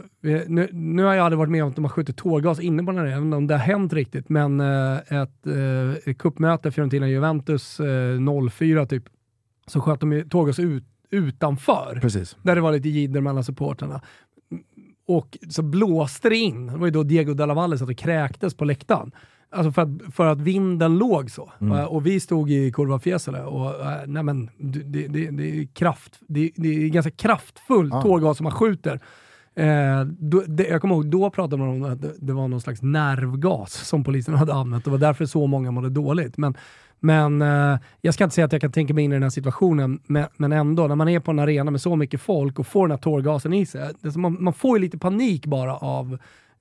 [0.46, 2.90] nu, nu, har jag aldrig varit med om att de har skjutit tårgas inne på
[2.90, 4.28] en arena, även om det har hänt riktigt.
[4.28, 9.04] Men uh, ett uh, kuppmöte Fiorentina-Juventus uh, 04 typ,
[9.66, 11.98] så sköt de tårgas ut, utanför.
[12.02, 12.36] Precis.
[12.42, 14.00] Där det var lite jidder mellan supportrarna
[15.06, 16.66] och så blåste det in.
[16.66, 19.12] Det var ju då Diego Della Valle satt och kräktes på läktaren.
[19.52, 21.52] Alltså för att, för att vinden låg så.
[21.60, 21.78] Mm.
[21.78, 25.66] Uh, och vi stod i Kurva Fiesole och uh, nej men, det, det, det, är
[25.74, 28.02] kraft, det, det är ganska kraftfull ja.
[28.02, 29.00] tårgas som man skjuter
[29.54, 32.60] Eh, då, det, jag kommer ihåg, då pratade man om att det, det var någon
[32.60, 34.84] slags nervgas som polisen hade använt.
[34.84, 36.36] Det var därför så många mådde dåligt.
[36.36, 36.56] Men,
[37.00, 39.30] men eh, jag ska inte säga att jag kan tänka mig in i den här
[39.30, 42.66] situationen, men, men ändå, när man är på en arena med så mycket folk och
[42.66, 46.18] får den här tårgasen i sig, man, man får ju lite panik bara av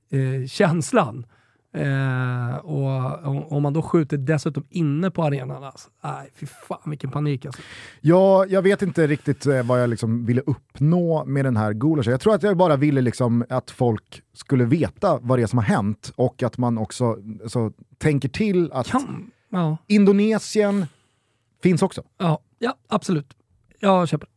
[0.10, 1.26] eh, känslan.
[1.73, 7.11] Eh, och om man då skjuter dessutom inne på arenan, alltså, nej fy fan vilken
[7.11, 7.61] panik alltså.
[8.02, 12.11] Ja, jag vet inte riktigt eh, vad jag liksom ville uppnå med den här gulaschen.
[12.11, 15.60] Jag tror att jag bara ville liksom att folk skulle veta vad det är som
[15.60, 17.18] har hänt och att man också
[17.48, 19.77] så, tänker till att kan, ja.
[19.88, 20.85] Indonesien
[21.64, 22.03] finns också.
[22.18, 23.34] Ja, ja absolut.
[23.80, 24.30] Jag köper.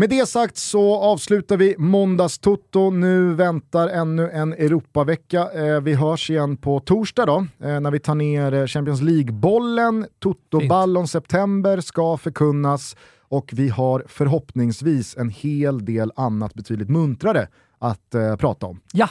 [0.00, 2.90] Med det sagt så avslutar vi måndagstoto.
[2.90, 5.50] Nu väntar ännu en Europavecka.
[5.52, 10.06] Eh, vi hörs igen på torsdag då, eh, när vi tar ner eh, Champions League-bollen.
[10.18, 12.96] Toto-ballon september ska förkunnas
[13.28, 17.48] och vi har förhoppningsvis en hel del annat betydligt muntrare
[17.78, 18.80] att eh, prata om.
[18.92, 19.08] Ja.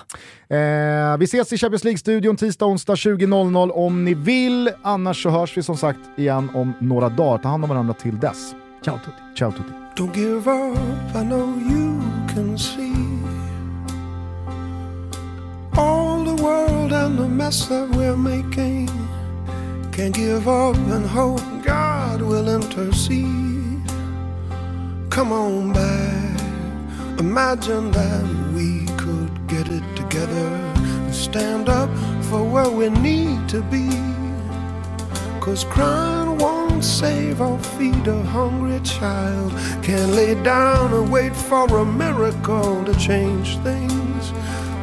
[0.56, 4.72] Eh, vi ses i Champions League-studion tisdag, onsdag 20.00 om ni vill.
[4.84, 7.38] Annars så hörs vi som sagt igen om några dagar.
[7.38, 8.54] Ta hand om varandra till dess.
[8.82, 9.22] Ciao tutti.
[9.34, 9.74] Ciao tutti.
[9.96, 12.94] Don't give up, I know you can see
[15.76, 18.88] all the world and the mess that we're making.
[19.92, 23.84] Can't give up and hope God will intercede.
[25.10, 26.40] Come on back,
[27.20, 28.24] imagine that
[28.54, 30.48] we could get it together
[31.06, 31.90] and stand up
[32.30, 33.90] for where we need to be.
[35.42, 39.52] Cause crying won't save or feed a hungry child.
[39.84, 44.32] Can't lay down and wait for a miracle to change things.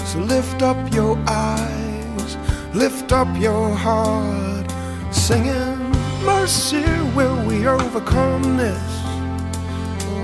[0.05, 2.37] So lift up your eyes,
[2.75, 4.71] lift up your heart,
[5.11, 5.87] singing,
[6.25, 8.93] Mercy, will we overcome this?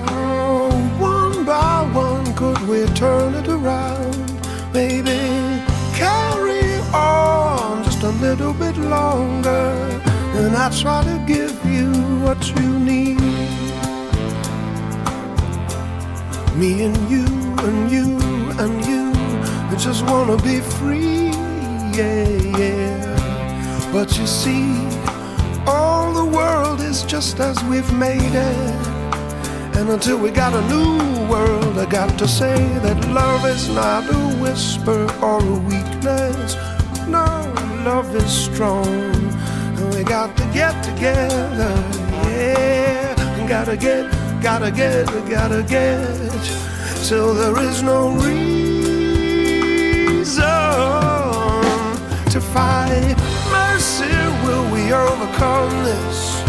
[0.09, 4.33] Oh, one by one, could we turn it around?
[4.73, 5.19] Maybe
[5.95, 10.12] carry on just a little bit longer
[10.43, 11.93] and I try to give you
[12.25, 13.21] what you need.
[16.57, 17.27] Me and you
[17.67, 18.19] and you
[18.59, 19.13] and you,
[19.71, 21.31] I just wanna be free,
[21.97, 22.27] yeah,
[22.59, 23.91] yeah.
[23.93, 24.67] But you see,
[25.65, 28.73] all the world is just as we've made it.
[29.77, 34.05] And until we got a new world, I got to say that love is not
[34.13, 36.57] a whisper or a weakness.
[37.07, 37.27] No,
[37.85, 39.32] love is strong
[39.95, 41.73] we got to get together,
[42.29, 43.47] yeah.
[43.49, 44.11] Gotta get,
[44.43, 46.07] gotta get, gotta get.
[47.05, 48.63] Till there is no reason
[52.31, 53.17] to fight.
[53.51, 54.15] Mercy,
[54.45, 56.41] will we overcome this?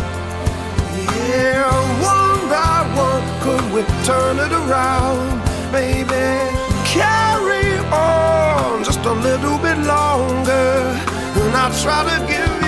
[1.28, 1.68] Yeah,
[2.02, 5.42] one by one, could we turn it around,
[5.72, 6.30] baby?
[6.86, 10.96] Carry on just a little bit longer,
[11.42, 12.63] and I'll try to give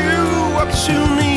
[0.67, 1.34] opportunity.